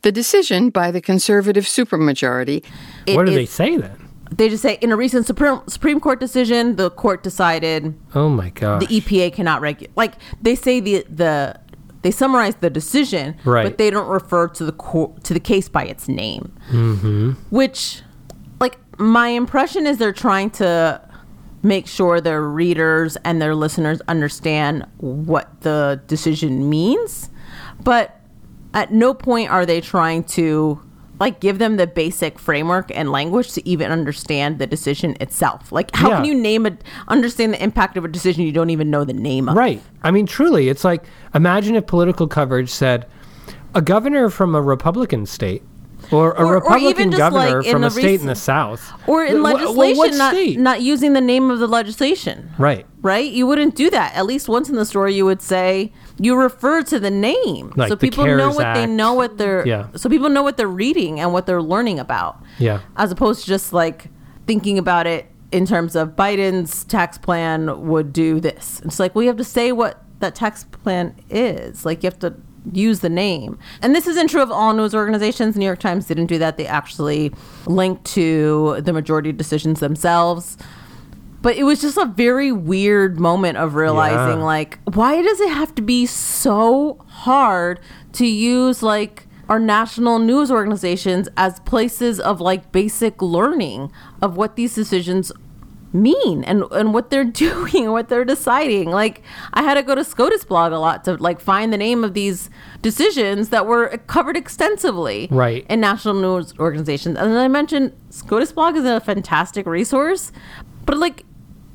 The 0.00 0.12
decision 0.12 0.70
by 0.70 0.90
the 0.90 1.02
conservative 1.02 1.64
supermajority. 1.64 2.64
what 3.08 3.26
do 3.26 3.32
it 3.32 3.34
they 3.34 3.46
say 3.46 3.76
then? 3.76 4.08
They 4.36 4.48
just 4.48 4.62
say 4.62 4.78
in 4.80 4.90
a 4.90 4.96
recent 4.96 5.26
Supreme, 5.26 5.60
Supreme 5.68 6.00
Court 6.00 6.18
decision, 6.18 6.76
the 6.76 6.90
court 6.90 7.22
decided 7.22 7.94
Oh 8.14 8.28
my 8.28 8.50
god! 8.50 8.80
the 8.80 8.86
EPA 8.86 9.34
cannot 9.34 9.60
regulate. 9.60 9.96
Like 9.96 10.14
they 10.40 10.54
say 10.54 10.80
the 10.80 11.04
the 11.08 11.60
they 12.04 12.10
summarize 12.10 12.54
the 12.56 12.68
decision, 12.68 13.34
Right. 13.44 13.64
but 13.64 13.78
they 13.78 13.88
don't 13.88 14.08
refer 14.08 14.46
to 14.48 14.64
the 14.64 14.72
court 14.72 15.24
to 15.24 15.32
the 15.34 15.40
case 15.40 15.70
by 15.70 15.84
its 15.84 16.06
name. 16.06 16.52
Mm-hmm. 16.70 17.30
Which, 17.48 18.02
like, 18.60 18.78
my 19.00 19.28
impression 19.28 19.86
is 19.86 19.96
they're 19.96 20.12
trying 20.12 20.50
to 20.50 21.00
make 21.62 21.86
sure 21.86 22.20
their 22.20 22.42
readers 22.42 23.16
and 23.24 23.40
their 23.40 23.54
listeners 23.54 24.02
understand 24.06 24.84
what 24.98 25.62
the 25.62 25.98
decision 26.06 26.68
means. 26.68 27.30
But 27.82 28.20
at 28.74 28.92
no 28.92 29.14
point 29.14 29.48
are 29.50 29.64
they 29.64 29.80
trying 29.80 30.24
to 30.24 30.78
like 31.20 31.40
give 31.40 31.58
them 31.58 31.76
the 31.76 31.86
basic 31.86 32.38
framework 32.38 32.90
and 32.94 33.10
language 33.12 33.52
to 33.52 33.68
even 33.68 33.90
understand 33.92 34.58
the 34.58 34.66
decision 34.66 35.16
itself. 35.20 35.70
Like 35.72 35.94
how 35.94 36.10
Yeah. 36.10 36.16
can 36.16 36.24
you 36.24 36.34
name 36.34 36.66
a 36.66 36.76
understand 37.08 37.54
the 37.54 37.62
impact 37.62 37.96
of 37.96 38.04
a 38.04 38.08
decision 38.08 38.44
you 38.44 38.52
don't 38.52 38.70
even 38.70 38.90
know 38.90 39.04
the 39.04 39.12
name 39.12 39.48
of? 39.48 39.56
Right. 39.56 39.80
I 40.02 40.10
mean, 40.10 40.26
truly, 40.26 40.68
it's 40.68 40.84
like 40.84 41.04
imagine 41.34 41.76
if 41.76 41.86
political 41.86 42.26
coverage 42.26 42.70
said 42.70 43.06
a 43.74 43.82
governor 43.82 44.30
from 44.30 44.54
a 44.54 44.62
Republican 44.62 45.26
state 45.26 45.62
or 46.12 46.32
a 46.32 46.34
Or- 46.34 46.46
or 46.46 46.54
Republican 46.54 47.10
just, 47.10 47.18
governor 47.18 47.62
like, 47.62 47.70
from 47.70 47.84
a 47.84 47.90
state 47.90 48.20
in 48.20 48.26
the 48.26 48.34
South. 48.34 48.92
Or 49.06 49.24
in 49.24 49.42
Well, 49.42 49.54
well, 49.54 49.72
legislation 49.74 49.96
what 49.98 50.14
not 50.14 50.32
state? 50.32 50.58
not 50.58 50.82
using 50.82 51.12
the 51.12 51.20
name 51.20 51.50
of 51.50 51.58
the 51.58 51.66
legislation. 51.66 52.50
Right. 52.58 52.86
Right? 53.02 53.30
You 53.30 53.46
wouldn't 53.46 53.74
do 53.74 53.90
that. 53.90 54.14
At 54.14 54.26
least 54.26 54.48
once 54.48 54.68
in 54.68 54.76
the 54.76 54.84
story 54.84 55.14
you 55.14 55.24
would 55.24 55.42
say 55.42 55.92
you 56.18 56.36
refer 56.36 56.82
to 56.82 56.98
the 57.00 57.10
name. 57.10 57.72
Like 57.76 57.88
so 57.88 57.94
the 57.94 58.00
people 58.00 58.24
know 58.26 58.50
what 58.50 58.74
they 58.74 58.86
know 58.86 59.14
what 59.14 59.38
they're 59.38 59.66
Yeah. 59.66 59.86
so 59.96 60.08
people 60.08 60.28
know 60.30 60.42
what 60.42 60.56
they're 60.56 60.66
reading 60.68 61.20
and 61.20 61.32
what 61.32 61.46
they're 61.46 61.62
learning 61.62 61.98
about. 61.98 62.38
Yeah. 62.58 62.80
as 62.96 63.10
opposed 63.12 63.40
to 63.42 63.46
just 63.46 63.72
like 63.72 64.08
thinking 64.46 64.78
about 64.78 65.06
it 65.06 65.26
in 65.52 65.66
terms 65.66 65.94
of 65.96 66.10
Biden's 66.16 66.84
tax 66.84 67.16
plan 67.18 67.86
would 67.88 68.12
do 68.12 68.40
this. 68.40 68.80
It's 68.84 68.98
like, 69.00 69.14
well, 69.14 69.22
you 69.22 69.28
have 69.28 69.36
to 69.38 69.44
say 69.44 69.72
what 69.72 70.02
that 70.20 70.34
tax 70.34 70.64
plan 70.64 71.14
is. 71.30 71.84
Like, 71.84 72.02
you 72.02 72.08
have 72.08 72.18
to 72.20 72.34
use 72.72 73.00
the 73.00 73.08
name. 73.08 73.58
And 73.82 73.94
this 73.94 74.06
isn't 74.06 74.28
true 74.30 74.42
of 74.42 74.50
all 74.50 74.72
news 74.72 74.94
organizations. 74.94 75.56
New 75.56 75.64
York 75.66 75.80
Times 75.80 76.06
didn't 76.06 76.26
do 76.26 76.38
that. 76.38 76.56
They 76.56 76.66
actually 76.66 77.32
linked 77.66 78.04
to 78.14 78.80
the 78.80 78.92
majority 78.92 79.32
decisions 79.32 79.80
themselves. 79.80 80.56
But 81.42 81.56
it 81.56 81.64
was 81.64 81.82
just 81.82 81.98
a 81.98 82.06
very 82.06 82.52
weird 82.52 83.20
moment 83.20 83.58
of 83.58 83.74
realizing, 83.74 84.38
Yeah. 84.38 84.44
like, 84.44 84.78
why 84.94 85.20
does 85.20 85.40
it 85.40 85.50
have 85.50 85.74
to 85.74 85.82
be 85.82 86.06
so 86.06 86.96
hard 87.06 87.80
to 88.14 88.26
use, 88.26 88.82
like, 88.82 89.26
our 89.46 89.60
national 89.60 90.18
news 90.18 90.50
organizations 90.50 91.28
as 91.36 91.60
places 91.60 92.18
of 92.18 92.40
like 92.40 92.72
basic 92.72 93.20
learning 93.20 93.92
of 94.22 94.38
what 94.38 94.56
these 94.56 94.74
decisions 94.74 95.30
mean 95.94 96.42
and 96.44 96.64
and 96.72 96.92
what 96.92 97.08
they're 97.10 97.24
doing 97.46 97.84
and 97.84 97.92
what 97.92 98.08
they're 98.08 98.24
deciding 98.24 98.90
like 98.90 99.22
i 99.52 99.62
had 99.62 99.74
to 99.74 99.82
go 99.82 99.94
to 99.94 100.02
scotus 100.04 100.44
blog 100.44 100.72
a 100.72 100.78
lot 100.78 101.04
to 101.04 101.14
like 101.18 101.40
find 101.40 101.72
the 101.72 101.76
name 101.76 102.02
of 102.02 102.12
these 102.14 102.50
decisions 102.82 103.50
that 103.50 103.64
were 103.66 103.88
covered 104.08 104.36
extensively 104.36 105.28
Right. 105.30 105.64
in 105.70 105.80
national 105.80 106.14
news 106.14 106.52
organizations 106.58 107.16
and 107.16 107.30
then 107.32 107.38
i 107.38 107.48
mentioned 107.48 107.92
scotus 108.10 108.50
blog 108.52 108.76
is 108.76 108.84
a 108.84 109.00
fantastic 109.00 109.66
resource 109.66 110.32
but 110.84 110.98
like 110.98 111.24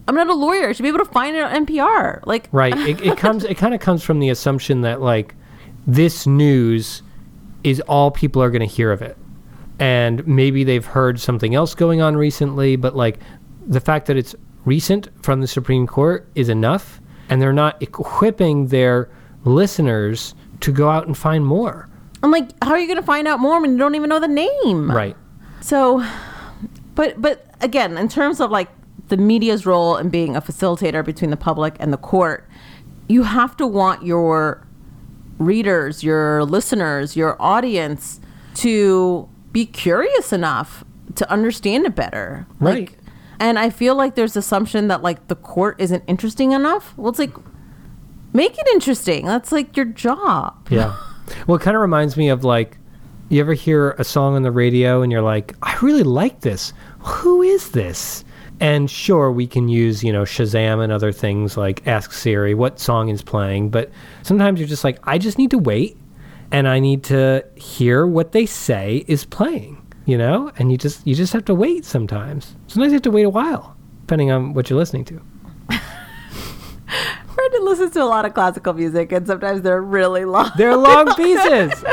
i'm 0.07 0.15
not 0.15 0.28
a 0.28 0.34
lawyer 0.34 0.70
i 0.70 0.74
should 0.74 0.84
be 0.84 0.89
able 0.89 0.99
to 0.99 1.05
find 1.05 1.36
it 1.38 1.41
on 1.43 1.65
npr 1.65 2.20
like 2.26 2.49
Right. 2.51 2.78
It, 2.78 3.01
it 3.01 3.17
comes. 3.26 3.43
It 3.45 3.55
kind 3.57 3.74
of 3.74 3.80
comes 3.80 4.03
from 4.03 4.20
the 4.20 4.30
assumption 4.30 4.82
that 4.82 5.01
like 5.01 5.34
this 5.88 6.28
news 6.28 7.01
is 7.63 7.80
all 7.82 8.11
people 8.11 8.41
are 8.43 8.49
going 8.51 8.67
to 8.67 8.76
hear 8.76 8.91
of 8.91 9.01
it, 9.01 9.17
and 9.80 10.26
maybe 10.28 10.63
they've 10.63 10.86
heard 10.86 11.20
something 11.20 11.55
else 11.55 11.74
going 11.76 12.01
on 12.01 12.15
recently, 12.17 12.76
but 12.76 12.95
like 12.95 13.20
the 13.70 13.80
fact 13.80 14.07
that 14.07 14.17
it's 14.17 14.36
recent 14.65 15.07
from 15.24 15.39
the 15.39 15.47
Supreme 15.47 15.88
Court 15.88 16.28
is 16.36 16.49
enough, 16.49 16.99
and 17.30 17.41
they're 17.41 17.53
not 17.53 17.82
equipping 17.82 18.67
their 18.67 19.09
listeners 19.45 20.36
to 20.59 20.74
go 20.74 20.89
out 20.89 21.07
and 21.07 21.17
find 21.17 21.45
more. 21.45 21.88
i'm 22.24 22.32
like 22.32 22.49
how 22.61 22.72
are 22.72 22.80
you 22.80 22.88
going 22.88 22.99
to 22.99 23.05
find 23.05 23.26
out 23.26 23.39
more 23.39 23.61
when 23.61 23.72
you 23.72 23.78
don't 23.78 23.95
even 23.95 24.09
know 24.09 24.20
the 24.20 24.28
name 24.28 24.91
Right. 24.91 25.15
So, 25.61 26.05
but 26.95 27.22
but 27.22 27.45
again, 27.61 27.97
in 27.97 28.07
terms 28.09 28.39
of 28.41 28.51
like 28.51 28.70
the 29.07 29.17
media's 29.17 29.65
role 29.65 29.97
in 29.97 30.09
being 30.09 30.36
a 30.36 30.41
facilitator 30.41 31.03
between 31.03 31.32
the 31.32 31.38
public 31.38 31.76
and 31.80 31.91
the 31.93 31.97
court, 31.97 32.47
you 33.07 33.24
have 33.24 33.55
to 33.57 33.67
want 33.67 34.05
your 34.05 34.65
readers, 35.38 36.03
your 36.03 36.43
listeners, 36.43 37.15
your 37.15 37.41
audience 37.41 38.20
to 38.55 39.28
be 39.51 39.65
curious 39.65 40.32
enough 40.34 40.84
to 41.15 41.30
understand 41.32 41.86
it 41.86 41.95
better. 41.95 42.45
Right. 42.59 42.89
Like, 42.89 42.98
and 43.39 43.57
I 43.59 43.69
feel 43.69 43.95
like 43.95 44.15
there's 44.15 44.35
assumption 44.35 44.87
that 44.89 45.01
like 45.01 45.27
the 45.27 45.35
court 45.35 45.75
isn't 45.79 46.03
interesting 46.07 46.51
enough. 46.51 46.93
Well, 46.97 47.09
it's 47.09 47.19
like 47.19 47.33
make 48.33 48.57
it 48.57 48.67
interesting. 48.73 49.25
That's 49.25 49.51
like 49.51 49.75
your 49.75 49.85
job. 49.85 50.67
Yeah. 50.69 50.95
Well, 51.47 51.57
it 51.57 51.61
kind 51.61 51.75
of 51.75 51.81
reminds 51.81 52.17
me 52.17 52.29
of 52.29 52.43
like, 52.43 52.77
you 53.29 53.39
ever 53.39 53.53
hear 53.53 53.91
a 53.91 54.03
song 54.03 54.35
on 54.35 54.41
the 54.41 54.51
radio 54.51 55.01
and 55.01 55.11
you're 55.11 55.21
like, 55.21 55.55
I 55.61 55.77
really 55.81 56.03
like 56.03 56.41
this. 56.41 56.73
Who 56.99 57.41
is 57.41 57.71
this? 57.71 58.25
And 58.59 58.89
sure, 58.89 59.31
we 59.31 59.47
can 59.47 59.69
use, 59.69 60.03
you 60.03 60.11
know, 60.11 60.23
Shazam 60.23 60.83
and 60.83 60.91
other 60.91 61.11
things 61.11 61.55
like 61.55 61.87
Ask 61.87 62.11
Siri 62.11 62.53
what 62.53 62.79
song 62.79 63.09
is 63.09 63.21
playing. 63.21 63.69
But 63.69 63.89
sometimes 64.23 64.59
you're 64.59 64.67
just 64.67 64.83
like, 64.83 64.99
I 65.03 65.17
just 65.17 65.37
need 65.37 65.51
to 65.51 65.57
wait 65.57 65.95
and 66.51 66.67
I 66.67 66.79
need 66.79 67.03
to 67.05 67.45
hear 67.55 68.05
what 68.05 68.31
they 68.31 68.45
say 68.45 69.05
is 69.07 69.23
playing, 69.23 69.78
you 70.10 70.18
know? 70.18 70.51
And 70.57 70.72
you 70.72 70.78
just, 70.78 71.05
you 71.05 71.16
just 71.16 71.34
have 71.34 71.45
to 71.45 71.55
wait 71.55 71.86
sometimes. 71.86 72.55
Sometimes 72.68 72.91
you 72.91 72.95
have 72.95 73.03
to 73.03 73.12
wait 73.12 73.24
a 73.24 73.30
while, 73.30 73.76
depending 74.01 74.32
on 74.32 74.53
what 74.53 74.70
you're 74.70 74.80
listening 74.80 75.05
to. 75.05 75.22
Brendan 77.36 77.66
listens 77.66 77.91
to 77.93 78.03
a 78.03 78.05
lot 78.05 78.26
of 78.26 78.34
classical 78.34 78.74
music, 78.74 79.12
and 79.12 79.26
sometimes 79.26 79.62
they're 79.62 79.82
really 79.82 80.26
long. 80.26 80.51
They're 80.57 80.76
long 80.76 81.14
pieces. 81.16 81.84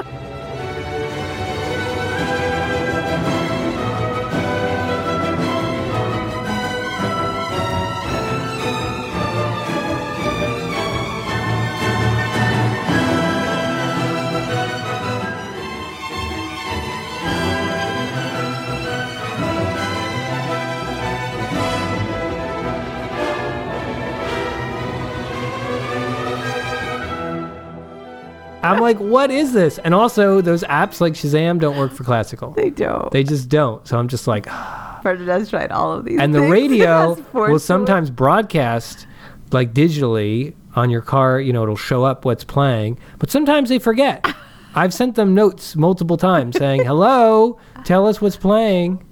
I'm 28.67 28.81
like, 28.81 28.99
what 28.99 29.31
is 29.31 29.53
this? 29.53 29.79
And 29.79 29.95
also, 29.95 30.41
those 30.41 30.63
apps 30.65 31.01
like 31.01 31.15
Shazam 31.15 31.59
don't 31.61 31.77
work 31.77 31.93
for 31.93 32.05
classical. 32.05 32.51
They 32.53 32.71
don't. 32.71 33.11
They 33.11 33.23
just 33.25 33.49
don't. 33.49 33.87
So 33.87 33.99
I'm 33.99 34.09
just 34.09 34.27
like, 34.27 34.45
Brendan 35.03 35.29
has 35.29 35.51
tried 35.51 35.71
all 35.71 35.93
of 35.93 36.05
these. 36.05 36.19
and 36.21 36.35
the 36.35 36.41
things. 36.41 36.51
radio 36.53 37.17
will 37.33 37.59
sometimes 37.59 38.11
broadcast 38.11 39.07
like 39.53 39.73
digitally 39.73 40.55
on 40.75 40.91
your 40.91 41.03
car. 41.03 41.41
You 41.41 41.53
know, 41.53 41.63
it'll 41.63 41.77
show 41.77 42.05
up 42.05 42.25
what's 42.25 42.45
playing, 42.45 42.99
but 43.19 43.31
sometimes 43.31 43.69
they 43.69 43.79
forget. 43.79 44.27
I've 44.75 44.93
sent 44.93 45.15
them 45.15 45.35
notes 45.35 45.75
multiple 45.75 46.17
times 46.17 46.57
saying, 46.59 46.85
"Hello, 46.85 47.59
tell 47.85 48.07
us 48.07 48.21
what's 48.21 48.37
playing." 48.37 49.03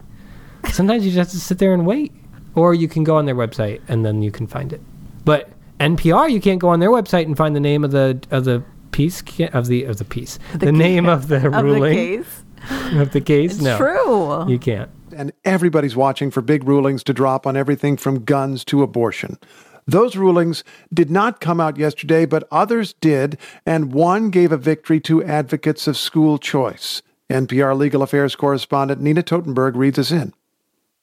Sometimes 0.73 1.05
you 1.05 1.11
just 1.13 1.19
have 1.19 1.31
to 1.31 1.41
sit 1.41 1.59
there 1.59 1.73
and 1.75 1.87
wait, 1.87 2.13
or 2.55 2.75
you 2.75 2.89
can 2.89 3.05
go 3.05 3.17
on 3.17 3.27
their 3.27 3.35
website 3.35 3.81
and 3.89 4.05
then 4.05 4.23
you 4.23 4.31
can 4.31 4.47
find 4.47 4.73
it. 4.73 4.81
But 5.25 5.51
NPR, 5.81 6.31
you 6.31 6.41
can't 6.41 6.61
go 6.61 6.69
on 6.69 6.81
their 6.81 6.91
website 6.91 7.25
and 7.27 7.37
find 7.37 7.55
the 7.55 7.61
name 7.61 7.85
of 7.85 7.91
the 7.93 8.21
of 8.31 8.45
the 8.45 8.63
piece 8.95 9.23
ca- 9.23 9.51
of 9.53 9.67
the 9.67 9.85
of 9.85 9.97
the 9.99 10.05
piece, 10.05 10.39
the, 10.55 10.73
name 10.73 11.07
of 11.07 11.29
the 11.29 11.37
of 11.47 11.53
the 11.53 11.65
ruling 11.65 11.95
case. 11.95 12.43
of 12.95 13.11
the 13.13 13.21
case. 13.21 13.55
It's 13.55 13.63
no, 13.63 13.77
true. 13.77 14.51
you 14.51 14.59
can't. 14.59 14.91
and 15.15 15.33
everybody's 15.45 15.95
watching 15.97 16.31
for 16.31 16.41
big 16.41 16.65
rulings 16.65 17.05
to 17.05 17.13
drop 17.13 17.47
on 17.47 17.57
everything 17.57 17.97
from 17.97 18.25
guns 18.25 18.65
to 18.67 18.83
abortion. 18.83 19.39
Those 19.87 20.17
rulings 20.17 20.65
did 20.93 21.11
not 21.11 21.41
come 21.41 21.61
out 21.61 21.77
yesterday, 21.77 22.25
but 22.25 22.49
others 22.51 22.95
did, 23.01 23.37
and 23.67 23.93
one 23.93 24.31
gave 24.31 24.51
a 24.51 24.57
victory 24.57 24.99
to 25.01 25.23
advocates 25.23 25.87
of 25.87 25.97
school 25.99 26.39
choice. 26.39 27.03
NPR 27.31 27.77
legal 27.77 28.03
affairs 28.03 28.35
correspondent 28.37 29.01
Nina 29.03 29.23
Totenberg 29.23 29.77
reads 29.77 29.99
us 29.99 30.11
in. 30.11 30.33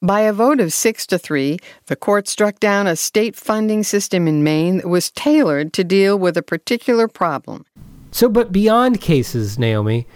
By 0.04 0.22
a 0.22 0.34
vote 0.34 0.60
of 0.60 0.74
six 0.74 1.06
to 1.08 1.20
three, 1.20 1.60
the 1.86 1.96
court 1.96 2.28
struck 2.28 2.60
down 2.60 2.88
a 2.88 2.96
state 2.96 3.36
funding 3.36 3.84
system 3.84 4.28
in 4.28 4.44
Maine 4.44 4.78
that 4.78 4.88
was 4.88 5.12
tailored 5.12 5.74
to 5.74 5.84
deal 5.84 6.18
with 6.18 6.36
a 6.36 6.42
particular 6.42 7.08
problem. 7.08 7.68
So, 8.10 8.28
but 8.28 8.52
beyond 8.52 9.00
cases, 9.00 9.60
Naomi, 9.60 10.08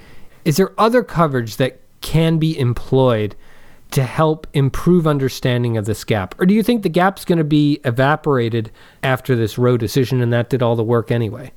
is 0.44 0.58
there 0.58 0.74
other 0.80 1.04
coverage 1.04 1.58
that 1.58 1.82
can 2.02 2.40
be 2.40 2.58
employed 2.58 3.36
to 3.92 4.04
help 4.04 4.48
improve 4.54 5.06
understanding 5.06 5.78
of 5.78 5.86
this 5.86 6.04
gap? 6.04 6.34
Or 6.40 6.48
do 6.48 6.56
you 6.56 6.64
think 6.64 6.82
the 6.82 6.90
gap's 6.90 7.24
going 7.24 7.38
to 7.38 7.44
be 7.44 7.80
evaporated 7.86 8.72
after 9.04 9.36
this 9.36 9.60
Roe 9.60 9.78
decision 9.78 10.20
and 10.20 10.34
that 10.34 10.50
did 10.50 10.64
all 10.64 10.76
the 10.76 10.84
work 10.84 11.12
anyway? 11.12 11.52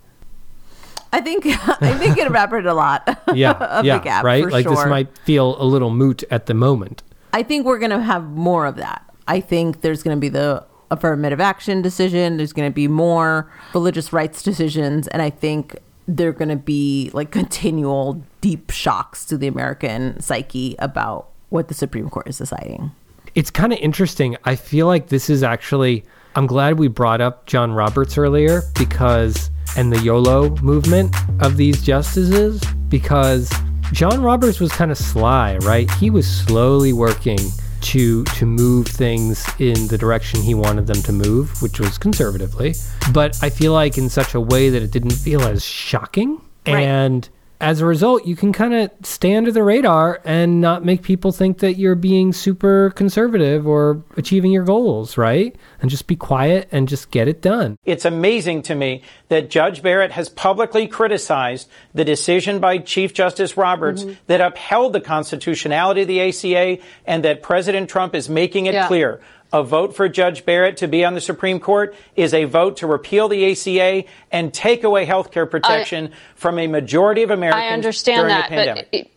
I 1.15 1.23
think 1.23 1.47
I 1.47 1.97
think 1.99 2.19
it 2.19 2.27
evaporated 2.27 2.69
a 2.69 2.75
lot. 2.75 3.23
Yeah. 3.35 3.53
of 3.53 3.87
yeah. 3.87 3.97
the 3.97 4.05
gap, 4.05 4.23
right? 4.23 4.45
for 4.45 4.51
like 4.51 4.69
this 4.69 4.85
might 4.85 5.17
feel 5.19 5.61
a 5.61 5.65
little 5.65 5.89
moot 5.89 6.25
at 6.31 6.45
the 6.45 6.53
moment. 6.53 7.03
I 7.33 7.43
think 7.43 7.67
we're 7.67 7.79
going 7.79 7.91
to 7.91 8.03
have 8.03 8.25
more 8.31 8.67
of 8.67 8.77
that. 8.77 9.05
I 9.27 9.41
think 9.41 9.83
there's 9.83 10.03
going 10.03 10.17
to 10.17 10.21
be 10.21 10.29
the 10.29 10.65
affirmative 10.91 11.41
action 11.41 11.83
decision. 11.83 12.37
There's 12.39 12.53
going 12.53 12.71
to 12.71 12.75
be 12.75 12.89
more 12.89 13.53
religious 13.75 14.13
rights 14.13 14.43
decisions, 14.43 15.07
and 15.09 15.21
I 15.21 15.31
think 15.31 15.77
they're 16.07 16.33
going 16.33 16.49
to 16.49 16.57
be 16.57 17.11
like 17.13 17.31
continual 17.31 18.23
deep 18.41 18.71
shocks 18.71 19.27
to 19.27 19.37
the 19.37 19.47
American 19.47 20.19
psyche 20.21 20.75
about 20.79 21.29
what 21.51 21.69
the 21.69 21.75
Supreme 21.75 22.09
Court 22.09 22.29
is 22.29 22.39
deciding. 22.39 22.91
It's 23.35 23.51
kind 23.51 23.73
of 23.73 23.79
interesting. 23.81 24.37
I 24.45 24.57
feel 24.57 24.87
like 24.87 25.09
this 25.09 25.29
is 25.29 25.43
actually, 25.43 26.05
I'm 26.35 26.47
glad 26.47 26.79
we 26.79 26.89
brought 26.89 27.21
up 27.21 27.47
John 27.47 27.73
Roberts 27.73 28.17
earlier 28.17 28.63
because 28.79 29.51
and 29.77 29.93
the 29.93 30.01
YOLO 30.01 30.57
movement 30.57 31.15
of 31.41 31.59
these 31.59 31.83
justices 31.83 32.63
because 32.89 33.53
John 33.93 34.21
Roberts 34.23 34.61
was 34.61 34.71
kind 34.71 34.91
of 34.91 34.99
sly, 34.99 35.57
right? 35.59 35.91
He 35.95 36.11
was 36.11 36.27
slowly 36.27 36.93
working 36.93 37.39
to 37.81 38.25
to 38.25 38.45
move 38.45 38.87
things 38.87 39.47
in 39.59 39.87
the 39.89 39.97
direction 39.97 40.41
he 40.43 40.55
wanted 40.55 40.87
them 40.87 41.03
to 41.03 41.13
move, 41.13 41.63
which 41.63 41.81
was 41.81 41.97
conservatively, 41.97 42.75
but 43.13 43.39
I 43.43 43.51
feel 43.51 43.73
like 43.73 43.97
in 43.97 44.09
such 44.09 44.35
a 44.35 44.41
way 44.41 44.69
that 44.71 44.83
it 44.83 44.91
didn't 44.91 45.13
feel 45.13 45.43
as 45.43 45.65
shocking. 45.65 46.41
Right. 46.67 46.81
And 46.81 47.29
as 47.61 47.81
a 47.81 47.87
result, 47.87 48.25
you 48.25 48.37
can 48.37 48.53
kind 48.53 48.73
of 48.73 48.91
stay 49.03 49.35
under 49.35 49.51
the 49.51 49.65
radar 49.65 50.21
and 50.25 50.61
not 50.61 50.85
make 50.85 51.03
people 51.03 51.33
think 51.33 51.59
that 51.59 51.75
you're 51.75 51.97
being 51.97 52.33
super 52.33 52.91
conservative 52.95 53.67
or 53.67 54.05
achieving 54.17 54.53
your 54.53 54.63
goals, 54.65 55.19
right? 55.19 55.57
And 55.83 55.91
just 55.91 56.07
be 56.07 56.15
quiet 56.15 56.69
and 56.71 56.89
just 56.89 57.11
get 57.11 57.27
it 57.27 57.43
done. 57.43 57.77
It's 57.85 58.05
amazing 58.05 58.63
to 58.63 58.77
me 58.77 59.03
that 59.29 59.51
Judge 59.51 59.83
Barrett 59.83 60.13
has 60.13 60.29
publicly 60.29 60.87
criticized 60.87 61.69
the 61.95 62.05
decision 62.05 62.61
by 62.61 62.79
Chief 62.79 63.13
Justice 63.13 63.57
Roberts 63.57 64.05
Mm-hmm. 64.05 64.13
that 64.29 64.41
upheld 64.41 64.93
the 64.93 65.01
constitutionality 65.01 66.03
of 66.03 66.09
the 66.09 66.21
ACA 66.21 66.79
and 67.07 67.25
that 67.25 67.43
President 67.43 67.91
Trump 67.91 68.15
is 68.15 68.29
making 68.29 68.67
it 68.67 68.75
Yeah. 68.75 68.87
clear. 68.87 69.21
A 69.51 69.63
vote 69.63 69.97
for 69.97 70.11
Judge 70.11 70.45
Barrett 70.45 70.77
to 70.79 70.89
be 70.89 71.07
on 71.07 71.15
the 71.15 71.23
Supreme 71.23 71.59
Court 71.59 71.95
is 72.17 72.35
a 72.35 72.45
vote 72.45 72.79
to 72.79 72.87
repeal 72.87 73.29
the 73.29 73.51
ACA 73.53 74.05
and 74.31 74.53
take 74.53 74.85
away 74.85 75.07
health 75.07 75.31
care 75.31 75.47
protection 75.47 76.13
from 76.35 76.59
a 76.59 76.67
majority 76.67 77.23
of 77.23 77.31
Americans 77.31 77.63
I 77.65 77.69
understand 77.69 78.29
during 78.29 78.35
that, 78.35 78.51
the 78.51 78.57
pandemic. 78.57 79.11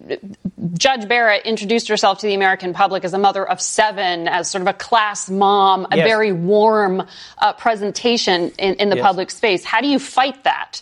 but 0.58 0.78
Judge 0.80 1.06
Barrett 1.10 1.46
introduced 1.46 1.90
herself 1.90 2.20
to 2.20 2.28
the 2.28 2.34
American 2.34 2.74
public 2.74 3.04
as 3.04 3.14
a 3.14 3.18
mother 3.18 3.46
of 3.46 3.60
seven, 3.60 4.30
as 4.30 4.50
sort 4.50 4.62
of 4.62 4.68
a 4.70 4.74
class 4.74 5.30
mom, 5.30 5.86
a 5.92 5.98
Yes. 5.98 6.08
very 6.08 6.32
warm 6.32 7.06
uh, 7.40 7.52
presentation 7.54 8.52
in, 8.58 8.76
in 8.76 8.90
the 8.90 8.96
Yes. 8.96 9.06
public 9.06 9.32
space. 9.32 9.66
How 9.66 9.82
do 9.82 9.88
you 9.88 10.00
fight 10.00 10.46
that? 10.46 10.82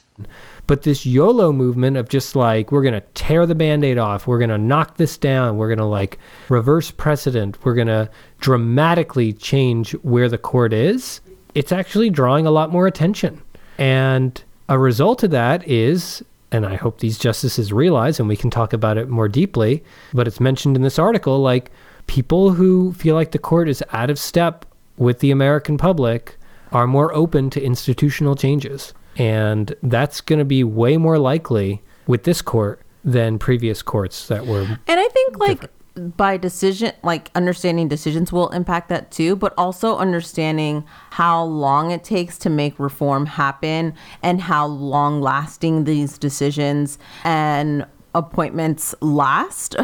But 0.70 0.84
this 0.84 1.03
YOLO 1.03 1.51
movement 1.51 1.97
of 1.97 2.09
just 2.09 2.36
like, 2.36 2.72
we're 2.72 2.84
going 2.84 2.93
to 2.93 3.01
tear 3.15 3.47
the 3.47 3.55
band 3.55 3.84
aid 3.84 3.97
off, 3.97 4.28
we're 4.28 4.38
going 4.38 4.51
to 4.51 4.57
knock 4.59 4.97
this 4.97 5.17
down, 5.17 5.57
we're 5.57 5.67
going 5.67 5.80
to 5.80 5.84
like 5.84 6.20
reverse 6.47 6.91
precedent, 6.91 7.57
we're 7.65 7.74
going 7.74 7.88
to 7.88 8.07
dramatically 8.39 9.34
change 9.34 9.93
where 10.03 10.30
the 10.30 10.38
court 10.38 10.72
is, 10.72 11.22
it's 11.55 11.72
actually 11.72 12.11
drawing 12.11 12.45
a 12.45 12.51
lot 12.51 12.72
more 12.72 12.86
attention. 12.86 13.41
And 13.80 14.43
a 14.67 14.78
result 14.78 15.24
of 15.24 15.32
that 15.32 15.67
is, 15.67 16.24
and 16.51 16.67
I 16.67 16.76
hope 16.76 16.99
these 16.99 17.17
justices 17.17 17.74
realize, 17.74 18.20
and 18.20 18.30
we 18.30 18.38
can 18.38 18.51
talk 18.51 18.72
about 18.72 18.99
it 18.99 19.09
more 19.09 19.28
deeply, 19.28 19.84
but 20.13 20.28
it's 20.28 20.39
mentioned 20.39 20.76
in 20.76 20.84
this 20.84 20.99
article 20.99 21.39
like 21.39 21.72
people 22.05 22.51
who 22.51 22.93
feel 22.93 23.15
like 23.15 23.32
the 23.32 23.39
court 23.39 23.70
is 23.70 23.84
out 23.91 24.11
of 24.11 24.20
step 24.20 24.67
with 24.97 25.17
the 25.17 25.32
American 25.32 25.80
public 25.80 26.38
are 26.72 26.86
more 26.86 27.11
open 27.15 27.49
to 27.49 27.59
institutional 27.59 28.36
changes. 28.36 28.93
And 29.20 29.76
that's 29.84 30.22
going 30.22 30.39
to 30.39 30.45
be 30.45 30.63
way 30.63 30.97
more 30.97 31.20
likely 31.20 31.82
with 32.07 32.24
this 32.24 32.41
court 32.41 32.82
than 33.03 33.38
previous 33.38 33.82
courts 33.82 34.28
that 34.28 34.47
were. 34.47 34.61
And 34.61 34.99
I 34.99 35.07
think 35.09 35.38
like 35.38 35.70
by 35.95 36.38
decision, 36.38 36.93
like 37.03 37.30
understanding 37.36 37.88
decisions 37.88 38.32
will 38.32 38.49
impact 38.49 38.89
that 38.89 39.11
too, 39.11 39.36
but 39.36 39.53
also 39.57 39.97
understanding 39.97 40.86
how 41.11 41.43
long 41.43 41.91
it 41.91 42.03
takes 42.03 42.38
to 42.39 42.49
make 42.49 42.80
reform 42.80 43.26
happen 43.26 43.93
and 44.24 44.41
how 44.41 44.65
long 44.65 45.22
lasting 45.22 45.84
these 45.84 46.17
decisions 46.17 46.97
and 47.24 47.86
appointments 48.15 48.95
last. 49.01 49.76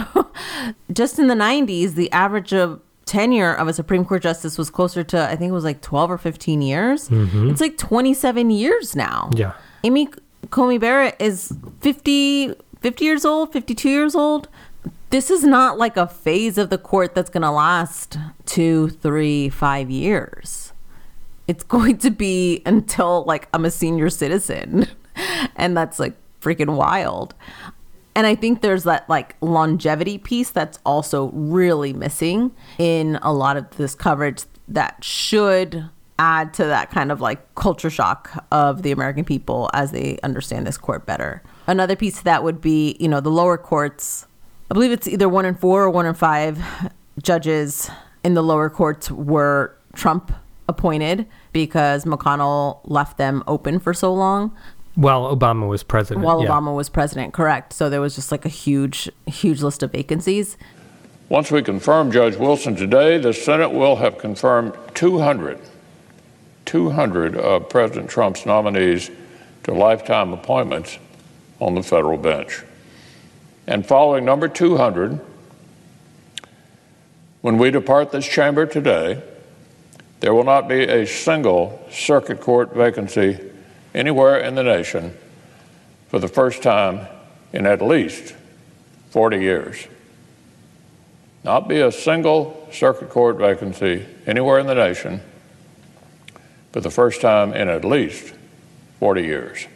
Just 0.94 1.20
in 1.20 1.28
the 1.28 1.36
90s, 1.36 1.94
the 1.94 2.12
average 2.12 2.54
of 2.54 2.82
tenure 3.06 3.54
of 3.54 3.68
a 3.68 3.74
Supreme 3.74 4.04
Court 4.06 4.22
justice 4.24 4.58
was 4.58 4.70
closer 4.70 5.04
to, 5.04 5.24
I 5.30 5.36
think 5.36 5.50
it 5.50 5.54
was 5.54 5.64
like 5.64 5.82
12 5.82 6.12
or 6.12 6.18
15 6.18 6.62
years. 6.62 7.10
Mhm. 7.10 7.52
It's 7.52 7.62
like 7.62 7.78
27 7.78 8.50
years 8.50 8.96
now. 8.96 9.30
Yeah. 9.36 9.54
Amy 9.84 10.10
Coney 10.50 10.78
Barrett 10.78 11.16
is 11.20 11.54
50, 11.82 12.54
50 12.82 13.06
years 13.06 13.26
old, 13.26 13.52
52 13.54 13.90
years 13.90 14.16
old. 14.16 14.48
This 15.12 15.30
is 15.30 15.44
not 15.44 15.78
like 15.78 15.98
a 15.98 16.08
phase 16.08 16.58
of 16.58 16.70
the 16.70 16.78
court 16.78 17.16
that's 17.16 17.30
going 17.30 17.44
to 17.44 17.52
last 17.52 18.18
two, 18.46 18.90
three, 18.90 19.50
five 19.50 19.90
years. 19.90 20.74
It's 21.48 21.64
going 21.76 21.98
to 22.00 22.10
be 22.10 22.62
until 22.66 23.24
like 23.26 23.48
I'm 23.54 23.66
a 23.66 23.72
senior 23.72 24.10
citizen. 24.10 24.88
And 25.56 25.78
that's 25.78 25.98
like 25.98 26.14
freaking 26.42 26.76
wild. 26.76 27.34
And 28.16 28.26
I 28.26 28.36
think 28.36 28.62
there's 28.62 28.86
that 28.86 29.08
like 29.10 29.36
longevity 29.42 30.18
piece 30.18 30.50
that's 30.50 30.80
also 30.86 31.32
really 31.32 31.92
missing 31.92 32.52
in 32.78 33.20
a 33.22 33.34
lot 33.34 33.58
of 33.58 33.70
this 33.78 33.94
coverage 33.94 34.44
that 34.70 35.04
should 35.04 35.90
add 36.18 36.54
to 36.54 36.64
that 36.64 36.92
kind 36.92 37.12
of 37.12 37.20
like 37.20 37.54
culture 37.56 37.90
shock 37.90 38.46
of 38.52 38.84
the 38.84 38.92
American 38.92 39.26
people 39.26 39.70
as 39.74 39.92
they 39.92 40.18
understand 40.24 40.66
this 40.66 40.78
court 40.78 41.06
better. 41.06 41.44
Another 41.68 41.96
piece 41.96 42.22
that 42.22 42.44
would 42.44 42.62
be, 42.62 42.96
you 43.00 43.10
know, 43.10 43.20
the 43.20 43.30
lower 43.30 43.58
courts. 43.58 44.26
I 44.72 44.74
believe 44.74 44.92
it's 44.92 45.08
either 45.08 45.28
one 45.28 45.46
in 45.46 45.56
four 45.56 45.84
or 45.84 45.90
one 45.90 46.06
in 46.06 46.14
five 46.14 46.64
judges 47.22 47.92
in 48.24 48.34
the 48.34 48.42
lower 48.42 48.70
courts 48.70 49.12
were 49.12 49.78
Trump 49.94 50.32
appointed 50.68 51.28
because 51.52 52.06
McConnell 52.06 52.80
left 52.86 53.18
them 53.18 53.44
open 53.46 53.80
for 53.80 53.94
so 53.94 54.14
long 54.14 54.56
While 54.96 55.36
Obama 55.36 55.68
was 55.68 55.84
president. 55.84 56.26
while 56.26 56.42
yeah. 56.42 56.50
Obama 56.50 56.76
was 56.76 56.90
president, 56.90 57.34
correct. 57.34 57.74
So 57.74 57.90
there 57.90 58.02
was 58.02 58.16
just 58.16 58.32
like 58.32 58.46
a 58.46 58.50
huge, 58.50 59.10
huge 59.28 59.62
list 59.62 59.84
of 59.84 59.92
vacancies. 59.92 60.58
Once 61.28 61.52
we 61.52 61.62
confirm 61.62 62.12
Judge 62.12 62.36
Wilson 62.36 62.76
today, 62.76 63.18
the 63.18 63.34
Senate 63.34 63.72
will 63.72 63.98
have 63.98 64.18
confirmed 64.18 64.74
200, 64.94 65.60
200 66.66 67.36
of 67.36 67.68
President 67.68 68.10
Trump's 68.10 68.46
nominees 68.46 69.10
to 69.64 69.74
lifetime 69.74 70.32
appointments 70.32 71.00
on 71.60 71.76
the 71.76 71.84
federal 71.84 72.18
bench. 72.18 72.64
And 73.68 73.86
following 73.86 74.24
number 74.24 74.48
200, 74.48 75.20
when 77.42 77.58
we 77.58 77.72
depart 77.72 78.12
this 78.12 78.28
chamber 78.28 78.66
today, 78.66 79.22
there 80.20 80.34
will 80.34 80.44
not 80.44 80.68
be 80.68 80.84
a 80.84 81.06
single 81.06 81.84
circuit 81.92 82.40
court 82.40 82.74
vacancy 82.74 83.40
anywhere 83.96 84.38
in 84.38 84.56
the 84.56 84.64
nation 84.64 85.18
for 86.10 86.20
the 86.20 86.28
first 86.28 86.62
time 86.62 87.08
in 87.54 87.66
at 87.66 87.82
least 87.82 88.36
40 89.10 89.38
years. 89.38 89.88
Not 91.44 91.68
be 91.68 91.80
a 91.80 91.92
single 91.92 92.68
circuit 92.72 93.10
court 93.10 93.38
vacancy 93.38 94.06
anywhere 94.28 94.60
in 94.60 94.68
the 94.68 94.76
nation 94.76 95.22
for 96.74 96.82
the 96.82 96.92
first 96.92 97.22
time 97.22 97.54
in 97.54 97.70
at 97.70 97.86
least 97.86 98.34
40 99.00 99.24
years. 99.24 99.68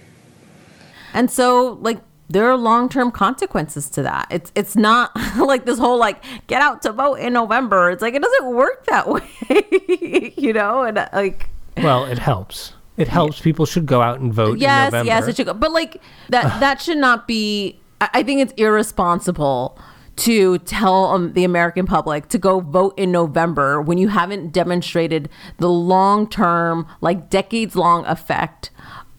And 1.13 1.31
so 1.31 1.77
like 1.81 1.99
there 2.27 2.49
are 2.49 2.57
long-term 2.57 3.11
consequences 3.11 3.89
to 3.91 4.03
that. 4.03 4.27
It's 4.29 4.51
it's 4.53 4.75
not 4.75 5.15
like 5.37 5.65
this 5.65 5.79
whole 5.79 5.97
like 5.97 6.23
get 6.47 6.61
out 6.61 6.81
to 6.83 6.91
vote 6.91 7.15
in 7.15 7.33
November. 7.33 7.89
It's 7.91 8.01
like 8.01 8.13
it 8.13 8.21
doesn't 8.21 8.53
work 8.53 8.85
that 8.87 9.07
way, 9.09 10.33
you 10.37 10.53
know? 10.53 10.83
And 10.83 10.97
like 11.13 11.49
Well, 11.77 12.05
it 12.05 12.19
helps. 12.19 12.73
It 12.99 13.07
helps. 13.07 13.39
People 13.39 13.65
should 13.65 13.85
go 13.85 14.01
out 14.01 14.19
and 14.19 14.33
vote 14.33 14.53
in 14.53 14.59
yes, 14.59 14.91
November. 14.91 15.07
yes, 15.07 15.27
it 15.27 15.37
should 15.37 15.45
go. 15.45 15.53
But 15.53 15.71
like 15.71 16.01
that 16.29 16.59
that 16.59 16.81
should 16.81 16.97
not 16.97 17.27
be 17.27 17.79
I 18.01 18.09
I 18.15 18.23
think 18.23 18.41
it's 18.41 18.53
irresponsible 18.57 19.79
to 20.17 20.57
tell 20.59 21.05
um, 21.05 21.31
the 21.31 21.45
American 21.45 21.85
public 21.85 22.27
to 22.27 22.37
go 22.37 22.59
vote 22.59 22.93
in 22.97 23.09
November 23.09 23.81
when 23.81 23.97
you 23.97 24.09
haven't 24.09 24.51
demonstrated 24.51 25.29
the 25.59 25.69
long-term, 25.69 26.85
like 26.99 27.29
decades-long 27.29 28.05
effect 28.05 28.69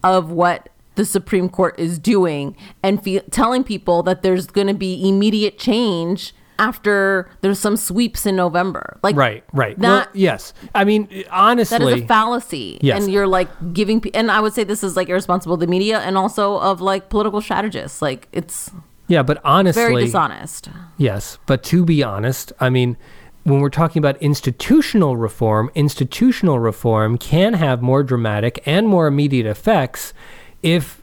of 0.03 0.29
what 0.29 0.69
the 0.95 1.03
Supreme 1.03 1.49
Court 1.49 1.73
is 1.79 1.97
doing 1.97 2.55
and 2.83 3.03
fe- 3.03 3.23
telling 3.31 3.63
people 3.63 4.03
that 4.03 4.21
there's 4.21 4.45
going 4.45 4.67
to 4.67 4.75
be 4.75 5.07
immediate 5.07 5.57
change 5.57 6.35
after 6.61 7.27
there's 7.41 7.57
some 7.57 7.75
sweeps 7.75 8.25
in 8.27 8.35
November. 8.35 8.99
Like 9.01 9.15
right, 9.15 9.43
right. 9.51 9.77
That, 9.79 9.87
well, 9.87 10.07
yes. 10.13 10.53
I 10.75 10.85
mean, 10.85 11.25
honestly, 11.31 11.77
that 11.79 11.87
is 11.97 12.01
a 12.03 12.05
fallacy. 12.05 12.77
Yes. 12.81 13.03
And 13.03 13.11
you're 13.11 13.27
like 13.27 13.49
giving, 13.73 14.03
and 14.13 14.29
I 14.29 14.39
would 14.39 14.53
say 14.53 14.63
this 14.63 14.83
is 14.83 14.95
like 14.95 15.09
irresponsible 15.09 15.55
of 15.55 15.59
the 15.59 15.67
media 15.67 15.99
and 15.99 16.17
also 16.17 16.59
of 16.59 16.79
like 16.79 17.09
political 17.09 17.41
strategists. 17.41 18.01
Like 18.01 18.27
it's 18.31 18.69
yeah, 19.07 19.23
but 19.23 19.41
honestly, 19.43 19.81
very 19.81 20.05
dishonest. 20.05 20.69
Yes, 20.97 21.39
but 21.47 21.63
to 21.63 21.83
be 21.83 22.03
honest, 22.03 22.53
I 22.59 22.69
mean, 22.69 22.95
when 23.43 23.59
we're 23.59 23.69
talking 23.69 23.99
about 23.99 24.21
institutional 24.21 25.17
reform, 25.17 25.71
institutional 25.73 26.59
reform 26.59 27.17
can 27.17 27.55
have 27.55 27.81
more 27.81 28.03
dramatic 28.03 28.61
and 28.67 28.87
more 28.87 29.07
immediate 29.07 29.47
effects 29.47 30.13
if 30.61 31.01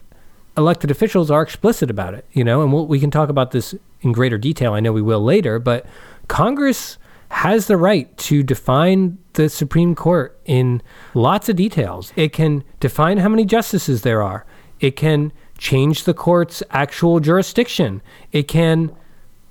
elected 0.55 0.89
officials 0.89 1.29
are 1.29 1.41
explicit 1.41 1.89
about 1.89 2.13
it, 2.13 2.25
you 2.31 2.45
know, 2.45 2.61
and 2.61 2.71
we'll, 2.71 2.87
we 2.87 2.99
can 2.99 3.11
talk 3.11 3.27
about 3.27 3.51
this 3.51 3.75
in 4.01 4.11
greater 4.11 4.37
detail. 4.37 4.73
I 4.73 4.79
know 4.79 4.91
we 4.91 5.01
will 5.01 5.23
later, 5.23 5.59
but 5.59 5.85
Congress 6.27 6.97
has 7.29 7.67
the 7.67 7.77
right 7.77 8.15
to 8.17 8.43
define 8.43 9.17
the 9.33 9.49
Supreme 9.49 9.95
Court 9.95 10.39
in 10.45 10.81
lots 11.13 11.47
of 11.49 11.55
details. 11.55 12.11
It 12.15 12.33
can 12.33 12.63
define 12.79 13.17
how 13.17 13.29
many 13.29 13.45
justices 13.45 14.01
there 14.01 14.21
are. 14.21 14.45
It 14.79 14.95
can 14.95 15.31
change 15.57 16.05
the 16.05 16.13
court's 16.13 16.63
actual 16.71 17.19
jurisdiction. 17.19 18.01
It 18.31 18.47
can 18.47 18.95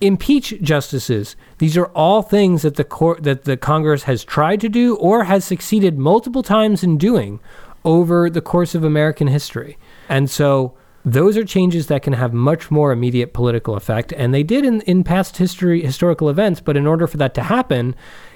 impeach 0.00 0.60
justices. 0.60 1.36
These 1.58 1.76
are 1.76 1.86
all 1.86 2.22
things 2.22 2.62
that 2.62 2.76
the 2.76 2.84
court 2.84 3.24
that 3.24 3.44
the 3.44 3.56
Congress 3.56 4.04
has 4.04 4.24
tried 4.24 4.60
to 4.60 4.68
do 4.68 4.96
or 4.96 5.24
has 5.24 5.44
succeeded 5.44 5.98
multiple 5.98 6.42
times 6.42 6.82
in 6.82 6.98
doing 6.98 7.40
over 7.84 8.30
the 8.30 8.40
course 8.40 8.74
of 8.74 8.84
American 8.84 9.26
history. 9.26 9.76
And 10.08 10.30
so 10.30 10.74
those 11.04 11.36
are 11.36 11.44
changes 11.44 11.86
that 11.86 12.02
can 12.02 12.12
have 12.12 12.32
much 12.32 12.70
more 12.70 12.92
immediate 12.92 13.32
political 13.32 13.76
effect. 13.76 14.12
And 14.12 14.34
they 14.34 14.42
did 14.42 14.64
in, 14.64 14.80
in 14.82 15.04
past 15.04 15.36
history, 15.36 15.82
historical 15.82 16.28
events. 16.28 16.60
But 16.60 16.76
in 16.76 16.86
order 16.86 17.06
for 17.06 17.16
that 17.18 17.34
to 17.34 17.42
happen, 17.44 17.94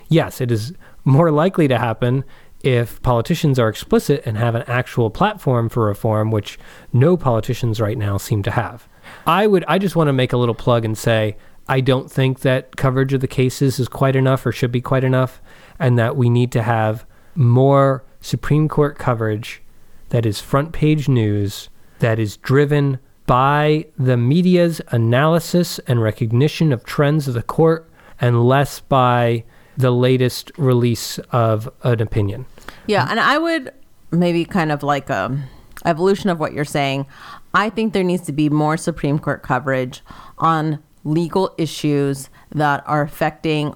yes, 0.09 0.41
it 0.41 0.51
is 0.51 0.73
more 1.05 1.31
likely 1.31 1.69
to 1.69 1.79
happen 1.79 2.25
if 2.63 3.03
politicians 3.03 3.59
are 3.59 3.69
explicit 3.69 4.23
and 4.25 4.37
have 4.37 4.55
an 4.55 4.63
actual 4.67 5.11
platform 5.11 5.69
for 5.69 5.87
reform, 5.87 6.31
which 6.31 6.59
no 6.93 7.17
politicians 7.17 7.81
right 7.81 7.99
now 7.99 8.17
seem 8.17 8.43
to 8.45 8.53
have. 8.53 8.89
I 9.27 9.47
would 9.47 9.65
I 9.67 9.79
just 9.79 9.97
want 9.97 10.09
to 10.09 10.13
make 10.13 10.33
a 10.33 10.37
little 10.37 10.55
plug 10.55 10.85
and 10.85 10.97
say 10.97 11.37
I 11.69 11.81
don't 11.81 12.11
think 12.11 12.41
that 12.41 12.77
coverage 12.77 13.13
of 13.13 13.21
the 13.21 13.27
cases 13.27 13.81
is 13.81 13.89
quite 13.89 14.15
enough 14.15 14.47
or 14.47 14.53
should 14.53 14.73
be 14.73 14.81
quite 14.81 15.05
enough 15.05 15.43
and 15.79 15.99
that 15.99 16.17
we 16.17 16.31
need 16.31 16.53
to 16.53 16.63
have 16.63 17.05
more 17.35 18.05
Supreme 18.21 18.69
Court 18.69 18.99
coverage 18.99 19.63
that 20.11 20.25
is 20.25 20.41
front 20.41 20.73
page 20.73 21.09
news 21.09 21.69
that 22.03 22.19
is 22.19 22.37
driven 22.37 22.99
by 23.27 23.87
the 23.97 24.17
media's 24.17 24.81
analysis 24.89 25.79
and 25.87 26.03
recognition 26.03 26.73
of 26.73 26.85
trends 26.85 27.29
of 27.29 27.35
the 27.35 27.43
court 27.43 27.89
and 28.21 28.45
less 28.45 28.81
by 28.81 29.45
the 29.77 29.93
latest 29.93 30.51
release 30.59 31.19
of 31.31 31.73
an 31.85 32.03
opinion. 32.03 32.45
Yeah, 32.87 33.07
and 33.09 33.21
I 33.21 33.39
would 33.39 33.73
maybe 34.11 34.45
kind 34.45 34.73
of 34.73 34.83
like 34.83 35.09
a 35.11 35.39
evolution 35.85 36.29
of 36.29 36.41
what 36.41 36.53
you're 36.53 36.65
saying. 36.65 37.07
I 37.55 37.71
think 37.71 37.93
there 37.93 38.05
needs 38.05 38.23
to 38.27 38.33
be 38.33 38.51
more 38.51 38.77
Supreme 38.77 39.19
Court 39.19 39.43
coverage 39.43 40.03
on 40.39 40.83
legal 41.05 41.55
issues 41.57 42.31
that 42.51 42.83
are 42.87 43.03
affecting 43.03 43.75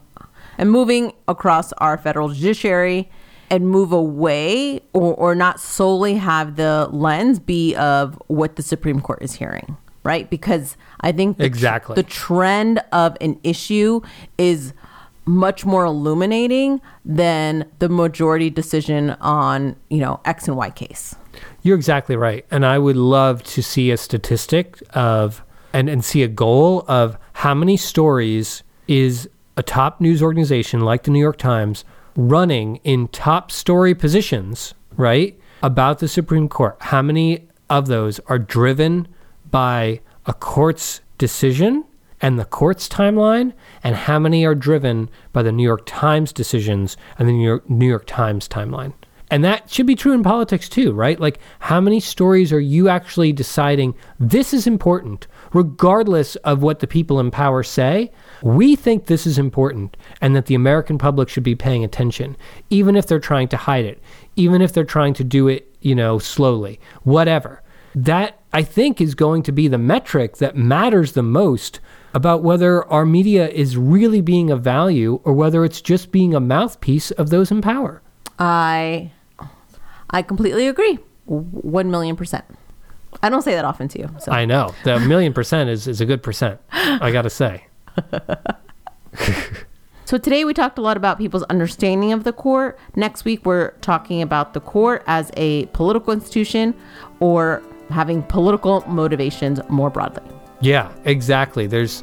and 0.59 0.71
moving 0.71 1.13
across 1.29 1.73
our 1.75 1.97
federal 1.97 2.31
judiciary 2.31 3.09
and 3.51 3.69
move 3.69 3.93
away 3.93 4.81
or, 4.93 5.15
or 5.15 5.35
not 5.35 5.61
solely 5.61 6.15
have 6.15 6.57
the 6.57 6.89
lens 6.91 7.39
be 7.39 7.75
of 7.77 8.21
what 8.27 8.57
the 8.57 8.63
Supreme 8.63 9.01
Court 9.01 9.23
is 9.23 9.35
hearing, 9.35 9.77
right? 10.03 10.29
Because 10.29 10.77
I 11.01 11.13
think 11.13 11.39
the, 11.39 11.45
exactly 11.45 11.95
the 11.95 12.03
trend 12.03 12.81
of 12.93 13.17
an 13.21 13.39
issue 13.43 14.01
is 14.39 14.73
much 15.27 15.67
more 15.67 15.85
illuminating 15.85 16.81
than 17.05 17.69
the 17.81 17.89
majority 17.89 18.49
decision 18.49 19.11
on, 19.21 19.77
you 19.91 19.99
know, 19.99 20.21
X 20.25 20.47
and 20.47 20.57
Y 20.57 20.71
case. 20.71 21.17
You're 21.63 21.77
exactly 21.77 22.17
right. 22.17 22.47
And 22.51 22.65
I 22.65 22.79
would 22.79 22.97
love 22.97 23.43
to 23.45 23.63
see 23.63 23.91
a 23.91 23.97
statistic 23.97 24.81
of 24.91 25.43
and, 25.73 25.89
and 25.89 26.05
see 26.05 26.23
a 26.23 26.29
goal 26.29 26.85
of 26.89 27.19
how 27.35 27.55
many 27.55 27.77
stories 27.77 28.63
is 28.89 29.29
a 29.57 29.63
top 29.63 30.01
news 30.01 30.23
organization 30.23 30.81
like 30.81 31.03
the 31.03 31.11
New 31.11 31.21
York 31.21 31.39
Times 31.39 31.85
running 32.17 32.77
in 32.77 33.09
top 33.09 33.51
story 33.51 33.95
positions, 33.95 34.75
right? 34.97 35.39
About 35.63 35.99
the 35.99 36.09
Supreme 36.09 36.49
Court. 36.49 36.77
How 36.81 37.03
many 37.03 37.49
of 37.69 37.87
those 37.87 38.21
are 38.27 38.39
driven 38.39 39.09
by 39.51 40.01
a 40.27 40.33
court's 40.33 41.01
decision 41.19 41.85
and 42.21 42.39
the 42.39 42.45
court's 42.47 42.89
timeline, 42.89 43.53
and 43.85 43.95
how 43.95 44.19
many 44.19 44.45
are 44.47 44.55
driven 44.55 45.11
by 45.35 45.43
the 45.43 45.53
New 45.53 45.63
York 45.63 45.83
Times 45.85 46.33
decisions 46.33 46.97
and 47.19 47.29
the 47.29 47.33
New 47.33 47.45
York, 47.47 47.69
New 47.69 47.87
York 47.87 48.07
Times 48.07 48.49
timeline. 48.49 48.95
And 49.31 49.45
that 49.45 49.71
should 49.71 49.87
be 49.87 49.97
true 49.97 50.13
in 50.13 50.23
politics 50.23 50.69
too, 50.69 50.93
right? 50.93 51.19
Like, 51.19 51.41
how 51.59 51.81
many 51.81 51.99
stories 51.99 52.53
are 52.53 52.61
you 52.61 52.89
actually 52.89 53.33
deciding 53.33 53.95
this 54.21 54.55
is 54.55 54.67
important, 54.69 55.27
regardless 55.53 56.37
of 56.37 56.63
what 56.63 56.79
the 56.79 56.87
people 56.87 57.19
in 57.19 57.33
power 57.33 57.65
say? 57.65 58.13
We 58.43 58.77
think 58.77 59.07
this 59.07 59.27
is 59.27 59.37
important 59.37 59.97
and 60.21 60.37
that 60.37 60.47
the 60.47 60.55
American 60.55 60.97
public 60.97 61.29
should 61.29 61.43
be 61.43 61.57
paying 61.57 61.83
attention, 61.83 62.37
even 62.71 62.95
if 62.95 63.09
they're 63.09 63.19
trying 63.19 63.49
to 63.49 63.57
hide 63.57 63.85
it, 63.85 64.01
even 64.37 64.63
if 64.63 64.73
they're 64.73 64.85
trying 64.85 65.15
to 65.15 65.25
do 65.25 65.49
it, 65.49 65.75
you 65.81 65.95
know, 65.95 66.19
slowly, 66.19 66.79
whatever. 67.03 67.63
That, 67.97 68.39
I 68.53 68.63
think, 68.63 69.01
is 69.01 69.15
going 69.15 69.43
to 69.45 69.53
be 69.53 69.67
the 69.67 69.79
metric 69.79 70.37
that 70.37 70.55
matters 70.55 71.13
the 71.13 71.23
most 71.23 71.81
about 72.15 72.43
whether 72.43 72.85
our 72.93 73.05
media 73.05 73.49
is 73.49 73.77
really 73.77 74.21
being 74.21 74.51
of 74.51 74.63
value 74.63 75.21
or 75.25 75.33
whether 75.33 75.65
it's 75.65 75.81
just 75.81 76.13
being 76.13 76.35
a 76.35 76.41
mouthpiece 76.41 77.11
of 77.13 77.31
those 77.31 77.51
in 77.51 77.61
power. 77.61 78.03
I 78.39 79.11
I 80.11 80.23
completely 80.23 80.69
agree. 80.69 80.99
1 81.27 81.91
million 81.91 82.17
percent. 82.17 82.45
I 83.23 83.29
don't 83.29 83.43
say 83.43 83.55
that 83.55 83.65
often 83.65 83.89
to 83.89 83.99
you. 83.99 84.11
So. 84.21 84.33
I 84.33 84.45
know. 84.45 84.75
The 84.85 85.01
million 85.01 85.33
percent 85.33 85.71
is, 85.71 85.87
is 85.87 86.01
a 86.01 86.07
good 86.07 86.23
percent, 86.23 86.61
I 86.73 87.11
got 87.11 87.23
to 87.23 87.31
say. 87.31 87.67
so 90.05 90.19
today 90.19 90.45
we 90.45 90.55
talked 90.55 90.79
a 90.79 90.83
lot 90.83 90.97
about 90.97 91.19
people's 91.19 91.43
understanding 91.45 92.13
of 92.13 92.25
the 92.25 92.33
court. 92.33 92.79
Next 92.95 93.25
week 93.25 93.47
we're 93.47 93.71
talking 93.81 94.23
about 94.23 94.55
the 94.55 94.61
court 94.61 95.03
as 95.07 95.31
a 95.37 95.67
political 95.67 96.13
institution 96.13 96.75
or 97.21 97.63
having 97.91 98.23
political 98.23 98.85
motivations 98.87 99.61
more 99.69 99.91
broadly. 99.91 100.23
Yeah, 100.61 100.91
exactly. 101.05 101.67
There's 101.67 102.03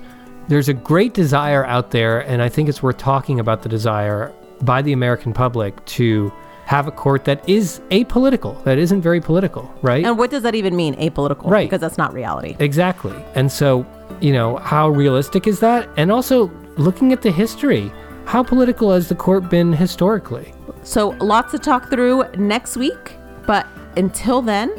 there's 0.49 0.67
a 0.67 0.73
great 0.73 1.13
desire 1.13 1.65
out 1.65 1.91
there 1.91 2.19
and 2.21 2.41
I 2.41 2.49
think 2.49 2.67
it's 2.67 2.83
worth 2.83 2.97
talking 2.97 3.39
about 3.39 3.61
the 3.61 3.69
desire 3.69 4.33
by 4.63 4.81
the 4.81 4.93
American 4.93 5.33
public 5.33 5.83
to 5.85 6.31
have 6.65 6.87
a 6.87 6.91
court 6.91 7.25
that 7.25 7.47
is 7.47 7.81
apolitical, 7.91 8.63
that 8.63 8.77
isn't 8.77 9.01
very 9.01 9.19
political, 9.19 9.71
right? 9.81 10.05
And 10.05 10.17
what 10.17 10.31
does 10.31 10.43
that 10.43 10.55
even 10.55 10.75
mean, 10.75 10.95
apolitical? 10.95 11.49
Right. 11.49 11.69
Because 11.69 11.81
that's 11.81 11.97
not 11.97 12.13
reality. 12.13 12.55
Exactly. 12.59 13.15
And 13.35 13.51
so, 13.51 13.85
you 14.21 14.31
know, 14.31 14.57
how 14.57 14.89
realistic 14.89 15.45
is 15.45 15.59
that? 15.59 15.89
And 15.97 16.11
also 16.11 16.49
looking 16.77 17.11
at 17.11 17.21
the 17.21 17.31
history, 17.31 17.91
how 18.25 18.43
political 18.43 18.91
has 18.91 19.09
the 19.09 19.15
court 19.15 19.49
been 19.49 19.73
historically? 19.73 20.53
So, 20.83 21.09
lots 21.19 21.51
to 21.51 21.59
talk 21.59 21.89
through 21.89 22.23
next 22.37 22.77
week. 22.77 23.17
But 23.45 23.67
until 23.97 24.41
then, 24.41 24.73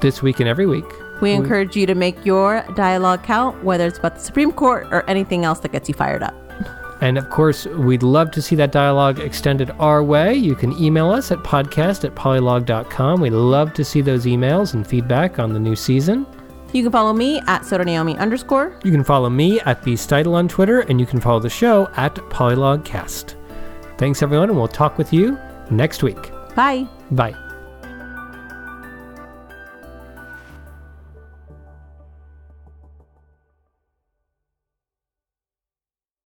this 0.00 0.22
week 0.22 0.40
and 0.40 0.48
every 0.48 0.66
week, 0.66 0.86
we 1.20 1.32
encourage 1.32 1.76
you 1.76 1.86
to 1.86 1.94
make 1.94 2.24
your 2.24 2.64
dialogue 2.74 3.22
count, 3.22 3.62
whether 3.62 3.86
it's 3.86 3.98
about 3.98 4.16
the 4.16 4.20
Supreme 4.20 4.52
Court 4.52 4.86
or 4.90 5.08
anything 5.08 5.44
else 5.44 5.60
that 5.60 5.72
gets 5.72 5.88
you 5.88 5.94
fired 5.94 6.22
up. 6.22 6.34
And 7.00 7.18
of 7.18 7.28
course, 7.28 7.66
we'd 7.66 8.02
love 8.02 8.30
to 8.32 8.42
see 8.42 8.56
that 8.56 8.72
dialogue 8.72 9.20
extended 9.20 9.70
our 9.78 10.02
way. 10.02 10.34
You 10.34 10.54
can 10.54 10.72
email 10.82 11.10
us 11.10 11.30
at 11.30 11.38
podcast 11.38 12.04
at 12.04 12.14
polylog.com. 12.14 13.20
We 13.20 13.30
love 13.30 13.74
to 13.74 13.84
see 13.84 14.00
those 14.00 14.24
emails 14.24 14.74
and 14.74 14.86
feedback 14.86 15.38
on 15.38 15.52
the 15.52 15.60
new 15.60 15.76
season. 15.76 16.26
You 16.72 16.82
can 16.82 16.92
follow 16.92 17.12
me 17.12 17.38
at 17.46 17.62
Sotonaomi 17.62 18.18
underscore. 18.18 18.78
You 18.84 18.90
can 18.90 19.04
follow 19.04 19.30
me 19.30 19.60
at 19.60 19.82
BStitle 19.82 20.34
on 20.34 20.48
Twitter, 20.48 20.80
and 20.80 20.98
you 21.00 21.06
can 21.06 21.20
follow 21.20 21.40
the 21.40 21.50
show 21.50 21.88
at 21.96 22.14
Polylogcast. 22.14 23.34
Thanks, 23.98 24.22
everyone, 24.22 24.50
and 24.50 24.58
we'll 24.58 24.68
talk 24.68 24.98
with 24.98 25.12
you 25.12 25.38
next 25.70 26.02
week. 26.02 26.30
Bye. 26.54 26.86
Bye. 27.12 27.45